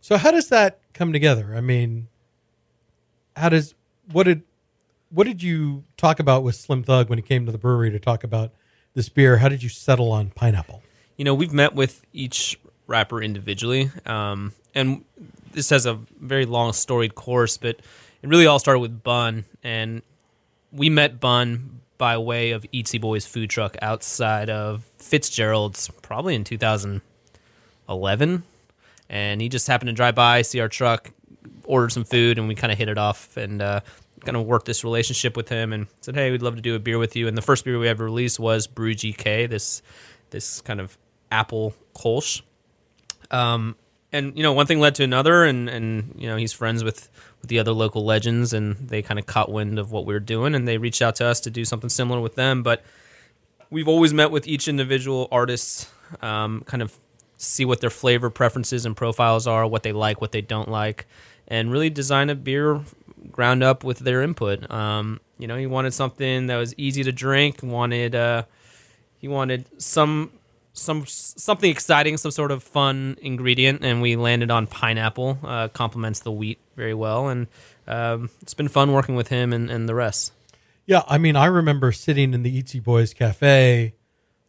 So 0.00 0.16
how 0.16 0.30
does 0.30 0.48
that 0.48 0.78
come 0.94 1.12
together? 1.12 1.54
I 1.54 1.60
mean, 1.60 2.08
how 3.36 3.48
does 3.48 3.74
what 4.10 4.24
did 4.24 4.42
what 5.10 5.26
did 5.26 5.42
you 5.42 5.84
talk 5.96 6.20
about 6.20 6.42
with 6.42 6.54
Slim 6.54 6.82
Thug 6.82 7.08
when 7.08 7.18
he 7.18 7.22
came 7.22 7.46
to 7.46 7.52
the 7.52 7.58
brewery 7.58 7.90
to 7.90 7.98
talk 7.98 8.24
about 8.24 8.52
this 8.94 9.08
beer? 9.08 9.38
How 9.38 9.48
did 9.48 9.62
you 9.62 9.68
settle 9.68 10.10
on 10.12 10.30
pineapple? 10.30 10.82
you 11.18 11.24
know, 11.24 11.34
we've 11.34 11.52
met 11.52 11.74
with 11.74 12.06
each 12.14 12.58
rapper 12.86 13.20
individually, 13.20 13.90
um, 14.06 14.52
and 14.74 15.04
this 15.52 15.68
has 15.68 15.84
a 15.84 15.98
very 16.20 16.46
long 16.46 16.72
storied 16.72 17.14
course, 17.14 17.58
but 17.58 17.80
it 18.22 18.28
really 18.28 18.46
all 18.46 18.58
started 18.58 18.78
with 18.78 19.02
Bun, 19.02 19.44
and 19.62 20.00
we 20.72 20.88
met 20.88 21.20
Bun 21.20 21.80
by 21.98 22.16
way 22.16 22.52
of 22.52 22.64
Eatsie 22.72 23.00
Boys 23.00 23.26
food 23.26 23.50
truck 23.50 23.76
outside 23.82 24.48
of 24.48 24.88
Fitzgerald's, 24.98 25.88
probably 26.02 26.36
in 26.36 26.44
2011, 26.44 28.42
and 29.10 29.40
he 29.40 29.48
just 29.48 29.66
happened 29.66 29.88
to 29.88 29.92
drive 29.92 30.14
by, 30.14 30.42
see 30.42 30.60
our 30.60 30.68
truck, 30.68 31.10
order 31.64 31.88
some 31.88 32.04
food, 32.04 32.38
and 32.38 32.46
we 32.46 32.54
kind 32.54 32.72
of 32.72 32.78
hit 32.78 32.88
it 32.88 32.96
off, 32.96 33.36
and 33.36 33.60
uh, 33.60 33.80
kind 34.24 34.36
of 34.36 34.44
worked 34.46 34.66
this 34.66 34.84
relationship 34.84 35.36
with 35.36 35.48
him, 35.48 35.72
and 35.72 35.86
said, 36.00 36.14
"Hey, 36.14 36.30
we'd 36.30 36.42
love 36.42 36.56
to 36.56 36.62
do 36.62 36.74
a 36.74 36.78
beer 36.78 36.98
with 36.98 37.16
you." 37.16 37.28
And 37.28 37.36
the 37.36 37.42
first 37.42 37.64
beer 37.64 37.78
we 37.78 37.88
ever 37.88 38.04
released 38.04 38.38
was 38.38 38.66
Brew 38.66 38.94
GK, 38.94 39.48
this 39.48 39.82
this 40.30 40.60
kind 40.60 40.80
of 40.80 40.96
apple 41.30 41.74
Kolsch. 41.94 42.42
Um, 43.30 43.76
and 44.12 44.36
you 44.36 44.42
know, 44.42 44.52
one 44.52 44.66
thing 44.66 44.80
led 44.80 44.94
to 44.96 45.04
another, 45.04 45.44
and 45.44 45.68
and 45.68 46.14
you 46.16 46.28
know, 46.28 46.36
he's 46.36 46.52
friends 46.52 46.82
with 46.82 47.10
with 47.40 47.48
the 47.48 47.58
other 47.58 47.72
local 47.72 48.04
legends, 48.04 48.52
and 48.52 48.76
they 48.76 49.02
kind 49.02 49.18
of 49.18 49.26
caught 49.26 49.50
wind 49.50 49.78
of 49.78 49.92
what 49.92 50.06
we 50.06 50.14
were 50.14 50.20
doing, 50.20 50.54
and 50.54 50.66
they 50.66 50.78
reached 50.78 51.02
out 51.02 51.16
to 51.16 51.26
us 51.26 51.40
to 51.40 51.50
do 51.50 51.64
something 51.64 51.90
similar 51.90 52.20
with 52.20 52.34
them. 52.34 52.62
But 52.62 52.82
we've 53.70 53.88
always 53.88 54.14
met 54.14 54.30
with 54.30 54.46
each 54.46 54.68
individual 54.68 55.28
artist, 55.30 55.88
um, 56.22 56.62
kind 56.66 56.82
of 56.82 56.96
see 57.36 57.64
what 57.64 57.80
their 57.80 57.90
flavor 57.90 58.30
preferences 58.30 58.86
and 58.86 58.96
profiles 58.96 59.46
are, 59.46 59.66
what 59.66 59.82
they 59.82 59.92
like, 59.92 60.20
what 60.20 60.32
they 60.32 60.40
don't 60.40 60.68
like, 60.68 61.06
and 61.46 61.70
really 61.70 61.90
design 61.90 62.30
a 62.30 62.34
beer 62.34 62.80
ground 63.30 63.62
up 63.62 63.84
with 63.84 63.98
their 63.98 64.22
input. 64.22 64.70
Um, 64.70 65.20
you 65.38 65.46
know, 65.46 65.56
he 65.56 65.66
wanted 65.66 65.94
something 65.94 66.46
that 66.48 66.56
was 66.56 66.74
easy 66.76 67.04
to 67.04 67.12
drink, 67.12 67.62
wanted 67.62 68.14
uh, 68.14 68.44
he 69.18 69.28
wanted 69.28 69.66
some 69.80 70.32
some 70.72 71.04
something 71.06 71.70
exciting, 71.70 72.16
some 72.16 72.30
sort 72.30 72.50
of 72.50 72.62
fun 72.62 73.16
ingredient, 73.20 73.84
and 73.84 74.00
we 74.00 74.16
landed 74.16 74.50
on 74.50 74.66
pineapple. 74.66 75.38
Uh, 75.42 75.68
complements 75.68 76.20
the 76.20 76.32
wheat 76.32 76.58
very 76.76 76.94
well, 76.94 77.28
and 77.28 77.46
um, 77.86 78.30
it's 78.42 78.54
been 78.54 78.68
fun 78.68 78.92
working 78.92 79.14
with 79.14 79.28
him 79.28 79.52
and, 79.52 79.70
and 79.70 79.88
the 79.88 79.94
rest. 79.94 80.32
Yeah, 80.86 81.02
I 81.06 81.18
mean, 81.18 81.36
I 81.36 81.46
remember 81.46 81.92
sitting 81.92 82.32
in 82.32 82.42
the 82.42 82.62
Eatsie 82.62 82.82
Boys 82.82 83.12
Cafe 83.12 83.94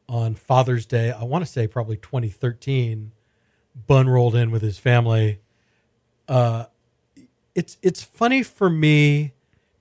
on 0.08 0.36
Father's 0.36 0.86
Day. 0.86 1.12
I 1.12 1.24
want 1.24 1.46
to 1.46 1.52
say 1.52 1.68
probably 1.68 1.98
2013. 1.98 3.12
Bun 3.88 4.10
rolled 4.10 4.36
in 4.36 4.52
with 4.52 4.62
his 4.62 4.78
family. 4.78 5.40
Uh, 6.28 6.66
it's 7.60 7.78
it's 7.82 8.01
funny 8.01 8.41
for 8.41 8.70
me 8.70 9.34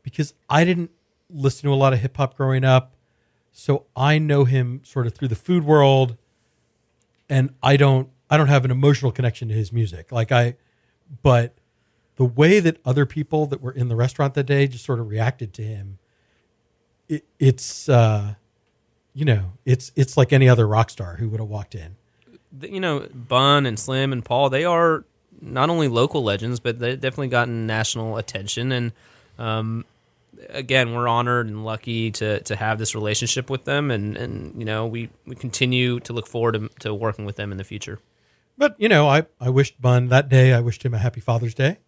because 0.03 0.35
I 0.51 0.65
didn't 0.65 0.91
listen 1.31 1.69
to 1.69 1.73
a 1.73 1.77
lot 1.77 1.93
of 1.93 2.01
hip 2.01 2.17
hop 2.17 2.37
growing 2.37 2.65
up, 2.65 2.97
so 3.53 3.87
I 3.95 4.19
know 4.19 4.45
him 4.45 4.81
sort 4.83 5.07
of 5.07 5.15
through 5.15 5.29
the 5.29 5.37
food 5.37 5.65
world, 5.65 6.17
and 7.29 7.55
I 7.63 7.77
don't 7.77 8.09
I 8.29 8.37
don't 8.37 8.49
have 8.49 8.65
an 8.65 8.73
emotional 8.73 9.13
connection 9.13 9.47
to 9.47 9.55
his 9.55 9.73
music. 9.73 10.11
Like 10.11 10.33
I, 10.33 10.57
but 11.23 11.55
the 12.17 12.25
way 12.25 12.59
that 12.59 12.79
other 12.85 13.07
people 13.07 13.47
that 13.47 13.63
were 13.63 13.71
in 13.71 13.87
the 13.87 13.95
restaurant 13.95 14.35
that 14.35 14.47
day 14.47 14.67
just 14.67 14.85
sort 14.85 14.99
of 14.99 15.09
reacted 15.09 15.55
to 15.55 15.63
him 15.63 16.01
it, 17.09 17.25
it's 17.39 17.89
uh, 17.89 18.35
you 19.15 19.25
know 19.25 19.53
it's 19.65 19.93
it's 19.95 20.17
like 20.17 20.33
any 20.33 20.49
other 20.49 20.67
rock 20.67 20.91
star 20.91 21.15
who 21.15 21.29
would 21.29 21.39
have 21.39 21.49
walked 21.49 21.77
in. 21.77 21.95
You 22.61 22.81
know, 22.81 23.07
Bun 23.15 23.67
and 23.67 23.79
Slim 23.79 24.13
and 24.13 24.25
Paul, 24.25 24.51
they 24.51 24.65
are 24.65 25.05
not 25.41 25.71
only 25.71 25.89
local 25.89 26.23
legends, 26.23 26.61
but 26.61 26.79
they've 26.79 27.01
definitely 27.01 27.29
gotten 27.29 27.67
national 27.67 28.17
attention. 28.17 28.73
And 28.73 28.93
um, 29.39 29.85
again, 30.51 30.95
we're 30.95 31.09
honored 31.09 31.47
and 31.47 31.65
lucky 31.65 32.11
to 32.13 32.41
to 32.41 32.57
have 32.57 32.79
this 32.79 32.95
relationship 32.95 33.51
with 33.51 33.65
them, 33.65 33.91
and 33.91 34.17
and 34.17 34.59
you 34.59 34.65
know, 34.65 34.87
we 34.87 35.11
we 35.27 35.35
continue 35.35 36.01
to 36.01 36.13
look 36.13 36.27
forward 36.27 36.53
to, 36.53 36.69
to 36.81 36.95
working 36.95 37.25
with 37.25 37.37
them 37.37 37.53
in 37.53 37.59
the 37.59 37.65
future. 37.65 37.99
But 38.57 38.75
you 38.79 38.89
know, 38.89 39.09
I 39.09 39.27
I 39.41 39.51
wished 39.51 39.81
Bun 39.81 40.09
that 40.09 40.29
day. 40.29 40.53
I 40.53 40.61
wished 40.61 40.85
him 40.85 40.95
a 40.95 40.99
happy 40.99 41.21
Father's 41.21 41.55
Day, 41.55 41.79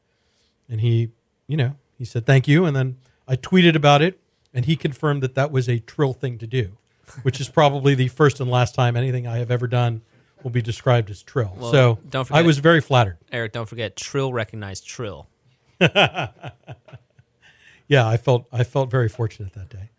and 0.68 0.80
he 0.80 1.11
you 1.46 1.57
know 1.57 1.76
he 1.98 2.05
said 2.05 2.26
thank 2.26 2.46
you, 2.46 2.64
and 2.64 2.76
then 2.76 2.96
I 3.26 3.36
tweeted 3.36 3.74
about 3.74 4.03
it, 4.03 4.20
and 4.55 4.64
he 4.64 4.76
confirmed 4.76 5.22
that 5.22 5.34
that 5.34 5.51
was 5.51 5.68
a 5.68 5.78
Trill 5.80 6.12
thing 6.12 6.38
to 6.38 6.46
do, 6.46 6.76
which 7.22 7.40
is 7.40 7.48
probably 7.48 7.94
the 7.94 8.09
first 8.09 8.40
and 8.40 8.51
last 8.51 8.74
time 8.74 8.96
anything 8.96 9.26
I 9.26 9.38
have 9.38 9.51
ever 9.51 9.66
done 9.66 10.03
will 10.43 10.51
be 10.51 10.62
described 10.62 11.11
as 11.11 11.22
Trill. 11.22 11.55
Well, 11.57 11.72
so 11.72 11.99
don't 12.09 12.24
forget, 12.24 12.43
I 12.43 12.47
was 12.47 12.59
very 12.59 12.80
flattered. 12.80 13.18
Eric, 13.32 13.53
don't 13.53 13.68
forget, 13.68 13.97
Trill 13.97 14.32
recognized 14.32 14.86
Trill. 14.86 15.28
yeah, 15.80 16.30
I 17.91 18.16
felt 18.16 18.47
I 18.53 18.64
felt 18.64 18.91
very 18.91 19.09
fortunate 19.09 19.53
that 19.55 19.68
day. 19.68 19.91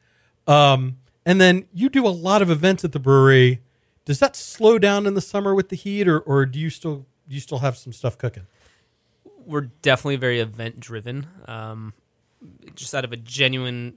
Um, 0.47 0.97
and 1.25 1.39
then 1.39 1.65
you 1.73 1.89
do 1.89 2.05
a 2.05 2.09
lot 2.09 2.41
of 2.41 2.49
events 2.49 2.83
at 2.83 2.91
the 2.91 2.99
brewery. 2.99 3.61
Does 4.05 4.19
that 4.19 4.35
slow 4.35 4.79
down 4.79 5.05
in 5.05 5.13
the 5.13 5.21
summer 5.21 5.55
with 5.55 5.69
the 5.69 5.75
heat, 5.75 6.07
or 6.07 6.19
or 6.19 6.45
do 6.45 6.59
you 6.59 6.69
still 6.69 7.05
do 7.27 7.35
you 7.35 7.39
still 7.39 7.59
have 7.59 7.77
some 7.77 7.93
stuff 7.93 8.17
cooking? 8.17 8.47
we're 9.45 9.61
definitely 9.81 10.15
very 10.15 10.39
event 10.39 10.79
driven. 10.79 11.27
Um, 11.45 11.93
just 12.75 12.93
out 12.95 13.03
of 13.05 13.11
a 13.11 13.17
genuine 13.17 13.95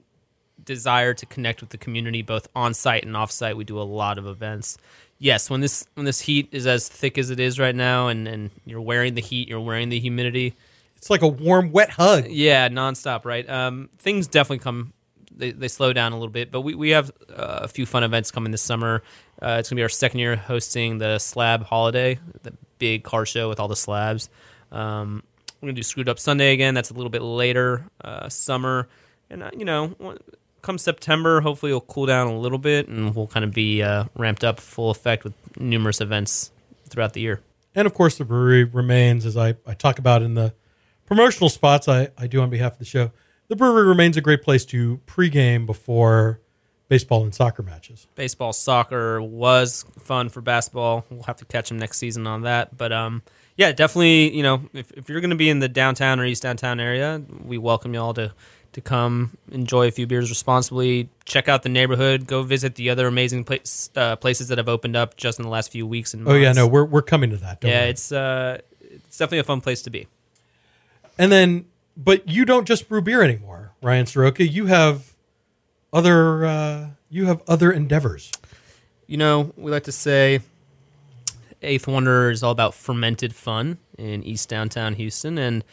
desire 0.62 1.14
to 1.14 1.26
connect 1.26 1.61
with 1.61 1.70
the 1.70 1.78
community, 1.78 2.22
both 2.22 2.49
on 2.55 2.74
site 2.74 3.05
and 3.05 3.16
off 3.16 3.30
site, 3.30 3.57
we 3.57 3.64
do 3.64 3.78
a 3.78 3.82
lot 3.82 4.18
of 4.18 4.26
events. 4.26 4.78
Yes, 5.19 5.49
when 5.49 5.61
this 5.61 5.87
when 5.95 6.05
this 6.05 6.21
heat 6.21 6.49
is 6.53 6.67
as 6.67 6.89
thick 6.89 7.17
as 7.19 7.31
it 7.31 7.41
is 7.41 7.59
right 7.59 7.75
now, 7.75 8.09
and, 8.09 8.27
and 8.29 8.51
you're 8.67 8.81
wearing 8.81 9.15
the 9.15 9.21
heat, 9.23 9.49
you're 9.49 9.61
wearing 9.61 9.89
the 9.89 9.99
humidity, 10.01 10.55
It's 10.97 11.09
like 11.11 11.23
a 11.23 11.29
warm, 11.29 11.73
wet 11.73 11.91
hug. 11.91 12.27
yeah, 12.29 12.69
nonstop, 12.69 13.25
right? 13.25 13.49
Um, 13.49 13.89
things 13.99 14.27
definitely 14.27 14.59
come. 14.59 14.93
They, 15.37 15.51
they 15.51 15.69
slow 15.69 15.93
down 15.93 16.12
a 16.12 16.17
little 16.17 16.31
bit, 16.33 16.53
but 16.53 16.61
we, 16.61 16.75
we 16.77 16.91
have 16.91 17.11
uh, 17.31 17.61
a 17.62 17.69
few 17.69 17.87
fun 17.87 18.05
events 18.05 18.31
coming 18.31 18.53
this 18.53 18.62
summer. 18.62 19.03
Uh, 19.43 19.57
it's 19.59 19.69
gonna 19.69 19.79
be 19.79 19.83
our 19.83 19.89
second 19.89 20.21
year 20.21 20.37
hosting 20.37 20.99
the 20.99 21.19
Slab 21.19 21.65
Holiday, 21.65 22.19
the 22.43 22.53
big 22.79 23.03
car 23.03 23.27
show 23.27 23.49
with 23.49 23.59
all 23.59 23.67
the 23.69 23.75
slabs. 23.77 24.29
Um, 24.71 25.23
we're 25.61 25.69
gonna 25.69 25.73
do 25.77 25.83
Screwed 25.83 26.09
Up 26.09 26.19
Sunday 26.19 26.53
again. 26.53 26.75
That's 26.75 26.91
a 26.91 26.95
little 26.95 27.11
bit 27.11 27.23
later, 27.23 27.87
uh, 28.05 28.29
summer, 28.29 28.89
and 29.31 29.43
uh, 29.43 29.51
you 29.57 29.65
know, 29.65 29.95
come 30.65 30.79
September, 30.79 31.43
hopefully 31.43 31.71
it'll 31.71 31.83
cool 31.83 32.07
down 32.07 32.27
a 32.27 32.39
little 32.39 32.59
bit, 32.59 32.89
and 32.89 33.15
we'll 33.15 33.27
kind 33.27 33.45
of 33.45 33.53
be 33.53 33.83
uh, 33.83 34.05
ramped 34.17 34.43
up 34.43 34.59
full 34.59 34.91
effect 34.91 35.23
with 35.23 35.35
numerous 35.59 36.01
events 36.01 36.51
throughout 36.89 37.12
the 37.12 37.21
year. 37.21 37.41
And 37.75 37.87
of 37.87 37.95
course, 37.95 38.17
the 38.19 38.25
brewery 38.25 38.65
remains, 38.65 39.27
as 39.27 39.37
I, 39.37 39.55
I 39.67 39.75
talk 39.75 39.99
about 39.99 40.23
in 40.23 40.35
the 40.35 40.55
promotional 41.07 41.51
spots 41.51 41.87
I, 41.87 42.09
I 42.17 42.27
do 42.27 42.41
on 42.41 42.51
behalf 42.51 42.73
of 42.73 42.79
the 42.79 42.85
show. 42.85 43.11
The 43.49 43.57
brewery 43.57 43.87
remains 43.87 44.17
a 44.17 44.23
great 44.23 44.43
place 44.43 44.65
to 44.67 45.01
pregame 45.07 45.67
before 45.67 46.41
baseball 46.89 47.25
and 47.25 47.35
soccer 47.35 47.62
matches. 47.62 48.07
baseball, 48.15 48.53
soccer 48.53 49.21
was 49.21 49.85
fun 49.99 50.29
for 50.29 50.41
basketball. 50.41 51.05
We'll 51.11 51.25
have 51.25 51.37
to 51.37 51.45
catch 51.45 51.69
them 51.69 51.79
next 51.79 51.99
season 51.99 52.27
on 52.27 52.43
that. 52.43 52.77
But 52.77 52.93
um, 52.93 53.23
yeah, 53.57 53.73
definitely. 53.73 54.35
You 54.35 54.43
know, 54.43 54.62
if, 54.73 54.91
if 54.93 55.09
you're 55.09 55.21
going 55.21 55.31
to 55.31 55.37
be 55.37 55.51
in 55.51 55.59
the 55.59 55.69
downtown 55.69 56.21
or 56.21 56.25
east 56.25 56.43
downtown 56.43 56.81
area, 56.81 57.23
we 57.45 57.59
welcome 57.59 57.93
you 57.93 58.01
all 58.01 58.15
to 58.15 58.33
to 58.75 58.81
come 58.81 59.37
enjoy 59.51 59.89
a 59.89 59.91
few 59.91 60.07
beers 60.07 60.31
responsibly. 60.31 61.09
Check 61.25 61.49
out 61.49 61.62
the 61.62 61.68
neighborhood. 61.68 62.27
Go 62.27 62.43
visit 62.43 62.75
the 62.75 62.91
other 62.91 63.07
amazing 63.07 63.45
place, 63.45 63.91
uh, 63.97 64.16
places 64.16 64.49
that 64.49 64.59
have 64.59 64.68
opened 64.68 64.97
up 64.97 65.16
just 65.16 65.39
in 65.39 65.45
the 65.45 65.49
last 65.49 65.70
few 65.72 65.87
weeks. 65.87 66.12
And 66.14 66.29
Oh 66.29 66.35
yeah, 66.35 66.53
no, 66.53 66.66
we're 66.66 66.85
we're 66.85 67.03
coming 67.03 67.31
to 67.31 67.37
that. 67.39 67.61
Don't 67.61 67.70
yeah, 67.70 67.81
worry. 67.83 67.91
it's 67.91 68.12
uh, 68.12 68.61
it's 68.81 69.18
definitely 69.18 69.39
a 69.39 69.45
fun 69.45 69.61
place 69.61 69.83
to 69.83 69.91
be. 69.91 70.07
And 71.18 71.31
then, 71.31 71.66
but 71.97 72.29
you 72.29 72.45
don't 72.45 72.66
just 72.66 72.89
brew 72.89 73.01
beer 73.01 73.22
anymore, 73.22 73.72
Ryan 73.81 74.07
Soroka. 74.07 74.47
You 74.47 74.66
have 74.66 75.14
other 75.93 76.45
uh, 76.45 76.87
you 77.09 77.27
have 77.27 77.43
other 77.49 77.72
endeavors. 77.72 78.31
You 79.07 79.16
know, 79.18 79.53
we 79.57 79.70
like 79.70 79.85
to 79.85 79.93
say 79.93 80.41
Eighth 81.62 81.87
Wonder 81.87 82.31
is 82.31 82.43
all 82.43 82.53
about 82.53 82.75
fermented 82.75 83.35
fun 83.35 83.79
in 83.99 84.22
East 84.25 84.49
Downtown 84.49 84.95
Houston, 84.95 85.39
and 85.39 85.64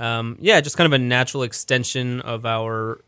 um, 0.00 0.36
yeah, 0.40 0.60
just 0.60 0.76
kind 0.76 0.86
of 0.86 0.92
a 0.92 1.02
natural 1.02 1.42
extension 1.42 2.20
of 2.22 2.46
our 2.46 3.00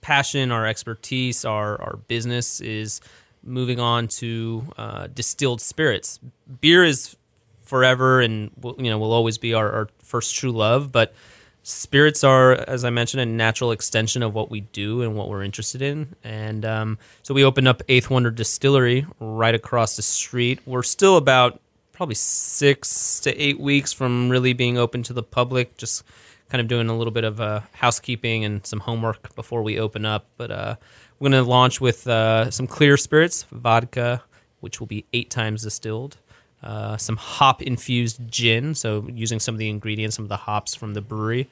passion, 0.00 0.50
our 0.50 0.66
expertise, 0.66 1.44
our 1.44 1.80
our 1.80 1.96
business 2.08 2.60
is 2.60 3.00
moving 3.44 3.78
on 3.78 4.08
to 4.08 4.64
uh, 4.76 5.06
distilled 5.08 5.60
spirits. 5.60 6.18
Beer 6.60 6.84
is 6.84 7.16
forever, 7.60 8.20
and 8.20 8.50
you 8.78 8.90
know 8.90 8.98
will 8.98 9.12
always 9.12 9.38
be 9.38 9.54
our, 9.54 9.70
our 9.70 9.88
first 10.02 10.34
true 10.34 10.52
love, 10.52 10.90
but 10.90 11.14
spirits 11.62 12.24
are, 12.24 12.52
as 12.52 12.84
I 12.84 12.90
mentioned, 12.90 13.20
a 13.20 13.26
natural 13.26 13.70
extension 13.70 14.22
of 14.22 14.34
what 14.34 14.50
we 14.50 14.60
do 14.60 15.02
and 15.02 15.14
what 15.14 15.28
we're 15.28 15.42
interested 15.42 15.80
in. 15.82 16.14
And 16.24 16.64
um, 16.64 16.98
so 17.22 17.34
we 17.34 17.44
opened 17.44 17.68
up 17.68 17.82
Eighth 17.88 18.10
Wonder 18.10 18.30
Distillery 18.30 19.06
right 19.20 19.54
across 19.54 19.96
the 19.96 20.02
street. 20.02 20.60
We're 20.66 20.82
still 20.82 21.16
about 21.16 21.60
probably 21.92 22.14
six 22.14 23.20
to 23.20 23.36
eight 23.36 23.60
weeks 23.60 23.92
from 23.92 24.28
really 24.28 24.52
being 24.52 24.78
open 24.78 25.02
to 25.04 25.12
the 25.12 25.22
public. 25.22 25.76
Just 25.76 26.04
kind 26.48 26.60
of 26.60 26.68
doing 26.68 26.88
a 26.88 26.96
little 26.96 27.12
bit 27.12 27.24
of 27.24 27.40
uh, 27.40 27.60
housekeeping 27.72 28.44
and 28.44 28.66
some 28.66 28.80
homework 28.80 29.34
before 29.34 29.62
we 29.62 29.78
open 29.78 30.04
up. 30.04 30.26
But 30.36 30.50
uh, 30.50 30.76
we're 31.18 31.30
going 31.30 31.44
to 31.44 31.48
launch 31.48 31.80
with 31.80 32.06
uh, 32.06 32.50
some 32.50 32.66
clear 32.66 32.96
spirits, 32.96 33.44
vodka, 33.50 34.22
which 34.60 34.80
will 34.80 34.86
be 34.86 35.04
eight 35.12 35.30
times 35.30 35.62
distilled. 35.62 36.16
Uh, 36.62 36.96
some 36.96 37.16
hop 37.16 37.60
infused 37.62 38.20
gin, 38.30 38.74
so 38.74 39.06
using 39.12 39.40
some 39.40 39.54
of 39.54 39.58
the 39.58 39.68
ingredients, 39.68 40.16
some 40.16 40.24
of 40.24 40.28
the 40.28 40.36
hops 40.36 40.74
from 40.74 40.94
the 40.94 41.00
brewery. 41.00 41.48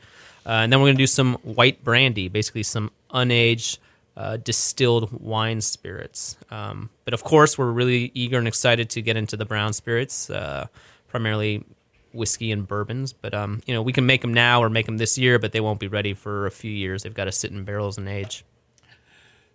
Uh, 0.47 0.63
and 0.63 0.73
then 0.73 0.81
we're 0.81 0.87
going 0.87 0.97
to 0.97 1.03
do 1.03 1.07
some 1.07 1.35
white 1.43 1.83
brandy, 1.83 2.29
basically 2.29 2.63
some 2.63 2.91
unaged 3.13 3.79
uh, 4.21 4.37
distilled 4.37 5.11
wine 5.19 5.63
spirits. 5.63 6.37
Um, 6.51 6.91
but 7.07 7.15
of 7.15 7.25
course, 7.25 7.57
we're 7.57 7.71
really 7.71 8.13
eager 8.13 8.37
and 8.37 8.47
excited 8.47 8.91
to 8.91 9.01
get 9.01 9.17
into 9.17 9.35
the 9.35 9.47
brown 9.47 9.73
spirits, 9.73 10.29
uh, 10.29 10.67
primarily 11.09 11.65
whiskey 12.13 12.53
and 12.53 12.69
bourbons. 12.69 13.15
But 13.15 13.33
um, 13.33 13.63
you 13.65 13.73
know, 13.73 13.81
we 13.81 13.95
can 13.95 14.05
make 14.05 14.21
them 14.21 14.35
now 14.35 14.63
or 14.63 14.69
make 14.69 14.85
them 14.85 14.99
this 14.99 15.17
year, 15.17 15.39
but 15.39 15.53
they 15.53 15.61
won't 15.61 15.81
be 15.81 15.89
ready 15.89 16.13
for 16.13 16.47
a 16.47 16.51
few 16.51 16.71
years. 16.71 17.03
They've 17.03 17.15
got 17.15 17.25
to 17.25 17.33
sit 17.33 17.51
in 17.51 17.65
barrels 17.65 17.97
and 17.97 18.07
age. 18.11 18.45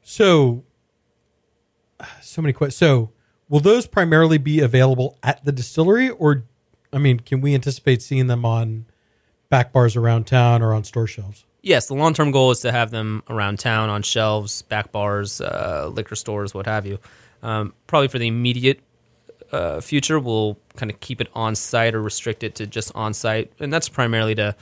So, 0.01 0.63
so 2.23 2.41
many 2.41 2.51
questions. 2.51 2.77
So, 2.77 3.11
will 3.47 3.59
those 3.59 3.85
primarily 3.85 4.39
be 4.39 4.61
available 4.61 5.19
at 5.21 5.45
the 5.45 5.51
distillery, 5.51 6.09
or, 6.09 6.43
I 6.91 6.97
mean, 6.97 7.19
can 7.19 7.39
we 7.39 7.53
anticipate 7.53 8.01
seeing 8.01 8.25
them 8.25 8.43
on 8.45 8.85
back 9.49 9.71
bars 9.71 9.95
around 9.95 10.25
town 10.25 10.63
or 10.63 10.73
on 10.73 10.83
store 10.83 11.05
shelves? 11.05 11.45
Yes, 11.65 11.87
the 11.87 11.95
long 11.95 12.13
term 12.13 12.29
goal 12.29 12.51
is 12.51 12.59
to 12.59 12.71
have 12.71 12.91
them 12.91 13.23
around 13.27 13.57
town 13.57 13.89
on 13.89 14.03
shelves, 14.03 14.61
back 14.61 14.91
bars, 14.91 15.41
uh, 15.41 15.89
liquor 15.91 16.15
stores, 16.15 16.53
what 16.53 16.67
have 16.67 16.85
you. 16.85 16.99
Um, 17.41 17.73
probably 17.87 18.07
for 18.07 18.19
the 18.19 18.27
immediate 18.27 18.81
uh, 19.51 19.81
future, 19.81 20.19
we'll 20.19 20.59
kind 20.75 20.91
of 20.91 20.99
keep 20.99 21.21
it 21.21 21.27
on 21.33 21.55
site 21.55 21.95
or 21.95 22.03
restrict 22.03 22.43
it 22.43 22.53
to 22.55 22.67
just 22.67 22.91
on 22.93 23.15
site. 23.15 23.51
And 23.59 23.73
that's 23.73 23.89
primarily 23.89 24.35
to 24.35 24.55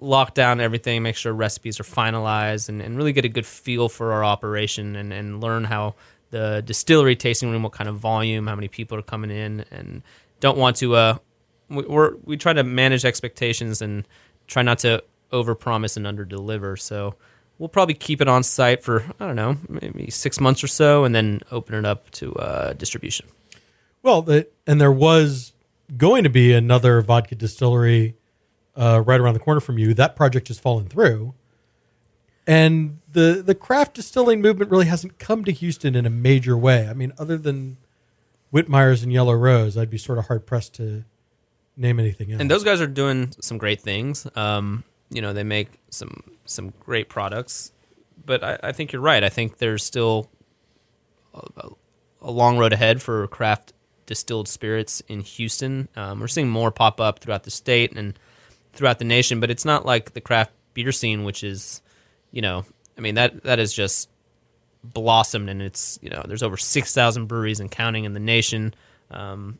lock 0.00 0.32
down 0.32 0.62
everything, 0.62 1.02
make 1.02 1.14
sure 1.14 1.34
recipes 1.34 1.78
are 1.78 1.84
finalized, 1.84 2.70
and, 2.70 2.80
and 2.80 2.96
really 2.96 3.12
get 3.12 3.26
a 3.26 3.28
good 3.28 3.44
feel 3.44 3.90
for 3.90 4.14
our 4.14 4.24
operation 4.24 4.96
and, 4.96 5.12
and 5.12 5.42
learn 5.42 5.64
how 5.64 5.94
the 6.30 6.62
distillery 6.64 7.16
tasting 7.16 7.50
room, 7.50 7.62
what 7.62 7.72
kind 7.72 7.86
of 7.86 7.98
volume, 7.98 8.46
how 8.46 8.54
many 8.54 8.68
people 8.68 8.96
are 8.96 9.02
coming 9.02 9.30
in, 9.30 9.62
and 9.70 10.02
don't 10.40 10.56
want 10.56 10.76
to. 10.76 10.94
Uh, 10.94 11.18
we, 11.68 11.84
we 12.24 12.38
try 12.38 12.54
to 12.54 12.64
manage 12.64 13.04
expectations 13.04 13.82
and 13.82 14.08
try 14.46 14.62
not 14.62 14.78
to 14.78 15.04
overpromise 15.32 15.96
and 15.96 16.06
underdeliver. 16.06 16.78
So 16.78 17.14
we'll 17.58 17.68
probably 17.68 17.94
keep 17.94 18.20
it 18.20 18.28
on 18.28 18.42
site 18.42 18.82
for 18.82 19.04
I 19.20 19.26
don't 19.26 19.36
know, 19.36 19.56
maybe 19.68 20.10
six 20.10 20.40
months 20.40 20.62
or 20.62 20.68
so, 20.68 21.04
and 21.04 21.14
then 21.14 21.40
open 21.50 21.74
it 21.74 21.84
up 21.84 22.10
to 22.12 22.34
uh, 22.34 22.72
distribution. 22.72 23.26
Well, 24.02 24.22
the, 24.22 24.48
and 24.66 24.80
there 24.80 24.92
was 24.92 25.52
going 25.96 26.22
to 26.24 26.30
be 26.30 26.52
another 26.52 27.00
vodka 27.00 27.34
distillery 27.34 28.16
uh, 28.76 29.02
right 29.04 29.20
around 29.20 29.34
the 29.34 29.40
corner 29.40 29.60
from 29.60 29.78
you. 29.78 29.94
That 29.94 30.14
project 30.14 30.48
has 30.48 30.58
fallen 30.58 30.86
through, 30.86 31.34
and 32.46 32.98
the 33.10 33.42
the 33.44 33.54
craft 33.54 33.94
distilling 33.94 34.40
movement 34.40 34.70
really 34.70 34.86
hasn't 34.86 35.18
come 35.18 35.44
to 35.44 35.52
Houston 35.52 35.94
in 35.94 36.06
a 36.06 36.10
major 36.10 36.56
way. 36.56 36.86
I 36.88 36.92
mean, 36.92 37.12
other 37.18 37.36
than 37.36 37.78
Whitmeyer's 38.52 39.02
and 39.02 39.12
Yellow 39.12 39.34
Rose, 39.34 39.76
I'd 39.76 39.90
be 39.90 39.98
sort 39.98 40.18
of 40.18 40.26
hard 40.26 40.46
pressed 40.46 40.74
to 40.74 41.04
name 41.76 42.00
anything 42.00 42.32
else. 42.32 42.40
And 42.40 42.50
those 42.50 42.64
guys 42.64 42.80
are 42.80 42.86
doing 42.86 43.32
some 43.40 43.58
great 43.58 43.80
things. 43.80 44.26
Um, 44.34 44.84
you 45.10 45.22
know, 45.22 45.32
they 45.32 45.44
make 45.44 45.68
some 45.90 46.22
some 46.44 46.72
great 46.80 47.08
products, 47.08 47.72
but 48.24 48.42
I, 48.42 48.58
I 48.62 48.72
think 48.72 48.92
you're 48.92 49.02
right. 49.02 49.22
I 49.22 49.28
think 49.28 49.58
there's 49.58 49.84
still 49.84 50.30
a, 51.34 51.68
a 52.22 52.30
long 52.30 52.58
road 52.58 52.72
ahead 52.72 53.02
for 53.02 53.26
craft 53.28 53.72
distilled 54.06 54.48
spirits 54.48 55.02
in 55.08 55.20
Houston. 55.20 55.88
Um, 55.96 56.20
we're 56.20 56.28
seeing 56.28 56.48
more 56.48 56.70
pop 56.70 57.00
up 57.00 57.20
throughout 57.20 57.44
the 57.44 57.50
state 57.50 57.96
and 57.96 58.18
throughout 58.72 58.98
the 58.98 59.04
nation, 59.04 59.40
but 59.40 59.50
it's 59.50 59.64
not 59.64 59.84
like 59.84 60.14
the 60.14 60.20
craft 60.20 60.52
beer 60.74 60.92
scene, 60.92 61.24
which 61.24 61.44
is, 61.44 61.82
you 62.30 62.42
know, 62.42 62.64
I 62.96 63.00
mean 63.00 63.14
that 63.16 63.44
that 63.44 63.58
is 63.58 63.72
just 63.72 64.08
blossomed, 64.82 65.48
and 65.50 65.62
it's 65.62 65.98
you 66.02 66.10
know 66.10 66.24
there's 66.26 66.42
over 66.42 66.56
six 66.56 66.94
thousand 66.94 67.26
breweries 67.26 67.60
and 67.60 67.70
counting 67.70 68.04
in 68.04 68.12
the 68.12 68.20
nation. 68.20 68.74
Um, 69.10 69.58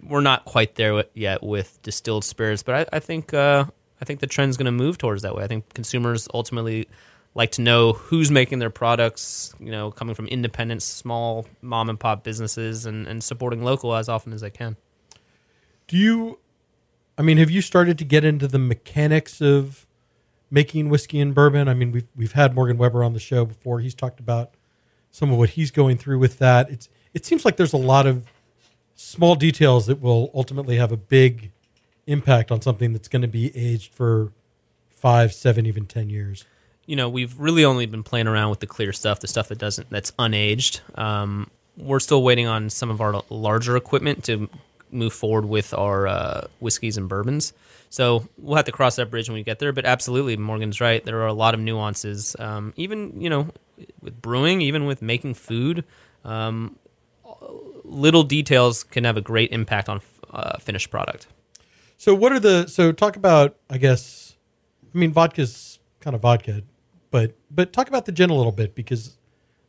we're 0.00 0.20
not 0.20 0.44
quite 0.44 0.76
there 0.76 1.04
yet 1.14 1.42
with 1.42 1.80
distilled 1.82 2.24
spirits, 2.24 2.62
but 2.62 2.74
I, 2.92 2.96
I 2.96 3.00
think 3.00 3.34
uh, 3.34 3.64
I 4.02 4.04
think 4.04 4.18
the 4.18 4.26
trend's 4.26 4.56
going 4.56 4.66
to 4.66 4.72
move 4.72 4.98
towards 4.98 5.22
that 5.22 5.36
way. 5.36 5.44
I 5.44 5.46
think 5.46 5.72
consumers 5.74 6.26
ultimately 6.34 6.88
like 7.36 7.52
to 7.52 7.62
know 7.62 7.92
who's 7.92 8.32
making 8.32 8.58
their 8.58 8.68
products, 8.68 9.54
you 9.60 9.70
know, 9.70 9.92
coming 9.92 10.16
from 10.16 10.26
independent, 10.26 10.82
small 10.82 11.46
mom 11.62 11.88
and 11.88 12.00
pop 12.00 12.24
businesses, 12.24 12.84
and, 12.84 13.06
and 13.06 13.22
supporting 13.22 13.62
local 13.62 13.94
as 13.94 14.08
often 14.08 14.32
as 14.32 14.40
they 14.40 14.50
can. 14.50 14.76
Do 15.86 15.96
you? 15.96 16.40
I 17.16 17.22
mean, 17.22 17.36
have 17.38 17.48
you 17.48 17.62
started 17.62 17.96
to 17.98 18.04
get 18.04 18.24
into 18.24 18.48
the 18.48 18.58
mechanics 18.58 19.40
of 19.40 19.86
making 20.50 20.88
whiskey 20.88 21.20
and 21.20 21.32
bourbon? 21.32 21.68
I 21.68 21.74
mean, 21.74 21.92
we've 21.92 22.08
we've 22.16 22.32
had 22.32 22.56
Morgan 22.56 22.78
Weber 22.78 23.04
on 23.04 23.12
the 23.12 23.20
show 23.20 23.44
before. 23.44 23.78
He's 23.78 23.94
talked 23.94 24.18
about 24.18 24.54
some 25.12 25.30
of 25.30 25.38
what 25.38 25.50
he's 25.50 25.70
going 25.70 25.96
through 25.96 26.18
with 26.18 26.40
that. 26.40 26.68
It's 26.70 26.88
it 27.14 27.24
seems 27.24 27.44
like 27.44 27.56
there's 27.56 27.72
a 27.72 27.78
lot 27.78 28.08
of 28.08 28.26
small 28.96 29.36
details 29.36 29.86
that 29.86 30.00
will 30.00 30.32
ultimately 30.34 30.76
have 30.76 30.90
a 30.90 30.96
big 30.96 31.52
impact 32.06 32.50
on 32.50 32.60
something 32.62 32.92
that's 32.92 33.08
going 33.08 33.22
to 33.22 33.28
be 33.28 33.56
aged 33.56 33.92
for 33.92 34.32
five, 34.90 35.32
seven, 35.32 35.66
even 35.66 35.86
ten 35.86 36.10
years. 36.10 36.44
you 36.86 36.96
know, 36.96 37.08
we've 37.08 37.38
really 37.38 37.64
only 37.64 37.86
been 37.86 38.02
playing 38.02 38.26
around 38.26 38.50
with 38.50 38.60
the 38.60 38.66
clear 38.66 38.92
stuff, 38.92 39.20
the 39.20 39.28
stuff 39.28 39.48
that 39.48 39.58
doesn't 39.58 39.88
that's 39.90 40.10
unaged. 40.12 40.80
Um, 40.98 41.48
we're 41.76 42.00
still 42.00 42.22
waiting 42.22 42.46
on 42.46 42.70
some 42.70 42.90
of 42.90 43.00
our 43.00 43.22
larger 43.30 43.76
equipment 43.76 44.24
to 44.24 44.48
move 44.90 45.12
forward 45.12 45.46
with 45.46 45.72
our 45.72 46.06
uh, 46.06 46.46
whiskeys 46.60 46.96
and 46.96 47.08
bourbons. 47.08 47.52
So 47.88 48.28
we'll 48.36 48.56
have 48.56 48.66
to 48.66 48.72
cross 48.72 48.96
that 48.96 49.10
bridge 49.10 49.28
when 49.28 49.34
we 49.34 49.42
get 49.42 49.58
there. 49.58 49.72
But 49.72 49.86
absolutely, 49.86 50.36
Morgan's 50.36 50.80
right. 50.80 51.04
There 51.04 51.20
are 51.22 51.26
a 51.26 51.32
lot 51.32 51.54
of 51.54 51.60
nuances, 51.60 52.36
um, 52.38 52.72
even 52.76 53.20
you 53.20 53.30
know, 53.30 53.48
with 54.02 54.20
brewing, 54.20 54.60
even 54.60 54.84
with 54.86 55.02
making 55.02 55.34
food. 55.34 55.84
Um, 56.24 56.76
little 57.84 58.22
details 58.22 58.84
can 58.84 59.04
have 59.04 59.16
a 59.16 59.20
great 59.20 59.52
impact 59.52 59.88
on 59.88 60.00
uh, 60.30 60.58
finished 60.58 60.90
product. 60.90 61.26
So 62.02 62.16
what 62.16 62.32
are 62.32 62.40
the 62.40 62.66
so 62.66 62.90
talk 62.90 63.14
about 63.14 63.54
I 63.70 63.78
guess 63.78 64.36
I 64.92 64.98
mean 64.98 65.12
vodka's 65.12 65.78
kind 66.00 66.16
of 66.16 66.22
vodka, 66.22 66.62
but 67.12 67.36
but 67.48 67.72
talk 67.72 67.86
about 67.86 68.06
the 68.06 68.10
gin 68.10 68.28
a 68.28 68.34
little 68.34 68.50
bit 68.50 68.74
because 68.74 69.16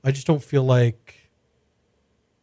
I 0.03 0.09
just 0.09 0.25
don't 0.25 0.43
feel 0.43 0.63
like 0.63 1.29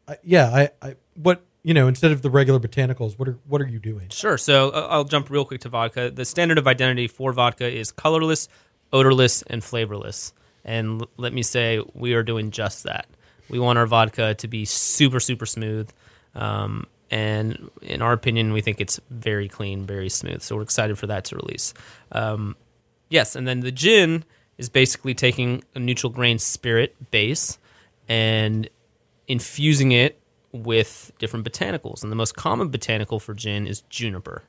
I, 0.07 0.17
yeah, 0.23 0.47
I 0.47 0.71
I 0.81 0.95
what 1.15 1.43
you 1.65 1.75
know, 1.75 1.89
instead 1.89 2.13
of 2.13 2.23
the 2.23 2.31
regular 2.31 2.61
botanicals, 2.61 3.19
what 3.19 3.27
are 3.27 3.41
what 3.49 3.61
are 3.61 3.67
you 3.67 3.81
doing? 3.81 4.11
Sure. 4.11 4.39
So 4.39 4.71
uh, 4.71 4.87
I'll 4.89 5.03
jump 5.03 5.29
real 5.29 5.45
quick 5.45 5.63
to 5.63 5.69
vodka. 5.69 6.13
The 6.13 6.25
standard 6.25 6.59
of 6.59 6.69
identity 6.69 7.09
for 7.09 7.33
vodka 7.33 7.69
is 7.69 7.91
colorless, 7.91 8.49
odorless, 8.93 9.43
and 9.43 9.63
flavorless. 9.65 10.33
And 10.65 11.03
l- 11.03 11.11
let 11.17 11.33
me 11.33 11.43
say, 11.43 11.83
we 11.95 12.15
are 12.15 12.23
doing 12.23 12.53
just 12.53 12.85
that. 12.85 13.09
We 13.49 13.59
want 13.59 13.77
our 13.77 13.87
vodka 13.87 14.37
to 14.37 14.47
be 14.47 14.67
super, 14.67 15.19
super 15.19 15.47
smooth. 15.47 15.91
Um, 16.37 16.87
and 17.11 17.71
in 17.83 18.03
our 18.03 18.13
opinion, 18.13 18.53
we 18.53 18.61
think 18.61 18.81
it's 18.81 19.01
very 19.11 19.49
clean, 19.49 19.85
very 19.85 20.09
smooth. 20.09 20.43
So 20.43 20.57
we're 20.57 20.63
excited 20.63 20.99
for 20.99 21.09
that 21.09 21.25
to 21.27 21.37
release. 21.37 21.75
Um, 22.13 22.57
yes. 23.09 23.35
And 23.35 23.49
then 23.49 23.61
the 23.61 23.73
gin 23.73 24.25
is 24.59 24.69
basically 24.69 25.15
taking 25.15 25.65
a 25.75 25.81
neutral 25.81 26.13
grain 26.13 26.39
spirit 26.39 27.11
base 27.11 27.59
and 28.09 28.69
infusing 29.27 29.93
it 29.93 30.21
with 30.53 31.13
different 31.19 31.51
botanicals. 31.51 32.03
And 32.03 32.13
the 32.13 32.17
most 32.17 32.37
common 32.37 32.69
botanical 32.69 33.19
for 33.19 33.35
gin 33.35 33.67
is 33.67 33.83
juniper. 33.83 34.43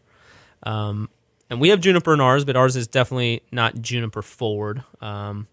Um, 0.64 1.10
and 1.50 1.60
we 1.60 1.70
have 1.70 1.82
juniper 1.82 2.14
in 2.14 2.22
ours, 2.22 2.46
but 2.46 2.56
ours 2.56 2.76
is 2.76 2.88
definitely 2.88 3.42
not 3.52 3.82
juniper 3.82 4.22
forward. 4.22 4.84
Um, 5.02 5.48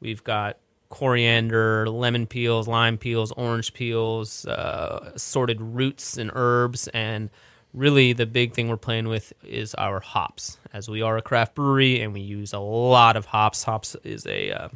we've 0.00 0.22
got 0.22 0.58
coriander, 0.92 1.88
lemon 1.88 2.26
peels, 2.26 2.68
lime 2.68 2.98
peels, 2.98 3.32
orange 3.32 3.72
peels, 3.72 4.44
uh, 4.46 5.10
assorted 5.14 5.58
roots 5.58 6.18
and 6.18 6.30
herbs, 6.34 6.86
and 6.88 7.30
really 7.72 8.12
the 8.12 8.26
big 8.26 8.52
thing 8.52 8.68
we're 8.68 8.76
playing 8.76 9.08
with 9.08 9.32
is 9.42 9.74
our 9.76 10.00
hops. 10.00 10.58
As 10.74 10.90
we 10.90 11.00
are 11.00 11.16
a 11.16 11.22
craft 11.22 11.54
brewery 11.54 12.02
and 12.02 12.12
we 12.12 12.20
use 12.20 12.52
a 12.52 12.58
lot 12.58 13.16
of 13.16 13.24
hops. 13.24 13.62
Hops 13.62 13.96
is 14.04 14.26
a 14.26 14.52
uh, 14.52 14.68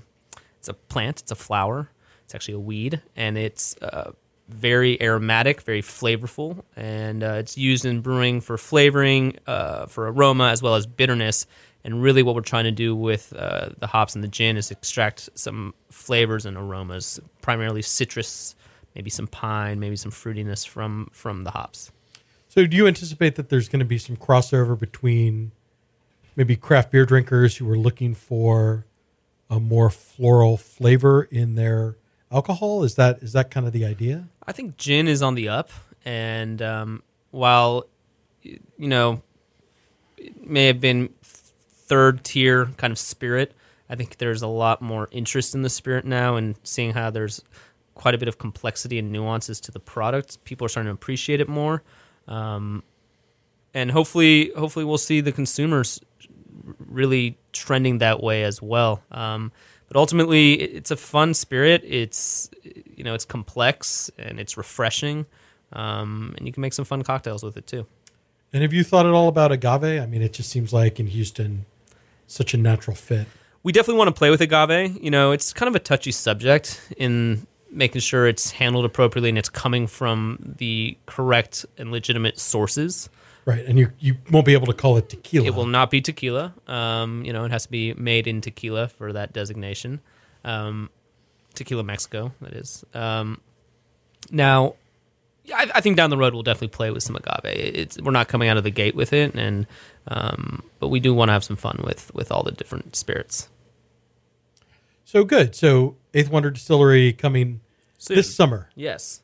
it's 0.58 0.68
a 0.68 0.74
plant. 0.74 1.20
It's 1.20 1.32
a 1.32 1.36
flower. 1.36 1.90
It's 2.24 2.34
actually 2.34 2.54
a 2.54 2.60
weed, 2.60 3.02
and 3.14 3.36
it's 3.36 3.76
uh, 3.82 4.12
very 4.48 5.00
aromatic, 5.02 5.62
very 5.62 5.82
flavorful, 5.82 6.62
and 6.76 7.22
uh, 7.22 7.34
it's 7.38 7.58
used 7.58 7.84
in 7.84 8.00
brewing 8.00 8.40
for 8.40 8.56
flavoring, 8.56 9.38
uh, 9.46 9.86
for 9.86 10.08
aroma, 10.08 10.48
as 10.48 10.62
well 10.62 10.74
as 10.74 10.86
bitterness. 10.86 11.46
And 11.84 12.02
really, 12.02 12.22
what 12.22 12.34
we're 12.34 12.40
trying 12.40 12.64
to 12.64 12.72
do 12.72 12.96
with 12.96 13.32
uh, 13.34 13.70
the 13.78 13.86
hops 13.86 14.14
and 14.14 14.24
the 14.24 14.28
gin 14.28 14.56
is 14.56 14.70
extract 14.70 15.28
some 15.34 15.74
flavors 15.90 16.46
and 16.46 16.56
aromas, 16.56 17.20
primarily 17.42 17.82
citrus, 17.82 18.56
maybe 18.94 19.10
some 19.10 19.26
pine, 19.28 19.78
maybe 19.78 19.96
some 19.96 20.10
fruitiness 20.10 20.66
from 20.66 21.08
from 21.12 21.44
the 21.44 21.50
hops. 21.50 21.92
So, 22.48 22.66
do 22.66 22.76
you 22.76 22.86
anticipate 22.86 23.36
that 23.36 23.50
there's 23.50 23.68
going 23.68 23.80
to 23.80 23.86
be 23.86 23.98
some 23.98 24.16
crossover 24.16 24.78
between 24.78 25.52
maybe 26.34 26.56
craft 26.56 26.90
beer 26.90 27.06
drinkers 27.06 27.56
who 27.56 27.70
are 27.70 27.78
looking 27.78 28.14
for 28.14 28.86
a 29.48 29.60
more 29.60 29.90
floral 29.90 30.56
flavor 30.56 31.22
in 31.24 31.54
their 31.54 31.96
alcohol? 32.30 32.84
Is 32.84 32.94
that 32.96 33.22
is 33.22 33.32
that 33.32 33.50
kind 33.50 33.66
of 33.66 33.72
the 33.72 33.84
idea? 33.84 34.28
I 34.46 34.52
think 34.52 34.76
gin 34.76 35.08
is 35.08 35.22
on 35.22 35.34
the 35.34 35.48
up, 35.48 35.70
and 36.04 36.60
um, 36.62 37.02
while 37.30 37.86
you 38.42 38.60
know 38.78 39.22
it 40.16 40.46
may 40.46 40.66
have 40.66 40.80
been 40.80 41.10
third 41.22 42.24
tier 42.24 42.66
kind 42.76 42.90
of 42.90 42.98
spirit, 42.98 43.52
I 43.88 43.96
think 43.96 44.18
there's 44.18 44.42
a 44.42 44.48
lot 44.48 44.82
more 44.82 45.08
interest 45.10 45.54
in 45.54 45.62
the 45.62 45.70
spirit 45.70 46.04
now, 46.04 46.36
and 46.36 46.56
seeing 46.62 46.92
how 46.92 47.10
there's 47.10 47.42
quite 47.94 48.14
a 48.14 48.18
bit 48.18 48.28
of 48.28 48.38
complexity 48.38 48.98
and 48.98 49.10
nuances 49.10 49.60
to 49.60 49.72
the 49.72 49.80
product, 49.80 50.44
people 50.44 50.66
are 50.66 50.68
starting 50.68 50.88
to 50.88 50.94
appreciate 50.94 51.40
it 51.40 51.48
more, 51.48 51.82
um, 52.28 52.82
and 53.72 53.90
hopefully, 53.90 54.52
hopefully 54.56 54.84
we'll 54.84 54.98
see 54.98 55.20
the 55.20 55.32
consumers 55.32 56.00
really 56.78 57.38
trending 57.52 57.98
that 57.98 58.22
way 58.22 58.42
as 58.42 58.60
well. 58.60 59.02
Um, 59.10 59.52
but 59.88 59.96
ultimately, 59.96 60.54
it's 60.54 60.90
a 60.90 60.96
fun 60.96 61.34
spirit. 61.34 61.82
It's 61.84 62.50
you 62.62 63.04
know 63.04 63.14
it's 63.14 63.24
complex 63.24 64.10
and 64.18 64.40
it's 64.40 64.56
refreshing, 64.56 65.26
um, 65.72 66.34
and 66.36 66.46
you 66.46 66.52
can 66.52 66.60
make 66.60 66.72
some 66.72 66.84
fun 66.84 67.02
cocktails 67.02 67.42
with 67.42 67.56
it 67.56 67.66
too. 67.66 67.86
And 68.52 68.62
have 68.62 68.72
you 68.72 68.84
thought 68.84 69.06
at 69.06 69.12
all 69.12 69.28
about 69.28 69.52
agave? 69.52 70.00
I 70.00 70.06
mean, 70.06 70.22
it 70.22 70.32
just 70.32 70.50
seems 70.50 70.72
like 70.72 70.98
in 70.98 71.08
Houston, 71.08 71.66
such 72.26 72.54
a 72.54 72.56
natural 72.56 72.96
fit. 72.96 73.26
We 73.62 73.72
definitely 73.72 73.98
want 73.98 74.08
to 74.08 74.18
play 74.18 74.30
with 74.30 74.40
agave. 74.40 75.02
You 75.02 75.10
know, 75.10 75.32
it's 75.32 75.52
kind 75.52 75.68
of 75.68 75.74
a 75.74 75.80
touchy 75.80 76.12
subject 76.12 76.80
in 76.96 77.46
making 77.70 78.00
sure 78.00 78.26
it's 78.26 78.50
handled 78.50 78.84
appropriately 78.84 79.28
and 79.28 79.38
it's 79.38 79.48
coming 79.48 79.86
from 79.86 80.54
the 80.58 80.96
correct 81.06 81.66
and 81.76 81.90
legitimate 81.90 82.38
sources. 82.38 83.08
Right, 83.46 83.64
and 83.64 83.78
you 83.78 83.92
you 84.00 84.16
won't 84.32 84.44
be 84.44 84.54
able 84.54 84.66
to 84.66 84.74
call 84.74 84.96
it 84.96 85.08
tequila. 85.08 85.46
It 85.46 85.54
will 85.54 85.66
not 85.66 85.88
be 85.88 86.00
tequila. 86.00 86.52
Um, 86.66 87.24
you 87.24 87.32
know, 87.32 87.44
it 87.44 87.52
has 87.52 87.62
to 87.62 87.70
be 87.70 87.94
made 87.94 88.26
in 88.26 88.40
tequila 88.40 88.88
for 88.88 89.12
that 89.12 89.32
designation. 89.32 90.00
Um, 90.44 90.90
tequila 91.54 91.84
Mexico, 91.84 92.32
that 92.40 92.54
is. 92.54 92.84
Um, 92.92 93.40
now, 94.32 94.74
I, 95.54 95.70
I, 95.76 95.80
think 95.80 95.96
down 95.96 96.10
the 96.10 96.16
road 96.16 96.34
we'll 96.34 96.42
definitely 96.42 96.74
play 96.74 96.90
with 96.90 97.04
some 97.04 97.14
agave. 97.14 97.44
It's 97.44 98.00
we're 98.00 98.10
not 98.10 98.26
coming 98.26 98.48
out 98.48 98.56
of 98.56 98.64
the 98.64 98.70
gate 98.70 98.96
with 98.96 99.12
it, 99.12 99.34
and 99.36 99.68
um, 100.08 100.64
but 100.80 100.88
we 100.88 100.98
do 100.98 101.14
want 101.14 101.28
to 101.28 101.32
have 101.32 101.44
some 101.44 101.56
fun 101.56 101.82
with 101.84 102.12
with 102.14 102.32
all 102.32 102.42
the 102.42 102.50
different 102.50 102.96
spirits. 102.96 103.48
So 105.04 105.22
good. 105.22 105.54
So 105.54 105.94
Eighth 106.14 106.30
Wonder 106.30 106.50
Distillery 106.50 107.12
coming 107.12 107.60
Soon. 107.96 108.16
this 108.16 108.34
summer. 108.34 108.70
Yes. 108.74 109.22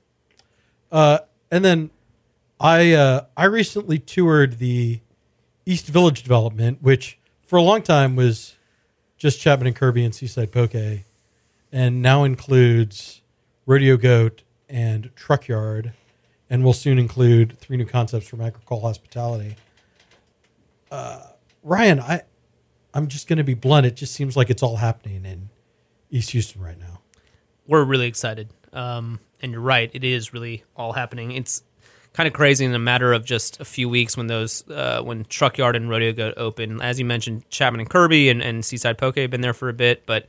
Uh, 0.93 1.19
and 1.51 1.65
then 1.65 1.91
I 2.63 2.93
uh, 2.93 3.25
I 3.37 3.47
recently 3.47 3.99
toured 3.99 4.59
the 4.59 5.01
East 5.67 5.87
Village 5.87 6.23
development, 6.23 6.81
which 6.81 7.19
for 7.45 7.57
a 7.57 7.63
long 7.63 7.83
time 7.83 8.15
was 8.15 8.55
just 9.19 9.41
Chapman 9.41 9.67
and 9.67 9.75
Kirby 9.75 10.05
and 10.05 10.15
Seaside 10.15 10.53
Poke, 10.53 11.03
and 11.73 12.03
now 12.03 12.23
includes 12.23 13.21
Rodeo 13.67 13.97
Goat 13.97 14.43
and 14.69 15.11
Truck 15.17 15.49
Yard, 15.49 15.93
and 16.49 16.63
will 16.63 16.73
soon 16.73 17.01
include 17.01 17.59
three 17.59 17.77
new 17.77 17.85
concepts 17.85 18.29
from 18.29 18.41
Agricole 18.41 18.81
Hospitality. 18.81 19.57
Uh, 20.89 21.21
Ryan, 21.65 21.99
I 21.99 22.23
I'm 22.95 23.09
just 23.09 23.27
going 23.27 23.39
to 23.39 23.45
be 23.45 23.55
blunt. 23.55 23.87
It 23.87 23.97
just 23.97 24.15
seems 24.15 24.37
like 24.37 24.51
it's 24.51 24.63
all 24.63 24.77
happening 24.77 25.25
in 25.25 25.49
East 26.11 26.31
Houston 26.31 26.63
right 26.63 26.79
now. 26.79 27.01
We're 27.67 27.85
really 27.85 28.07
excited, 28.07 28.51
um, 28.73 29.19
and 29.41 29.51
you're 29.51 29.61
right. 29.61 29.91
It 29.93 30.05
is 30.05 30.33
really 30.33 30.63
all 30.77 30.93
happening. 30.93 31.33
It's 31.33 31.65
kind 32.13 32.27
of 32.27 32.33
crazy 32.33 32.65
in 32.65 32.75
a 32.75 32.79
matter 32.79 33.13
of 33.13 33.25
just 33.25 33.61
a 33.61 33.65
few 33.65 33.89
weeks 33.89 34.17
when 34.17 34.27
those 34.27 34.69
uh, 34.71 35.03
when 35.03 35.25
Truck 35.25 35.59
Yard 35.59 35.77
and 35.77 35.89
Rodeo 35.89 36.13
Goat 36.13 36.35
open. 36.37 36.81
As 36.81 36.99
you 36.99 37.05
mentioned, 37.05 37.49
Chapman 37.51 37.81
and 37.81 37.89
Kirby 37.91 38.29
and, 38.29 38.43
and 38.43 38.65
Seaside 38.65 38.99
Poke 38.99 39.17
have 39.17 39.31
been 39.31 39.41
there 39.41 39.55
for 39.55 39.69
a 39.69 39.73
bit, 39.73 40.05
but 40.07 40.27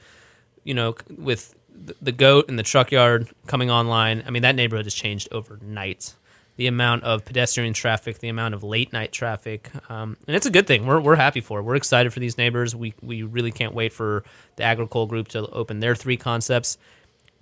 you 0.64 0.74
know, 0.74 0.96
with 1.18 1.54
the, 1.74 1.96
the 2.02 2.12
Goat 2.12 2.46
and 2.48 2.58
the 2.58 2.64
Truck 2.64 2.92
Yard 2.92 3.30
coming 3.48 3.70
online, 3.70 4.24
I 4.26 4.30
mean 4.30 4.44
that 4.44 4.56
neighborhood 4.56 4.86
has 4.86 4.94
changed 4.94 5.28
overnight. 5.32 6.16
The 6.56 6.68
amount 6.68 7.04
of 7.04 7.26
pedestrian 7.26 7.74
traffic, 7.74 8.20
the 8.20 8.30
amount 8.30 8.54
of 8.54 8.64
late 8.64 8.94
night 8.94 9.12
traffic, 9.12 9.72
um, 9.90 10.18
and 10.28 10.36
it's 10.36 10.46
a 10.46 10.52
good 10.52 10.68
thing. 10.68 10.86
We're, 10.86 11.00
we're 11.00 11.16
happy 11.16 11.42
for 11.42 11.58
it. 11.58 11.64
We're 11.64 11.74
excited 11.74 12.14
for 12.14 12.20
these 12.20 12.38
neighbors. 12.38 12.76
We 12.76 12.94
we 13.02 13.24
really 13.24 13.52
can't 13.52 13.74
wait 13.74 13.92
for 13.92 14.24
the 14.56 14.64
Agricole 14.64 15.08
Group 15.08 15.30
to 15.30 15.48
open 15.48 15.80
their 15.80 15.96
three 15.96 16.16
concepts. 16.16 16.78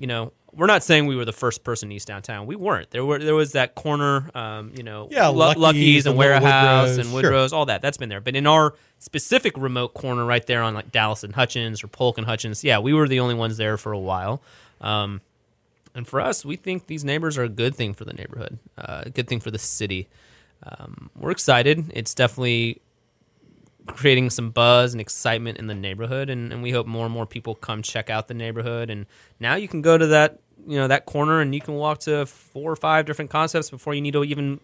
You 0.01 0.07
know, 0.07 0.33
we're 0.51 0.65
not 0.65 0.83
saying 0.83 1.05
we 1.05 1.15
were 1.15 1.25
the 1.25 1.31
first 1.31 1.63
person 1.63 1.89
in 1.89 1.95
east 1.95 2.07
downtown. 2.07 2.47
We 2.47 2.55
weren't. 2.55 2.89
There 2.89 3.05
were 3.05 3.19
there 3.19 3.35
was 3.35 3.51
that 3.51 3.75
corner, 3.75 4.29
um, 4.35 4.73
you 4.75 4.81
know, 4.83 5.07
Yeah, 5.11 5.27
Lu- 5.27 5.37
Lucky's 5.37 5.57
Lucky's 5.61 6.05
and 6.07 6.17
Warehouse 6.17 6.43
Woodrow's, 6.89 6.97
and 6.97 7.05
sure. 7.05 7.13
Woodrow's, 7.13 7.53
all 7.53 7.67
that. 7.67 7.81
That's 7.83 7.97
been 7.97 8.09
there. 8.09 8.19
But 8.19 8.35
in 8.35 8.47
our 8.47 8.73
specific 8.99 9.55
remote 9.57 9.93
corner, 9.93 10.25
right 10.25 10.45
there 10.47 10.63
on 10.63 10.73
like 10.73 10.91
Dallas 10.91 11.23
and 11.23 11.35
Hutchins 11.35 11.83
or 11.83 11.87
Polk 11.87 12.17
and 12.17 12.25
Hutchins, 12.25 12.63
yeah, 12.63 12.79
we 12.79 12.93
were 12.93 13.07
the 13.07 13.19
only 13.19 13.35
ones 13.35 13.57
there 13.57 13.77
for 13.77 13.91
a 13.91 13.99
while. 13.99 14.41
Um, 14.81 15.21
and 15.93 16.07
for 16.07 16.19
us, 16.19 16.43
we 16.43 16.55
think 16.55 16.87
these 16.87 17.03
neighbors 17.03 17.37
are 17.37 17.43
a 17.43 17.49
good 17.49 17.75
thing 17.75 17.93
for 17.93 18.05
the 18.05 18.13
neighborhood, 18.13 18.57
uh, 18.77 19.03
a 19.05 19.09
good 19.11 19.27
thing 19.27 19.39
for 19.39 19.51
the 19.51 19.59
city. 19.59 20.07
Um, 20.63 21.11
we're 21.15 21.31
excited. 21.31 21.91
It's 21.93 22.15
definitely 22.15 22.81
creating 23.91 24.29
some 24.29 24.49
buzz 24.51 24.93
and 24.93 25.01
excitement 25.01 25.57
in 25.57 25.67
the 25.67 25.75
neighborhood 25.75 26.29
and, 26.29 26.51
and 26.51 26.63
we 26.63 26.71
hope 26.71 26.87
more 26.87 27.05
and 27.05 27.13
more 27.13 27.25
people 27.25 27.55
come 27.55 27.81
check 27.81 28.09
out 28.09 28.27
the 28.27 28.33
neighborhood 28.33 28.89
and 28.89 29.05
now 29.39 29.55
you 29.55 29.67
can 29.67 29.81
go 29.81 29.97
to 29.97 30.07
that 30.07 30.39
you 30.67 30.77
know 30.77 30.87
that 30.87 31.05
corner 31.05 31.41
and 31.41 31.53
you 31.55 31.61
can 31.61 31.75
walk 31.75 31.99
to 31.99 32.25
four 32.25 32.71
or 32.71 32.75
five 32.75 33.05
different 33.05 33.31
concepts 33.31 33.69
before 33.69 33.93
you 33.93 34.01
need 34.01 34.13
to 34.13 34.23
even 34.23 34.59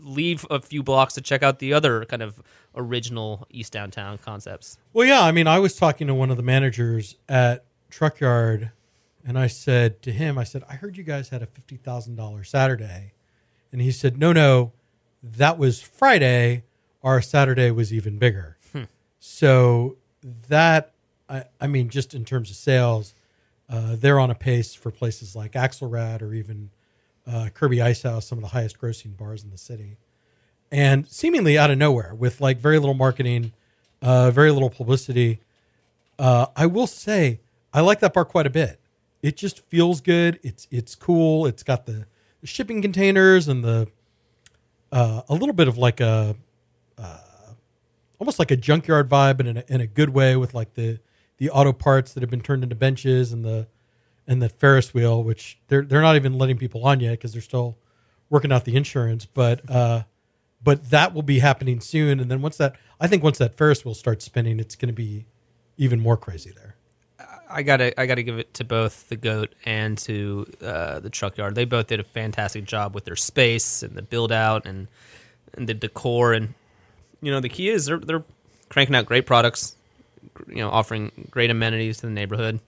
leave 0.00 0.44
a 0.50 0.60
few 0.60 0.82
blocks 0.82 1.14
to 1.14 1.20
check 1.20 1.42
out 1.42 1.58
the 1.58 1.72
other 1.72 2.04
kind 2.04 2.22
of 2.22 2.42
original 2.74 3.46
east 3.50 3.72
downtown 3.72 4.18
concepts 4.18 4.78
Well, 4.92 5.06
yeah. 5.06 5.22
I 5.22 5.32
mean, 5.32 5.46
I 5.46 5.58
was 5.58 5.76
talking 5.76 6.06
to 6.08 6.14
one 6.14 6.30
of 6.30 6.36
the 6.36 6.42
managers 6.42 7.16
at 7.28 7.64
Truck 7.88 8.20
Yard, 8.20 8.72
and 9.24 9.38
I 9.38 9.46
said 9.46 10.02
to 10.02 10.12
him, 10.12 10.36
I 10.36 10.44
said, 10.44 10.64
I 10.68 10.74
heard 10.74 10.96
you 10.96 11.04
guys 11.04 11.28
had 11.28 11.42
a 11.42 11.46
fifty 11.46 11.76
thousand 11.76 12.16
dollars 12.16 12.50
Saturday, 12.50 13.12
and 13.72 13.80
he 13.80 13.92
said, 13.92 14.18
No, 14.18 14.32
no, 14.32 14.72
that 15.22 15.56
was 15.56 15.80
Friday. 15.80 16.64
Our 17.04 17.22
Saturday 17.22 17.70
was 17.70 17.92
even 17.92 18.18
bigger. 18.18 18.56
So 19.20 19.96
that, 20.48 20.92
I, 21.28 21.44
I 21.60 21.66
mean, 21.66 21.88
just 21.88 22.12
in 22.14 22.24
terms 22.24 22.50
of 22.50 22.56
sales, 22.56 23.14
uh, 23.70 23.96
they're 23.96 24.18
on 24.18 24.30
a 24.30 24.34
pace 24.34 24.74
for 24.74 24.90
places 24.90 25.36
like 25.36 25.52
Axelrad 25.52 26.20
or 26.20 26.34
even 26.34 26.70
uh, 27.26 27.48
Kirby 27.54 27.80
Ice 27.80 28.02
House, 28.02 28.26
some 28.26 28.36
of 28.38 28.42
the 28.42 28.48
highest 28.48 28.78
grossing 28.78 29.16
bars 29.16 29.44
in 29.44 29.50
the 29.50 29.58
city 29.58 29.96
and 30.74 31.06
seemingly 31.08 31.56
out 31.56 31.70
of 31.70 31.78
nowhere 31.78 32.14
with 32.14 32.40
like 32.40 32.58
very 32.58 32.80
little 32.80 32.94
marketing, 32.94 33.52
uh, 34.02 34.30
very 34.32 34.50
little 34.50 34.70
publicity. 34.70 35.38
Uh, 36.18 36.46
I 36.56 36.66
will 36.66 36.88
say 36.88 37.40
I 37.72 37.80
like 37.80 38.00
that 38.00 38.12
bar 38.12 38.24
quite 38.24 38.46
a 38.46 38.50
bit. 38.50 38.80
It 39.22 39.36
just 39.36 39.60
feels 39.66 40.00
good. 40.00 40.40
It's 40.42 40.66
it's 40.72 40.96
cool. 40.96 41.46
It's 41.46 41.62
got 41.62 41.86
the, 41.86 42.06
the 42.40 42.46
shipping 42.48 42.82
containers 42.82 43.46
and 43.46 43.64
the 43.64 43.88
uh, 44.90 45.22
a 45.28 45.34
little 45.34 45.54
bit 45.54 45.68
of 45.68 45.78
like 45.78 46.00
a 46.00 46.36
uh, 46.98 47.18
almost 48.18 48.38
like 48.38 48.50
a 48.50 48.56
junkyard 48.56 49.08
vibe, 49.08 49.40
and 49.40 49.48
in 49.48 49.56
a, 49.58 49.64
in 49.68 49.80
a 49.80 49.86
good 49.86 50.10
way 50.10 50.36
with 50.36 50.54
like 50.54 50.74
the 50.74 51.00
the 51.38 51.50
auto 51.50 51.72
parts 51.72 52.12
that 52.14 52.22
have 52.22 52.30
been 52.30 52.40
turned 52.40 52.62
into 52.62 52.76
benches 52.76 53.32
and 53.32 53.44
the 53.44 53.66
and 54.26 54.40
the 54.40 54.48
Ferris 54.48 54.94
wheel, 54.94 55.22
which 55.22 55.58
they're 55.68 55.82
they're 55.82 56.02
not 56.02 56.16
even 56.16 56.38
letting 56.38 56.58
people 56.58 56.84
on 56.86 57.00
yet 57.00 57.12
because 57.12 57.32
they're 57.32 57.42
still 57.42 57.76
working 58.30 58.52
out 58.52 58.64
the 58.64 58.76
insurance. 58.76 59.26
But 59.26 59.68
uh, 59.70 60.04
but 60.62 60.90
that 60.90 61.12
will 61.12 61.22
be 61.22 61.40
happening 61.40 61.80
soon. 61.80 62.20
And 62.20 62.30
then 62.30 62.40
once 62.40 62.56
that, 62.56 62.76
I 63.00 63.06
think 63.06 63.22
once 63.22 63.38
that 63.38 63.56
Ferris 63.56 63.84
wheel 63.84 63.94
starts 63.94 64.24
spinning, 64.24 64.58
it's 64.58 64.76
going 64.76 64.88
to 64.88 64.94
be 64.94 65.26
even 65.76 66.00
more 66.00 66.16
crazy 66.16 66.52
there. 66.54 66.76
I 67.48 67.62
gotta 67.62 67.98
I 68.00 68.06
gotta 68.06 68.22
give 68.22 68.38
it 68.38 68.54
to 68.54 68.64
both 68.64 69.08
the 69.08 69.16
goat 69.16 69.54
and 69.64 69.96
to 69.98 70.46
uh, 70.62 71.00
the 71.00 71.10
truck 71.10 71.36
yard. 71.36 71.54
They 71.54 71.64
both 71.64 71.86
did 71.86 72.00
a 72.00 72.04
fantastic 72.04 72.64
job 72.64 72.94
with 72.94 73.04
their 73.04 73.16
space 73.16 73.82
and 73.82 73.94
the 73.94 74.02
build 74.02 74.32
out 74.32 74.66
and 74.66 74.88
and 75.52 75.68
the 75.68 75.74
decor 75.74 76.32
and 76.32 76.54
you 77.24 77.32
know, 77.32 77.40
the 77.40 77.48
key 77.48 77.68
is 77.68 77.86
they're 77.86 77.98
they're 77.98 78.24
cranking 78.68 78.94
out 78.94 79.06
great 79.06 79.26
products, 79.26 79.76
you 80.48 80.56
know, 80.56 80.70
offering 80.70 81.28
great 81.30 81.50
amenities 81.50 81.98
to 81.98 82.06
the 82.06 82.12
neighborhood, 82.12 82.60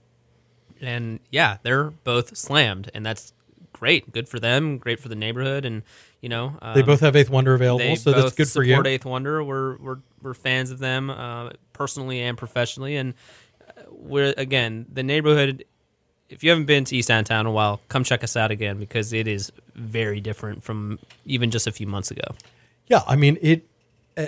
and 0.81 1.19
yeah, 1.31 1.57
they're 1.63 1.91
both 1.91 2.35
slammed, 2.35 2.89
and 2.93 3.05
that's 3.05 3.33
great. 3.73 4.11
Good 4.11 4.27
for 4.27 4.39
them. 4.39 4.77
Great 4.77 4.99
for 4.99 5.09
the 5.09 5.15
neighborhood, 5.15 5.65
and 5.65 5.83
you 6.21 6.29
know, 6.29 6.57
um, 6.61 6.73
They 6.73 6.81
both 6.81 7.01
have 7.01 7.15
Eighth 7.15 7.29
Wonder 7.29 7.53
available, 7.53 7.95
so 7.95 8.11
that's 8.11 8.35
good 8.35 8.49
for 8.49 8.63
you. 8.63 8.81
Eighth 8.85 9.05
Wonder. 9.05 9.43
We're 9.43 9.77
we're 9.77 9.97
we're 10.21 10.33
fans 10.33 10.71
of 10.71 10.79
them 10.79 11.09
uh, 11.09 11.51
personally 11.73 12.21
and 12.21 12.37
professionally, 12.37 12.95
and 12.95 13.13
uh, 13.67 13.83
we're 13.91 14.33
again 14.37 14.85
the 14.91 15.03
neighborhood. 15.03 15.65
If 16.29 16.43
you 16.43 16.49
haven't 16.49 16.65
been 16.65 16.83
to 16.85 16.95
East 16.95 17.07
Downtown 17.07 17.41
in 17.41 17.45
a 17.45 17.51
while, 17.51 17.79
come 17.87 18.03
check 18.03 18.23
us 18.23 18.35
out 18.35 18.51
again 18.51 18.79
because 18.79 19.13
it 19.13 19.27
is 19.27 19.51
very 19.75 20.19
different 20.19 20.63
from 20.63 20.99
even 21.25 21.51
just 21.51 21.67
a 21.67 21.71
few 21.71 21.87
months 21.87 22.11
ago. 22.11 22.35
Yeah, 22.87 23.01
I 23.07 23.15
mean 23.15 23.37
it, 23.41 23.66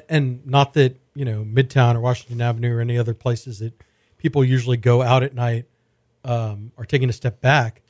and 0.07 0.45
not 0.45 0.73
that 0.73 0.99
you 1.15 1.25
know 1.25 1.43
Midtown 1.43 1.95
or 1.95 2.01
Washington 2.01 2.41
Avenue 2.41 2.75
or 2.75 2.81
any 2.81 2.97
other 2.97 3.13
places 3.13 3.59
that 3.59 3.73
people 4.17 4.43
usually 4.43 4.77
go 4.77 5.01
out 5.01 5.23
at 5.23 5.33
night 5.33 5.65
um, 6.23 6.71
are 6.77 6.85
taking 6.85 7.09
a 7.09 7.13
step 7.13 7.41
back, 7.41 7.81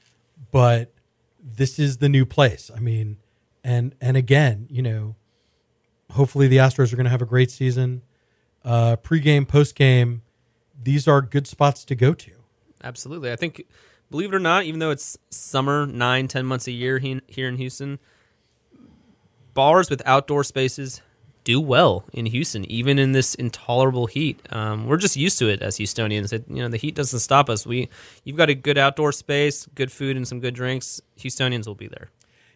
but 0.52 0.94
this 1.42 1.80
is 1.80 1.98
the 1.98 2.10
new 2.10 2.26
place. 2.26 2.72
I 2.76 2.80
mean, 2.80 3.18
and 3.64 3.96
and 4.00 4.18
again, 4.18 4.68
you 4.70 4.82
know, 4.82 5.16
hopefully 6.12 6.48
the 6.48 6.58
Astros 6.58 6.94
are 6.94 6.96
going 6.96 7.06
to 7.06 7.12
have 7.12 7.22
a 7.22 7.26
great 7.26 7.52
season. 7.52 8.04
Uh, 8.64 8.98
pre-game, 8.98 9.46
post-game, 9.46 10.22
these 10.82 11.08
are 11.08 11.22
good 11.22 11.48
spots 11.48 11.86
to 11.86 11.96
go 11.96 12.14
to. 12.14 12.32
Absolutely. 12.84 13.32
I 13.32 13.38
think, 13.38 13.66
believe 14.12 14.34
it 14.34 14.36
or 14.36 14.40
not, 14.40 14.66
even 14.66 14.80
though 14.80 14.92
it's 14.92 15.18
summer, 15.30 15.86
nine, 15.86 16.28
ten 16.28 16.46
months 16.46 16.68
a 16.68 16.72
year 16.72 17.00
he- 17.00 17.22
here 17.28 17.48
in 17.48 17.56
Houston, 17.56 18.00
bars 19.54 19.90
with 19.90 20.02
outdoor 20.06 20.44
spaces 20.44 21.02
do 21.50 21.60
well 21.60 22.06
in 22.14 22.28
Houston, 22.28 22.64
even 22.70 23.00
in 23.00 23.12
this 23.14 23.34
intolerable 23.34 24.06
heat. 24.06 24.40
Um, 24.52 24.86
we're 24.86 24.98
just 24.98 25.16
used 25.16 25.40
to 25.40 25.50
it 25.50 25.62
as 25.64 25.78
Houstonians. 25.80 26.32
It, 26.32 26.46
you 26.48 26.62
know, 26.62 26.68
the 26.70 26.78
heat 26.78 26.94
doesn't 26.94 27.20
stop 27.20 27.50
us. 27.50 27.66
We, 27.66 27.90
you've 28.24 28.38
got 28.38 28.50
a 28.50 28.54
good 28.56 28.78
outdoor 28.78 29.12
space, 29.12 29.66
good 29.74 29.92
food, 29.92 30.16
and 30.16 30.28
some 30.28 30.40
good 30.40 30.54
drinks. 30.54 31.02
Houstonians 31.18 31.66
will 31.66 31.74
be 31.76 31.88
there. 31.88 32.10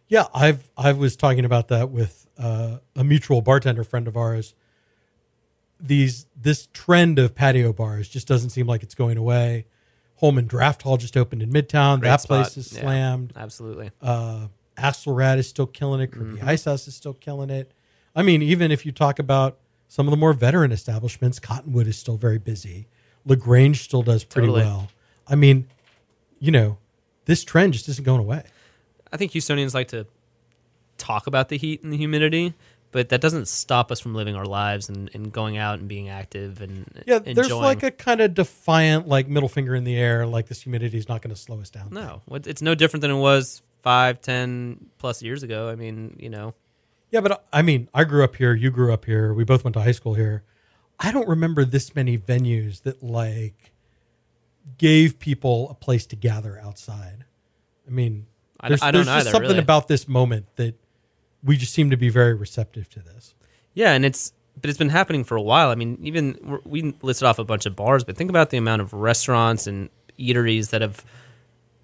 Yeah, 0.07 0.25
I've 0.33 0.69
I 0.77 0.91
was 0.91 1.15
talking 1.15 1.43
about 1.45 1.69
that 1.69 1.89
with 1.89 2.27
uh, 2.37 2.77
a 2.95 3.03
mutual 3.03 3.41
bartender 3.41 3.83
friend 3.83 4.07
of 4.07 4.15
ours. 4.15 4.53
These 5.79 6.27
this 6.39 6.67
trend 6.71 7.17
of 7.19 7.33
patio 7.33 7.73
bars 7.73 8.07
just 8.07 8.27
doesn't 8.27 8.51
seem 8.51 8.67
like 8.67 8.83
it's 8.83 8.95
going 8.95 9.17
away. 9.17 9.65
Holman 10.17 10.45
Draft 10.45 10.83
Hall 10.83 10.97
just 10.97 11.17
opened 11.17 11.41
in 11.41 11.49
Midtown. 11.51 11.99
Great 11.99 12.09
that 12.09 12.21
spot. 12.21 12.43
place 12.45 12.57
is 12.57 12.71
Yeah, 12.73 12.81
slammed. 12.81 13.33
Absolutely. 13.35 13.89
Uh, 14.01 14.47
Axelrad 14.77 15.37
is 15.39 15.47
still 15.47 15.65
killing 15.67 15.99
it. 16.01 16.11
Kirby 16.11 16.37
Mm-hmm. 16.37 16.49
Ice 16.49 16.65
House 16.65 16.87
is 16.87 16.95
still 16.95 17.13
killing 17.13 17.49
it. 17.49 17.71
I 18.15 18.21
mean, 18.21 18.41
even 18.41 18.71
if 18.71 18.85
you 18.85 18.91
talk 18.91 19.19
about 19.19 19.57
some 19.87 20.07
of 20.07 20.11
the 20.11 20.17
more 20.17 20.33
veteran 20.33 20.71
establishments, 20.71 21.39
Cottonwood 21.39 21.87
is 21.87 21.97
still 21.97 22.17
very 22.17 22.37
busy. 22.37 22.87
Lagrange 23.25 23.81
still 23.83 24.03
does 24.03 24.23
pretty 24.23 24.47
Totally. 24.47 24.65
well. 24.65 24.89
I 25.27 25.35
mean, 25.35 25.67
you 26.39 26.51
know, 26.51 26.77
this 27.25 27.43
trend 27.43 27.73
just 27.73 27.87
isn't 27.89 28.03
going 28.03 28.19
away. 28.19 28.43
I 29.11 29.17
think 29.17 29.31
Houstonians 29.31 29.73
like 29.73 29.87
to 29.89 30.05
talk 30.97 31.27
about 31.27 31.49
the 31.49 31.57
heat 31.57 31.83
and 31.83 31.93
the 31.93 31.97
humidity, 31.97 32.53
but 32.91 33.09
that 33.09 33.21
doesn't 33.21 33.47
stop 33.47 33.91
us 33.91 33.99
from 33.99 34.13
living 34.13 34.35
our 34.35 34.45
lives 34.45 34.89
and, 34.89 35.09
and 35.13 35.31
going 35.31 35.57
out 35.57 35.79
and 35.79 35.87
being 35.87 36.09
active 36.09 36.61
and 36.61 36.85
Yeah, 37.07 37.17
enjoying. 37.17 37.35
there's 37.35 37.51
like 37.51 37.83
a 37.83 37.91
kind 37.91 38.21
of 38.21 38.33
defiant, 38.33 39.07
like 39.07 39.27
middle 39.27 39.49
finger 39.49 39.73
in 39.75 39.83
the 39.83 39.95
air, 39.95 40.25
like 40.25 40.47
this 40.47 40.61
humidity 40.61 40.97
is 40.97 41.07
not 41.07 41.21
going 41.21 41.33
to 41.33 41.39
slow 41.39 41.59
us 41.61 41.69
down. 41.69 41.89
No, 41.91 42.21
it's 42.31 42.61
no 42.61 42.75
different 42.75 43.01
than 43.01 43.11
it 43.11 43.17
was 43.19 43.61
five, 43.81 44.21
ten 44.21 44.85
plus 44.97 45.21
years 45.23 45.43
ago. 45.43 45.69
I 45.69 45.75
mean, 45.75 46.17
you 46.19 46.29
know, 46.29 46.53
Yeah, 47.13 47.21
but 47.21 47.45
I 47.53 47.61
mean, 47.61 47.89
I 47.93 48.05
grew 48.05 48.23
up 48.23 48.35
here. 48.37 48.55
You 48.55 48.71
grew 48.71 48.91
up 48.91 49.05
here. 49.05 49.33
We 49.35 49.43
both 49.43 49.63
went 49.63 49.75
to 49.75 49.81
high 49.81 49.91
school 49.91 50.15
here. 50.15 50.43
I 50.99 51.11
don't 51.11 51.27
remember 51.27 51.63
this 51.63 51.93
many 51.93 52.17
venues 52.17 52.81
that 52.83 53.03
like 53.03 53.71
gave 54.79 55.19
people 55.19 55.69
a 55.69 55.75
place 55.75 56.07
to 56.07 56.15
gather 56.15 56.59
outside. 56.59 57.25
I 57.87 57.91
mean, 57.91 58.25
I- 58.59 58.69
there's, 58.69 58.81
I 58.81 58.89
don't 58.91 59.05
there's 59.05 59.15
just 59.17 59.27
either, 59.27 59.31
something 59.31 59.49
really. 59.51 59.59
about 59.59 59.87
this 59.87 60.07
moment 60.07 60.47
that 60.55 60.73
we 61.43 61.55
just 61.55 61.73
seem 61.73 61.91
to 61.91 61.97
be 61.97 62.09
very 62.09 62.33
receptive 62.33 62.89
to 62.89 62.99
this. 62.99 63.35
yeah, 63.75 63.91
and 63.93 64.05
it's 64.05 64.33
but 64.59 64.69
it's 64.69 64.79
been 64.79 64.89
happening 64.89 65.23
for 65.23 65.35
a 65.35 65.41
while. 65.41 65.69
I 65.69 65.75
mean, 65.75 65.97
even 66.01 66.59
we 66.63 66.93
listed 67.01 67.27
off 67.27 67.37
a 67.39 67.43
bunch 67.43 67.65
of 67.65 67.75
bars, 67.75 68.03
but 68.03 68.15
think 68.17 68.29
about 68.29 68.49
the 68.51 68.57
amount 68.57 68.81
of 68.81 68.93
restaurants 68.93 69.67
and 69.67 69.89
eateries 70.19 70.69
that 70.69 70.81
have 70.81 71.03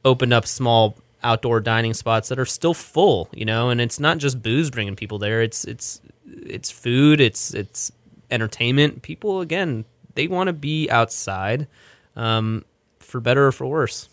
opened 0.06 0.34
up 0.34 0.46
small 0.48 0.96
outdoor 1.24 1.60
dining 1.60 1.94
spots 1.94 2.30
that 2.30 2.40
are 2.40 2.46
still 2.46 2.74
full. 2.74 3.30
You 3.34 3.46
know, 3.46 3.70
and 3.70 3.82
it's 3.82 4.00
not 4.00 4.18
just 4.18 4.42
booze 4.42 4.70
bringing 4.70 4.96
people 4.96 5.20
there. 5.20 5.42
It's 5.42 5.66
it's 5.66 6.02
it's 6.26 6.72
food. 6.72 7.20
It's 7.22 7.54
it's 7.54 7.92
entertainment. 8.32 9.02
People 9.02 9.42
again, 9.42 9.86
they 10.16 10.28
want 10.28 10.48
to 10.48 10.54
be 10.54 10.90
outside, 10.90 11.68
um, 12.16 12.66
for 13.00 13.20
better 13.20 13.48
or 13.48 13.52
for 13.52 13.66
worse. 13.66 14.10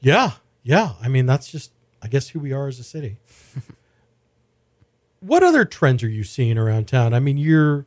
Yeah, 0.00 0.32
yeah. 0.62 0.92
I 1.00 1.08
mean, 1.08 1.26
that's 1.26 1.50
just, 1.50 1.72
I 2.02 2.08
guess, 2.08 2.28
who 2.28 2.40
we 2.40 2.52
are 2.52 2.68
as 2.68 2.78
a 2.78 2.84
city. 2.84 3.18
what 5.20 5.42
other 5.42 5.64
trends 5.64 6.02
are 6.02 6.08
you 6.08 6.24
seeing 6.24 6.58
around 6.58 6.88
town? 6.88 7.14
I 7.14 7.20
mean, 7.20 7.38
you're, 7.38 7.86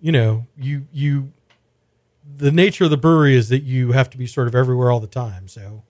you 0.00 0.12
know, 0.12 0.46
you 0.58 0.86
you, 0.92 1.32
the 2.36 2.50
nature 2.50 2.84
of 2.84 2.90
the 2.90 2.96
brewery 2.96 3.36
is 3.36 3.48
that 3.50 3.62
you 3.62 3.92
have 3.92 4.10
to 4.10 4.18
be 4.18 4.26
sort 4.26 4.48
of 4.48 4.54
everywhere 4.54 4.90
all 4.90 5.00
the 5.00 5.06
time. 5.06 5.46
So, 5.46 5.84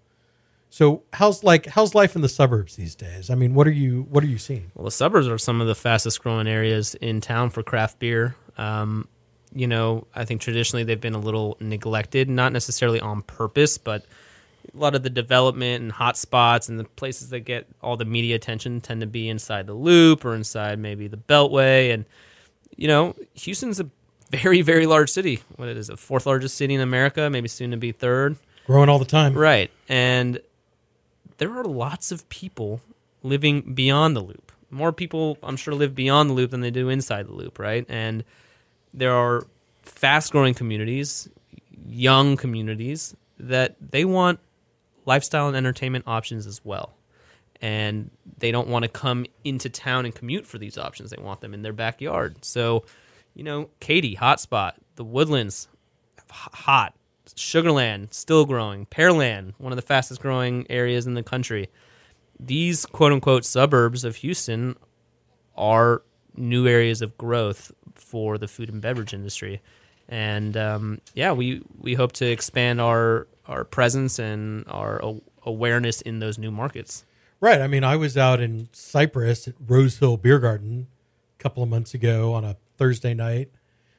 so 0.76 1.04
how's 1.14 1.42
like 1.42 1.64
how's 1.64 1.94
life 1.94 2.16
in 2.16 2.20
the 2.20 2.28
suburbs 2.28 2.76
these 2.76 2.94
days? 2.94 3.30
I 3.30 3.34
mean, 3.34 3.54
what 3.54 3.66
are 3.66 3.72
you 3.72 4.06
what 4.10 4.22
are 4.22 4.26
you 4.26 4.36
seeing? 4.36 4.72
Well, 4.74 4.84
the 4.84 4.90
suburbs 4.90 5.26
are 5.26 5.38
some 5.38 5.62
of 5.62 5.66
the 5.66 5.74
fastest 5.74 6.22
growing 6.22 6.46
areas 6.46 6.94
in 6.96 7.22
town 7.22 7.48
for 7.48 7.62
craft 7.62 7.98
beer. 7.98 8.36
Um, 8.58 9.08
you 9.54 9.66
know, 9.66 10.06
I 10.14 10.26
think 10.26 10.42
traditionally 10.42 10.84
they've 10.84 11.00
been 11.00 11.14
a 11.14 11.18
little 11.18 11.56
neglected, 11.60 12.28
not 12.28 12.52
necessarily 12.52 13.00
on 13.00 13.22
purpose, 13.22 13.78
but 13.78 14.04
a 14.74 14.76
lot 14.76 14.94
of 14.94 15.02
the 15.02 15.08
development 15.08 15.82
and 15.82 15.92
hot 15.92 16.18
spots 16.18 16.68
and 16.68 16.78
the 16.78 16.84
places 16.84 17.30
that 17.30 17.40
get 17.40 17.66
all 17.80 17.96
the 17.96 18.04
media 18.04 18.36
attention 18.36 18.82
tend 18.82 19.00
to 19.00 19.06
be 19.06 19.30
inside 19.30 19.66
the 19.66 19.72
loop 19.72 20.26
or 20.26 20.34
inside 20.34 20.78
maybe 20.78 21.08
the 21.08 21.16
beltway. 21.16 21.94
And, 21.94 22.04
you 22.76 22.86
know, 22.86 23.16
Houston's 23.32 23.80
a 23.80 23.88
very, 24.30 24.60
very 24.60 24.84
large 24.84 25.08
city. 25.08 25.40
What 25.56 25.70
it 25.70 25.78
is, 25.78 25.86
the 25.86 25.96
fourth 25.96 26.26
largest 26.26 26.58
city 26.58 26.74
in 26.74 26.82
America, 26.82 27.30
maybe 27.30 27.48
soon 27.48 27.70
to 27.70 27.78
be 27.78 27.92
third. 27.92 28.36
Growing 28.66 28.90
all 28.90 28.98
the 28.98 29.06
time. 29.06 29.32
Right. 29.32 29.70
And 29.88 30.38
there 31.39 31.57
are 31.57 31.64
lots 31.64 32.12
of 32.12 32.28
people 32.28 32.80
living 33.22 33.74
beyond 33.74 34.16
the 34.16 34.20
loop. 34.20 34.53
More 34.70 34.93
people, 34.93 35.39
I'm 35.43 35.57
sure, 35.57 35.74
live 35.74 35.95
beyond 35.95 36.30
the 36.30 36.34
loop 36.34 36.51
than 36.51 36.61
they 36.61 36.70
do 36.70 36.89
inside 36.89 37.28
the 37.28 37.32
loop, 37.32 37.59
right? 37.59 37.84
And 37.89 38.24
there 38.93 39.14
are 39.14 39.47
fast 39.82 40.32
growing 40.32 40.55
communities, 40.55 41.28
young 41.89 42.37
communities, 42.37 43.14
that 43.39 43.76
they 43.80 44.05
want 44.05 44.41
lifestyle 45.05 45.49
and 45.49 45.57
entertainment 45.57 46.05
options 46.07 46.47
as 46.47 46.64
well. 46.64 46.95
And 47.62 48.11
they 48.39 48.51
don't 48.51 48.68
want 48.68 48.82
to 48.82 48.89
come 48.89 49.24
into 49.45 49.70
town 49.70 50.05
and 50.05 50.14
commute 50.14 50.47
for 50.47 50.59
these 50.59 50.76
options. 50.76 51.11
They 51.11 51.22
want 51.22 51.41
them 51.41 51.55
in 51.55 51.62
their 51.62 51.72
backyard. 51.72 52.45
So, 52.45 52.84
you 53.34 53.45
know, 53.45 53.70
Katy, 53.80 54.16
Hotspot, 54.16 54.72
the 54.97 55.05
Woodlands, 55.05 55.68
hot. 56.30 56.95
Sugarland, 57.34 58.14
still 58.14 58.44
growing. 58.44 58.86
Pearland, 58.86 59.54
one 59.58 59.72
of 59.72 59.76
the 59.76 59.82
fastest 59.82 60.20
growing 60.20 60.66
areas 60.70 61.06
in 61.06 61.14
the 61.14 61.22
country. 61.22 61.68
These 62.38 62.86
quote 62.86 63.12
unquote 63.12 63.44
suburbs 63.44 64.04
of 64.04 64.16
Houston 64.16 64.76
are 65.56 66.02
new 66.36 66.66
areas 66.66 67.02
of 67.02 67.16
growth 67.16 67.72
for 67.94 68.38
the 68.38 68.48
food 68.48 68.68
and 68.68 68.80
beverage 68.80 69.14
industry. 69.14 69.62
And 70.08 70.56
um, 70.56 71.00
yeah, 71.14 71.32
we, 71.32 71.62
we 71.78 71.94
hope 71.94 72.12
to 72.12 72.26
expand 72.26 72.80
our, 72.80 73.26
our 73.46 73.64
presence 73.64 74.18
and 74.18 74.64
our 74.68 75.02
awareness 75.44 76.00
in 76.00 76.18
those 76.18 76.38
new 76.38 76.50
markets. 76.50 77.04
Right. 77.40 77.60
I 77.60 77.66
mean, 77.66 77.84
I 77.84 77.96
was 77.96 78.16
out 78.16 78.40
in 78.40 78.68
Cypress 78.72 79.48
at 79.48 79.54
Rose 79.66 79.98
Hill 79.98 80.16
Beer 80.16 80.38
Garden 80.38 80.86
a 81.38 81.42
couple 81.42 81.62
of 81.62 81.68
months 81.68 81.92
ago 81.94 82.32
on 82.32 82.44
a 82.44 82.56
Thursday 82.76 83.14
night, 83.14 83.50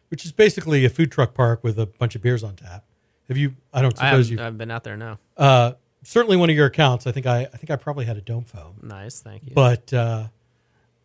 which 0.09 0.25
is 0.25 0.32
basically 0.32 0.86
a 0.86 0.89
food 0.89 1.11
truck 1.11 1.34
park 1.34 1.63
with 1.63 1.78
a 1.78 1.86
bunch 1.86 2.15
of 2.15 2.21
beers 2.21 2.43
on 2.43 2.55
tap. 2.55 2.86
Have 3.28 3.38
you? 3.38 3.55
I 3.73 3.82
don't 3.82 4.01
I 4.01 4.11
suppose 4.11 4.30
you. 4.30 4.39
I've 4.39 4.57
been 4.57 4.71
out 4.71 4.84
there 4.84 4.97
now. 4.97 5.19
Uh, 5.36 5.73
certainly 6.03 6.38
one 6.38 6.49
of 6.49 6.55
your 6.55 6.67
accounts. 6.67 7.07
I 7.07 7.11
think 7.11 7.25
I. 7.25 7.41
I 7.41 7.57
think 7.57 7.69
I 7.71 7.75
probably 7.75 8.05
had 8.05 8.17
a 8.17 8.21
Dome 8.21 8.45
Faux'm. 8.45 8.84
Nice, 8.84 9.19
thank 9.19 9.43
you. 9.45 9.53
But 9.53 9.93
uh, 9.93 10.28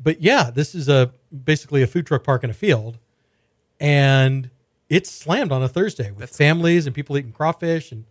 but 0.03 0.21
yeah, 0.21 0.51
this 0.51 0.75
is 0.75 0.89
a 0.89 1.13
basically 1.45 1.83
a 1.83 1.87
food 1.87 2.07
truck 2.07 2.25
park 2.25 2.45
in 2.45 2.51
a 2.51 2.55
field, 2.55 2.99
and 3.81 4.51
it's 4.89 5.11
slammed 5.11 5.53
on 5.53 5.63
a 5.63 5.69
Thursday 5.69 6.11
with 6.11 6.31
families 6.31 6.87
and 6.87 6.95
people 6.95 7.17
eating 7.17 7.33
crawfish 7.33 7.93
and 7.93 8.05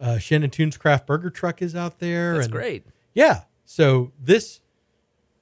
uh, 0.00 0.18
Shannon 0.18 0.50
Tunes 0.50 0.76
Craft 0.76 1.06
Burger 1.06 1.30
Truck 1.30 1.62
is 1.62 1.74
out 1.74 1.98
there. 1.98 2.34
That's 2.34 2.46
and, 2.46 2.52
great. 2.52 2.86
Yeah. 3.14 3.42
So 3.64 4.12
this 4.20 4.60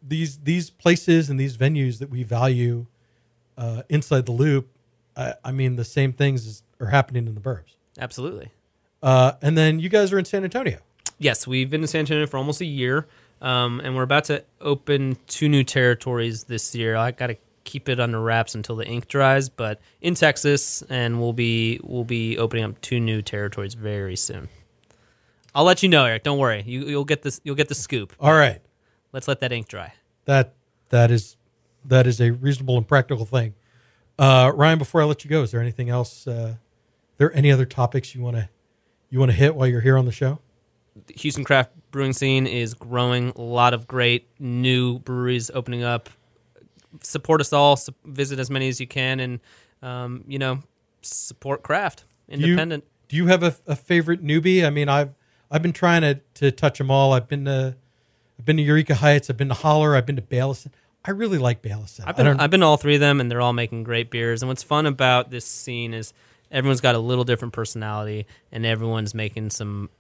these 0.02 0.38
these 0.38 0.70
places 0.70 1.30
and 1.30 1.38
these 1.38 1.56
venues 1.56 1.98
that 1.98 2.10
we 2.10 2.22
value 2.22 2.86
uh, 3.58 3.82
inside 3.88 4.26
the 4.26 4.32
loop, 4.32 4.68
I, 5.16 5.34
I 5.44 5.52
mean, 5.52 5.76
the 5.76 5.84
same 5.84 6.12
things 6.12 6.46
is, 6.46 6.62
are 6.80 6.86
happening 6.86 7.26
in 7.26 7.34
the 7.34 7.40
burbs. 7.40 7.75
Absolutely. 7.98 8.50
Uh, 9.02 9.32
and 9.42 9.56
then 9.56 9.78
you 9.80 9.88
guys 9.88 10.12
are 10.12 10.18
in 10.18 10.24
San 10.24 10.44
Antonio. 10.44 10.78
Yes, 11.18 11.46
we've 11.46 11.70
been 11.70 11.82
in 11.82 11.86
San 11.86 12.00
Antonio 12.00 12.26
for 12.26 12.36
almost 12.36 12.60
a 12.60 12.66
year, 12.66 13.06
um, 13.40 13.80
and 13.80 13.96
we're 13.96 14.02
about 14.02 14.24
to 14.24 14.44
open 14.60 15.16
two 15.26 15.48
new 15.48 15.64
territories 15.64 16.44
this 16.44 16.74
year. 16.74 16.96
I 16.96 17.10
got 17.10 17.28
to 17.28 17.36
keep 17.64 17.88
it 17.88 18.00
under 18.00 18.20
wraps 18.20 18.54
until 18.54 18.76
the 18.76 18.86
ink 18.86 19.08
dries. 19.08 19.50
But 19.50 19.80
in 20.00 20.14
Texas, 20.14 20.82
and 20.88 21.20
we'll 21.20 21.34
be 21.34 21.80
we'll 21.82 22.04
be 22.04 22.38
opening 22.38 22.64
up 22.64 22.80
two 22.80 23.00
new 23.00 23.20
territories 23.20 23.74
very 23.74 24.16
soon. 24.16 24.48
I'll 25.54 25.64
let 25.64 25.82
you 25.82 25.88
know, 25.88 26.04
Eric. 26.04 26.22
Don't 26.22 26.38
worry. 26.38 26.62
You, 26.66 26.84
you'll 26.86 27.04
get 27.04 27.22
this. 27.22 27.40
You'll 27.44 27.56
get 27.56 27.68
the 27.68 27.74
scoop. 27.74 28.14
All 28.20 28.32
right. 28.34 28.60
Let's 29.12 29.28
let 29.28 29.40
that 29.40 29.52
ink 29.52 29.68
dry. 29.68 29.94
That 30.24 30.54
that 30.90 31.10
is 31.10 31.36
that 31.84 32.06
is 32.06 32.20
a 32.20 32.30
reasonable 32.30 32.76
and 32.78 32.86
practical 32.86 33.26
thing. 33.26 33.54
Uh, 34.18 34.52
Ryan, 34.54 34.78
before 34.78 35.02
I 35.02 35.04
let 35.04 35.24
you 35.24 35.30
go, 35.30 35.42
is 35.42 35.50
there 35.50 35.60
anything 35.60 35.90
else? 35.90 36.26
Uh, 36.26 36.56
there 37.18 37.34
any 37.36 37.50
other 37.52 37.64
topics 37.66 38.14
you 38.14 38.22
want 38.22 38.36
to 38.36 38.48
you 39.10 39.18
want 39.18 39.30
to 39.30 39.36
hit 39.36 39.54
while 39.54 39.66
you're 39.66 39.80
here 39.80 39.96
on 39.96 40.04
the 40.04 40.12
show? 40.12 40.38
The 41.06 41.14
Houston 41.14 41.44
craft 41.44 41.70
brewing 41.90 42.12
scene 42.12 42.46
is 42.46 42.74
growing. 42.74 43.30
A 43.36 43.40
lot 43.40 43.74
of 43.74 43.86
great 43.86 44.28
new 44.38 44.98
breweries 45.00 45.50
opening 45.52 45.82
up. 45.82 46.08
Support 47.02 47.40
us 47.40 47.52
all. 47.52 47.76
Su- 47.76 47.92
visit 48.04 48.38
as 48.38 48.50
many 48.50 48.68
as 48.68 48.80
you 48.80 48.86
can, 48.86 49.20
and 49.20 49.40
um, 49.82 50.24
you 50.26 50.38
know, 50.38 50.62
support 51.02 51.62
craft 51.62 52.04
Do 52.30 52.38
you- 52.38 52.46
independent. 52.46 52.84
Do 53.08 53.16
you 53.16 53.26
have 53.28 53.44
a, 53.44 53.54
a 53.68 53.76
favorite 53.76 54.24
newbie? 54.24 54.64
I 54.66 54.70
mean, 54.70 54.88
I've 54.88 55.10
I've 55.50 55.62
been 55.62 55.72
trying 55.74 56.02
to 56.02 56.20
to 56.34 56.50
touch 56.50 56.78
them 56.78 56.90
all. 56.90 57.12
I've 57.12 57.28
been 57.28 57.44
to 57.44 57.76
I've 58.38 58.44
been 58.44 58.56
to 58.56 58.62
Eureka 58.62 58.96
Heights. 58.96 59.30
I've 59.30 59.36
been 59.36 59.48
to 59.48 59.54
Holler. 59.54 59.94
I've 59.94 60.06
been 60.06 60.16
to 60.16 60.22
Baileson. 60.22 60.72
I 61.04 61.12
really 61.12 61.38
like 61.38 61.62
Baileson. 61.62 62.02
I've 62.04 62.16
been 62.16 62.26
I've 62.40 62.50
been 62.50 62.60
to 62.60 62.66
all 62.66 62.76
three 62.78 62.94
of 62.94 63.00
them, 63.00 63.20
and 63.20 63.30
they're 63.30 63.40
all 63.40 63.52
making 63.52 63.84
great 63.84 64.10
beers. 64.10 64.42
And 64.42 64.48
what's 64.48 64.64
fun 64.64 64.86
about 64.86 65.30
this 65.30 65.44
scene 65.44 65.94
is 65.94 66.12
everyone's 66.50 66.80
got 66.80 66.94
a 66.94 66.98
little 66.98 67.24
different 67.24 67.54
personality, 67.54 68.26
and 68.52 68.64
everyone's 68.66 69.14
making 69.14 69.50
some 69.50 69.90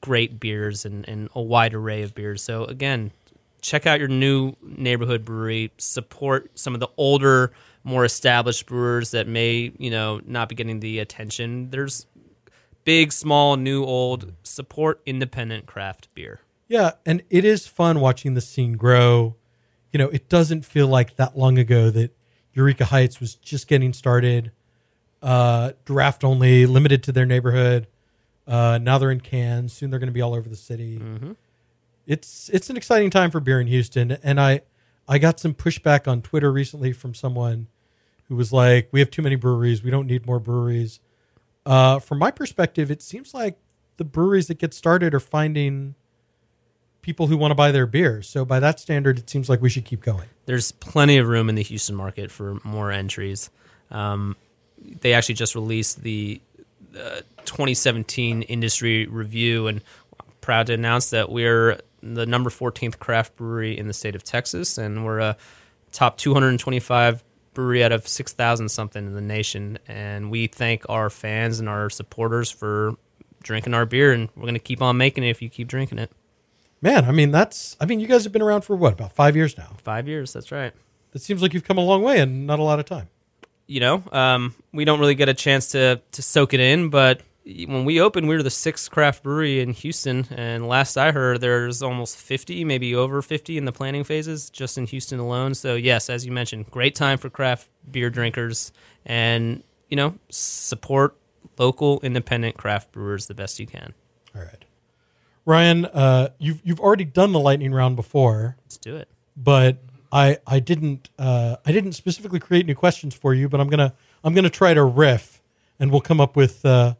great 0.00 0.38
beers 0.38 0.84
and, 0.84 1.08
and 1.08 1.28
a 1.34 1.42
wide 1.42 1.74
array 1.74 2.02
of 2.02 2.14
beers. 2.14 2.42
So 2.42 2.64
again, 2.64 3.10
check 3.60 3.86
out 3.86 3.98
your 3.98 4.08
new 4.08 4.54
neighborhood 4.62 5.24
brewery. 5.24 5.72
Support 5.78 6.50
some 6.58 6.74
of 6.74 6.80
the 6.80 6.88
older, 6.96 7.52
more 7.84 8.04
established 8.04 8.66
brewers 8.66 9.10
that 9.12 9.26
may 9.26 9.72
you 9.78 9.90
know 9.90 10.20
not 10.24 10.48
be 10.48 10.54
getting 10.54 10.80
the 10.80 10.98
attention. 10.98 11.70
There's 11.70 12.06
big, 12.84 13.12
small, 13.12 13.56
new, 13.56 13.84
old. 13.84 14.32
Support 14.42 15.02
independent 15.06 15.66
craft 15.66 16.08
beer. 16.14 16.40
Yeah, 16.68 16.92
and 17.04 17.22
it 17.30 17.44
is 17.44 17.66
fun 17.66 18.00
watching 18.00 18.34
the 18.34 18.40
scene 18.40 18.76
grow. 18.76 19.36
You 19.92 19.98
know, 19.98 20.08
it 20.08 20.28
doesn't 20.28 20.64
feel 20.64 20.88
like 20.88 21.16
that 21.16 21.38
long 21.38 21.58
ago 21.58 21.90
that 21.90 22.16
Eureka 22.54 22.86
Heights 22.86 23.20
was 23.20 23.34
just 23.34 23.68
getting 23.68 23.92
started, 23.92 24.50
uh, 25.22 25.72
draft 25.84 26.24
only, 26.24 26.66
limited 26.66 27.02
to 27.04 27.12
their 27.12 27.26
neighborhood. 27.26 27.86
Uh, 28.46 28.78
now 28.80 28.98
they're 28.98 29.10
in 29.10 29.20
cans. 29.20 29.72
Soon 29.72 29.90
they're 29.90 29.98
going 29.98 30.08
to 30.08 30.12
be 30.12 30.22
all 30.22 30.34
over 30.34 30.48
the 30.48 30.56
city. 30.56 31.00
It's 32.06 32.48
it's 32.50 32.70
an 32.70 32.76
exciting 32.76 33.10
time 33.10 33.30
for 33.30 33.40
beer 33.40 33.60
in 33.60 33.66
Houston, 33.66 34.12
and 34.22 34.40
I 34.40 34.60
I 35.08 35.18
got 35.18 35.40
some 35.40 35.54
pushback 35.54 36.06
on 36.06 36.22
Twitter 36.22 36.52
recently 36.52 36.92
from 36.92 37.14
someone 37.14 37.66
who 38.28 38.36
was 38.36 38.52
like, 38.52 38.88
"We 38.92 39.00
have 39.00 39.10
too 39.10 39.22
many 39.22 39.34
breweries. 39.34 39.82
We 39.82 39.90
don't 39.90 40.06
need 40.06 40.24
more 40.26 40.38
breweries." 40.38 41.00
Uh, 41.64 41.98
from 41.98 42.18
my 42.18 42.30
perspective, 42.30 42.92
it 42.92 43.02
seems 43.02 43.34
like 43.34 43.58
the 43.96 44.04
breweries 44.04 44.46
that 44.46 44.58
get 44.58 44.72
started 44.72 45.14
are 45.14 45.20
finding 45.20 45.96
people 47.02 47.26
who 47.26 47.36
want 47.36 47.50
to 47.50 47.54
buy 47.56 47.72
their 47.72 47.86
beer. 47.86 48.22
So 48.22 48.44
by 48.44 48.60
that 48.60 48.78
standard, 48.78 49.18
it 49.18 49.28
seems 49.28 49.48
like 49.48 49.60
we 49.60 49.68
should 49.68 49.84
keep 49.84 50.00
going. 50.00 50.28
there's 50.46 50.70
plenty 50.72 51.18
of 51.18 51.26
room 51.26 51.48
in 51.48 51.54
the 51.56 51.62
Houston 51.62 51.96
market 51.96 52.30
for 52.30 52.58
more 52.62 52.92
entries. 52.92 53.50
Um, 53.90 54.36
they 55.00 55.12
actually 55.12 55.34
just 55.34 55.54
released 55.54 56.02
the 56.02 56.40
uh, 56.98 57.20
2017 57.44 58.42
industry 58.42 59.06
review, 59.06 59.66
and 59.66 59.82
I'm 60.20 60.26
proud 60.40 60.66
to 60.68 60.74
announce 60.74 61.10
that 61.10 61.30
we're 61.30 61.78
the 62.02 62.26
number 62.26 62.50
14th 62.50 62.98
craft 62.98 63.36
brewery 63.36 63.76
in 63.76 63.86
the 63.86 63.92
state 63.92 64.14
of 64.14 64.22
Texas, 64.22 64.78
and 64.78 65.04
we're 65.04 65.18
a 65.18 65.36
top 65.92 66.16
225 66.18 67.24
brewery 67.54 67.82
out 67.82 67.92
of 67.92 68.06
6,000 68.06 68.68
something 68.68 69.06
in 69.06 69.14
the 69.14 69.20
nation. 69.20 69.78
And 69.88 70.30
we 70.30 70.46
thank 70.46 70.84
our 70.88 71.08
fans 71.08 71.58
and 71.58 71.68
our 71.68 71.88
supporters 71.88 72.50
for 72.50 72.94
drinking 73.42 73.74
our 73.74 73.86
beer, 73.86 74.12
and 74.12 74.28
we're 74.36 74.42
going 74.42 74.54
to 74.54 74.60
keep 74.60 74.82
on 74.82 74.96
making 74.96 75.24
it 75.24 75.30
if 75.30 75.40
you 75.40 75.48
keep 75.48 75.68
drinking 75.68 75.98
it. 75.98 76.12
Man, 76.82 77.06
I 77.06 77.10
mean 77.10 77.30
that's 77.30 77.76
I 77.80 77.86
mean 77.86 78.00
you 78.00 78.06
guys 78.06 78.24
have 78.24 78.32
been 78.32 78.42
around 78.42 78.60
for 78.60 78.76
what 78.76 78.92
about 78.92 79.12
five 79.12 79.34
years 79.34 79.56
now? 79.56 79.70
Five 79.82 80.06
years, 80.06 80.32
that's 80.32 80.52
right. 80.52 80.72
It 81.14 81.22
seems 81.22 81.40
like 81.40 81.54
you've 81.54 81.64
come 81.64 81.78
a 81.78 81.84
long 81.84 82.02
way 82.02 82.20
in 82.20 82.44
not 82.44 82.58
a 82.58 82.62
lot 82.62 82.78
of 82.78 82.84
time. 82.84 83.08
You 83.66 83.80
know, 83.80 84.02
um, 84.12 84.54
we 84.72 84.84
don't 84.84 85.00
really 85.00 85.14
get 85.14 85.28
a 85.28 85.34
chance 85.34 85.68
to 85.68 86.00
to 86.12 86.22
soak 86.22 86.54
it 86.54 86.60
in. 86.60 86.88
But 86.90 87.22
when 87.44 87.84
we 87.84 88.00
opened, 88.00 88.28
we 88.28 88.36
were 88.36 88.42
the 88.42 88.50
sixth 88.50 88.90
craft 88.90 89.22
brewery 89.22 89.60
in 89.60 89.72
Houston, 89.72 90.26
and 90.30 90.66
last 90.66 90.96
I 90.96 91.12
heard, 91.12 91.40
there's 91.40 91.80
almost 91.82 92.16
50, 92.18 92.64
maybe 92.64 92.94
over 92.94 93.22
50 93.22 93.56
in 93.56 93.64
the 93.64 93.72
planning 93.72 94.02
phases 94.02 94.50
just 94.50 94.76
in 94.78 94.86
Houston 94.86 95.20
alone. 95.20 95.54
So 95.54 95.76
yes, 95.76 96.10
as 96.10 96.26
you 96.26 96.32
mentioned, 96.32 96.70
great 96.70 96.94
time 96.96 97.18
for 97.18 97.30
craft 97.30 97.68
beer 97.90 98.10
drinkers, 98.10 98.72
and 99.04 99.62
you 99.88 99.96
know, 99.96 100.14
support 100.28 101.16
local 101.58 102.00
independent 102.00 102.56
craft 102.56 102.90
brewers 102.92 103.26
the 103.28 103.34
best 103.34 103.60
you 103.60 103.66
can. 103.66 103.94
All 104.34 104.42
right, 104.42 104.64
Ryan, 105.44 105.86
uh, 105.86 106.30
you've 106.38 106.60
you've 106.64 106.80
already 106.80 107.04
done 107.04 107.30
the 107.32 107.40
lightning 107.40 107.72
round 107.72 107.94
before, 107.96 108.56
Let's 108.64 108.76
do 108.78 108.96
it. 108.96 109.08
but 109.36 109.78
I 110.12 110.38
I 110.46 110.60
didn't 110.60 111.10
uh, 111.18 111.56
I 111.64 111.72
didn't 111.72 111.92
specifically 111.92 112.40
create 112.40 112.66
new 112.66 112.74
questions 112.74 113.14
for 113.14 113.34
you, 113.34 113.48
but 113.48 113.60
I'm 113.60 113.68
gonna 113.68 113.94
I'm 114.24 114.34
gonna 114.34 114.50
try 114.50 114.74
to 114.74 114.84
riff, 114.84 115.42
and 115.78 115.90
we'll 115.90 116.00
come 116.00 116.20
up 116.20 116.36
with 116.36 116.64
uh, 116.64 116.94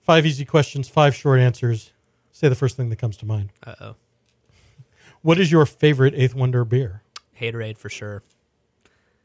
five 0.00 0.26
easy 0.26 0.44
questions, 0.44 0.88
five 0.88 1.14
short 1.14 1.40
answers. 1.40 1.92
Say 2.32 2.48
the 2.48 2.54
first 2.54 2.76
thing 2.76 2.88
that 2.90 2.96
comes 2.96 3.16
to 3.18 3.26
mind. 3.26 3.50
Uh 3.64 3.74
oh, 3.80 3.94
What 5.22 5.38
is 5.38 5.52
your 5.52 5.66
favorite 5.66 6.14
Eighth 6.16 6.34
Wonder 6.34 6.64
beer? 6.64 7.02
haterade 7.40 7.78
for 7.78 7.88
sure. 7.88 8.22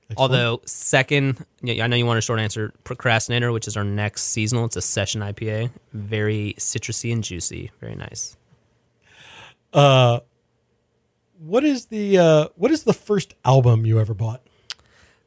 Excellent. 0.10 0.20
Although 0.20 0.62
second, 0.66 1.44
yeah, 1.62 1.84
I 1.84 1.88
know 1.88 1.96
you 1.96 2.06
want 2.06 2.20
a 2.20 2.22
short 2.22 2.40
answer. 2.40 2.72
Procrastinator, 2.84 3.52
which 3.52 3.68
is 3.68 3.76
our 3.76 3.84
next 3.84 4.24
seasonal, 4.26 4.66
it's 4.66 4.76
a 4.76 4.82
session 4.82 5.22
IPA, 5.22 5.72
very 5.94 6.54
citrusy 6.60 7.12
and 7.12 7.24
juicy, 7.24 7.72
very 7.82 7.96
nice. 7.96 8.38
Uh, 9.74 10.20
what 11.40 11.64
is 11.64 11.88
the 11.88 12.18
uh, 12.18 12.48
what 12.56 12.72
is 12.72 12.84
the 12.84 12.94
first 12.94 13.36
album 13.44 13.86
you 13.86 14.00
ever 14.00 14.14
bought? 14.14 14.42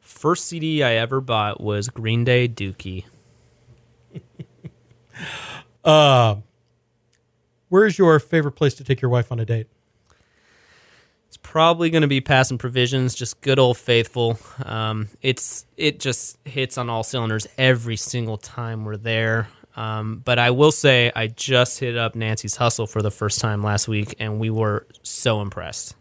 First 0.00 0.46
CD 0.46 0.82
I 0.82 0.94
ever 0.94 1.20
bought 1.20 1.60
was 1.60 1.88
Green 1.88 2.24
Day 2.24 2.48
Dookie. 2.48 3.04
Uh, 5.84 6.36
where 7.70 7.86
is 7.86 7.98
your 7.98 8.18
favorite 8.18 8.52
place 8.52 8.74
to 8.74 8.84
take 8.84 9.00
your 9.00 9.10
wife 9.10 9.32
on 9.32 9.40
a 9.40 9.44
date? 9.46 9.68
It's 11.28 11.38
probably 11.38 11.88
going 11.88 12.02
to 12.02 12.08
be 12.08 12.20
Pass 12.20 12.50
and 12.50 12.60
Provisions, 12.60 13.14
just 13.14 13.40
good 13.40 13.58
old 13.58 13.78
faithful. 13.78 14.38
Um, 14.64 15.08
it's 15.22 15.66
it 15.76 15.98
just 16.00 16.38
hits 16.46 16.76
on 16.78 16.90
all 16.90 17.02
cylinders 17.02 17.46
every 17.56 17.96
single 17.96 18.36
time 18.36 18.84
we're 18.84 18.96
there. 18.96 19.48
Um, 19.78 20.22
but 20.24 20.40
I 20.40 20.50
will 20.50 20.72
say, 20.72 21.12
I 21.14 21.28
just 21.28 21.78
hit 21.78 21.96
up 21.96 22.16
Nancy's 22.16 22.56
Hustle 22.56 22.88
for 22.88 23.00
the 23.00 23.12
first 23.12 23.40
time 23.40 23.62
last 23.62 23.86
week, 23.86 24.16
and 24.18 24.40
we 24.40 24.50
were 24.50 24.88
so 25.04 25.40
impressed. 25.40 25.94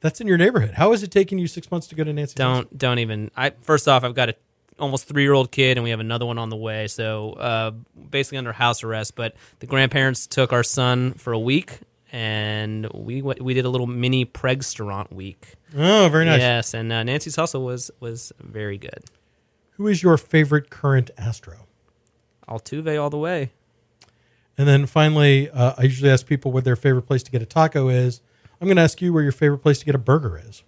That's 0.00 0.20
in 0.20 0.26
your 0.26 0.36
neighborhood. 0.36 0.74
How 0.74 0.92
is 0.92 1.02
it 1.02 1.10
taking 1.10 1.38
you 1.38 1.46
six 1.46 1.70
months 1.70 1.86
to 1.86 1.94
go 1.94 2.04
to 2.04 2.12
Nancy's? 2.12 2.34
Don't 2.34 2.76
don't 2.76 2.98
even. 2.98 3.30
I 3.34 3.50
first 3.62 3.88
off, 3.88 4.04
I've 4.04 4.14
got 4.14 4.28
a 4.28 4.34
almost 4.78 5.08
three 5.08 5.22
year 5.22 5.32
old 5.32 5.50
kid, 5.50 5.78
and 5.78 5.84
we 5.84 5.90
have 5.90 6.00
another 6.00 6.26
one 6.26 6.36
on 6.36 6.50
the 6.50 6.56
way. 6.56 6.88
So 6.88 7.32
uh, 7.32 7.70
basically 8.10 8.36
under 8.36 8.52
house 8.52 8.84
arrest. 8.84 9.14
But 9.16 9.34
the 9.60 9.66
grandparents 9.66 10.26
took 10.26 10.52
our 10.52 10.64
son 10.64 11.14
for 11.14 11.32
a 11.32 11.38
week, 11.38 11.78
and 12.10 12.86
we 12.92 13.22
went, 13.22 13.40
we 13.40 13.54
did 13.54 13.64
a 13.64 13.70
little 13.70 13.86
mini 13.86 14.26
pregstaurant 14.26 15.10
week. 15.10 15.54
Oh, 15.74 16.10
very 16.12 16.26
nice. 16.26 16.40
Yes, 16.40 16.74
and 16.74 16.92
uh, 16.92 17.02
Nancy's 17.02 17.36
hustle 17.36 17.64
was 17.64 17.90
was 17.98 18.30
very 18.40 18.76
good. 18.76 19.04
Who 19.76 19.86
is 19.86 20.02
your 20.02 20.18
favorite 20.18 20.68
current 20.68 21.10
Astro? 21.16 21.66
Altuve 22.48 23.00
all 23.00 23.10
the 23.10 23.18
way. 23.18 23.50
And 24.58 24.68
then 24.68 24.86
finally, 24.86 25.48
uh, 25.50 25.74
I 25.78 25.84
usually 25.84 26.10
ask 26.10 26.26
people 26.26 26.52
what 26.52 26.64
their 26.64 26.76
favorite 26.76 27.02
place 27.02 27.22
to 27.22 27.30
get 27.30 27.42
a 27.42 27.46
taco 27.46 27.88
is. 27.88 28.20
I'm 28.60 28.66
going 28.66 28.76
to 28.76 28.82
ask 28.82 29.00
you 29.00 29.12
where 29.12 29.22
your 29.22 29.32
favorite 29.32 29.58
place 29.58 29.78
to 29.80 29.84
get 29.84 29.94
a 29.94 29.98
burger 29.98 30.40
is. 30.46 30.62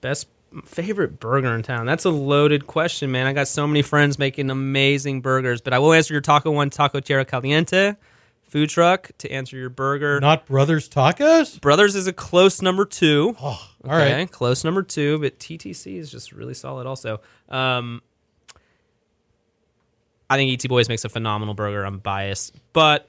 Best 0.00 0.28
favorite 0.64 1.18
burger 1.18 1.54
in 1.54 1.62
town. 1.62 1.86
That's 1.86 2.04
a 2.04 2.10
loaded 2.10 2.66
question, 2.66 3.10
man. 3.10 3.26
I 3.26 3.32
got 3.32 3.48
so 3.48 3.66
many 3.66 3.82
friends 3.82 4.18
making 4.18 4.50
amazing 4.50 5.20
burgers, 5.20 5.60
but 5.60 5.72
I 5.72 5.78
will 5.78 5.92
answer 5.92 6.14
your 6.14 6.20
taco 6.20 6.50
one, 6.52 6.70
Taco 6.70 7.00
Tierra 7.00 7.24
Caliente 7.24 7.94
food 8.52 8.68
truck 8.68 9.10
to 9.16 9.32
answer 9.32 9.56
your 9.56 9.70
burger. 9.70 10.20
Not 10.20 10.44
Brothers 10.44 10.86
Tacos? 10.86 11.58
Brothers 11.58 11.96
is 11.96 12.06
a 12.06 12.12
close 12.12 12.60
number 12.60 12.84
two. 12.84 13.34
Oh, 13.40 13.66
all 13.82 13.90
right. 13.90 14.30
close 14.30 14.62
number 14.62 14.82
two, 14.82 15.18
but 15.20 15.38
TTC 15.38 15.96
is 15.96 16.10
just 16.10 16.32
really 16.32 16.52
solid. 16.52 16.86
Also, 16.86 17.22
um, 17.48 18.02
I 20.32 20.36
think 20.36 20.50
Eatsie 20.50 20.68
Boys 20.68 20.88
makes 20.88 21.04
a 21.04 21.08
phenomenal 21.08 21.54
burger. 21.54 21.84
I'm 21.84 21.98
biased, 21.98 22.54
but 22.72 23.08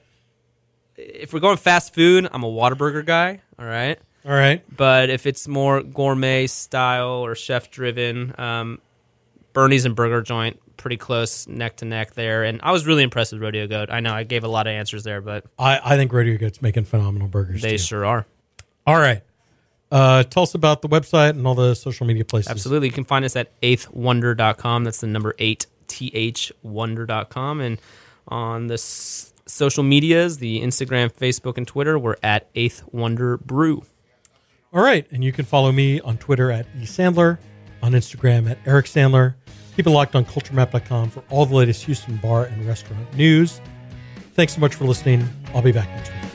if 0.96 1.32
we're 1.32 1.40
going 1.40 1.56
fast 1.56 1.94
food, 1.94 2.28
I'm 2.30 2.42
a 2.44 2.48
Whataburger 2.48 3.04
guy. 3.04 3.40
All 3.58 3.64
right, 3.66 3.98
All 4.24 4.32
right. 4.32 4.62
but 4.76 5.10
if 5.10 5.26
it's 5.26 5.48
more 5.48 5.82
gourmet 5.82 6.46
style 6.46 7.24
or 7.24 7.34
chef 7.34 7.70
driven, 7.70 8.34
um, 8.38 8.80
Bernie's 9.52 9.84
and 9.86 9.96
Burger 9.96 10.20
Joint 10.22 10.60
pretty 10.76 10.96
close 10.96 11.46
neck 11.46 11.76
to 11.76 11.84
neck 11.84 12.14
there. 12.14 12.44
And 12.44 12.60
I 12.62 12.72
was 12.72 12.86
really 12.86 13.02
impressed 13.04 13.32
with 13.32 13.40
Rodeo 13.40 13.66
Goat. 13.66 13.88
I 13.90 14.00
know 14.00 14.12
I 14.12 14.24
gave 14.24 14.44
a 14.44 14.48
lot 14.48 14.66
of 14.66 14.72
answers 14.72 15.04
there, 15.04 15.20
but 15.20 15.44
I, 15.58 15.80
I 15.82 15.96
think 15.96 16.12
Rodeo 16.12 16.36
Goat's 16.36 16.60
making 16.60 16.84
phenomenal 16.84 17.28
burgers. 17.28 17.62
they 17.62 17.72
too. 17.72 17.78
sure 17.78 18.04
are. 18.04 18.26
All 18.86 18.98
right. 18.98 19.22
Uh, 19.90 20.24
tell 20.24 20.42
us 20.42 20.54
about 20.54 20.82
the 20.82 20.88
website 20.88 21.30
and 21.30 21.46
all 21.46 21.54
the 21.54 21.74
social 21.74 22.06
media 22.06 22.24
places. 22.24 22.50
Absolutely. 22.50 22.88
You 22.88 22.92
can 22.92 23.04
find 23.04 23.24
us 23.24 23.36
at 23.36 23.58
eighthwonder.com. 23.60 24.84
That's 24.84 25.00
the 25.00 25.06
number 25.06 25.34
eight, 25.38 25.66
T-H, 25.94 26.52
wonder.com. 26.62 27.60
And 27.60 27.80
on 28.28 28.66
the 28.66 28.74
s- 28.74 29.32
social 29.46 29.82
medias, 29.84 30.38
the 30.38 30.60
Instagram, 30.60 31.12
Facebook, 31.12 31.56
and 31.56 31.66
Twitter, 31.66 31.98
we're 31.98 32.16
at 32.22 32.48
Eighth 32.54 32.82
Wonder 32.92 33.36
Brew. 33.36 33.84
All 34.72 34.82
right. 34.82 35.06
And 35.12 35.22
you 35.22 35.30
can 35.32 35.44
follow 35.44 35.70
me 35.70 36.00
on 36.00 36.18
Twitter 36.18 36.50
at 36.50 36.66
eSandler, 36.76 37.38
on 37.82 37.92
Instagram 37.92 38.50
at 38.50 38.58
Eric 38.66 38.86
Sandler. 38.86 39.34
Keep 39.76 39.86
it 39.86 39.90
locked 39.90 40.14
on 40.16 40.24
culturemap.com 40.24 41.10
for 41.10 41.22
all 41.30 41.46
the 41.46 41.54
latest 41.54 41.84
Houston 41.84 42.16
bar 42.16 42.44
and 42.44 42.66
restaurant 42.66 43.12
news. 43.14 43.60
Thanks 44.34 44.54
so 44.54 44.60
much 44.60 44.74
for 44.74 44.84
listening. 44.84 45.28
I'll 45.54 45.62
be 45.62 45.72
back 45.72 45.88
next 45.90 46.10
week. 46.10 46.33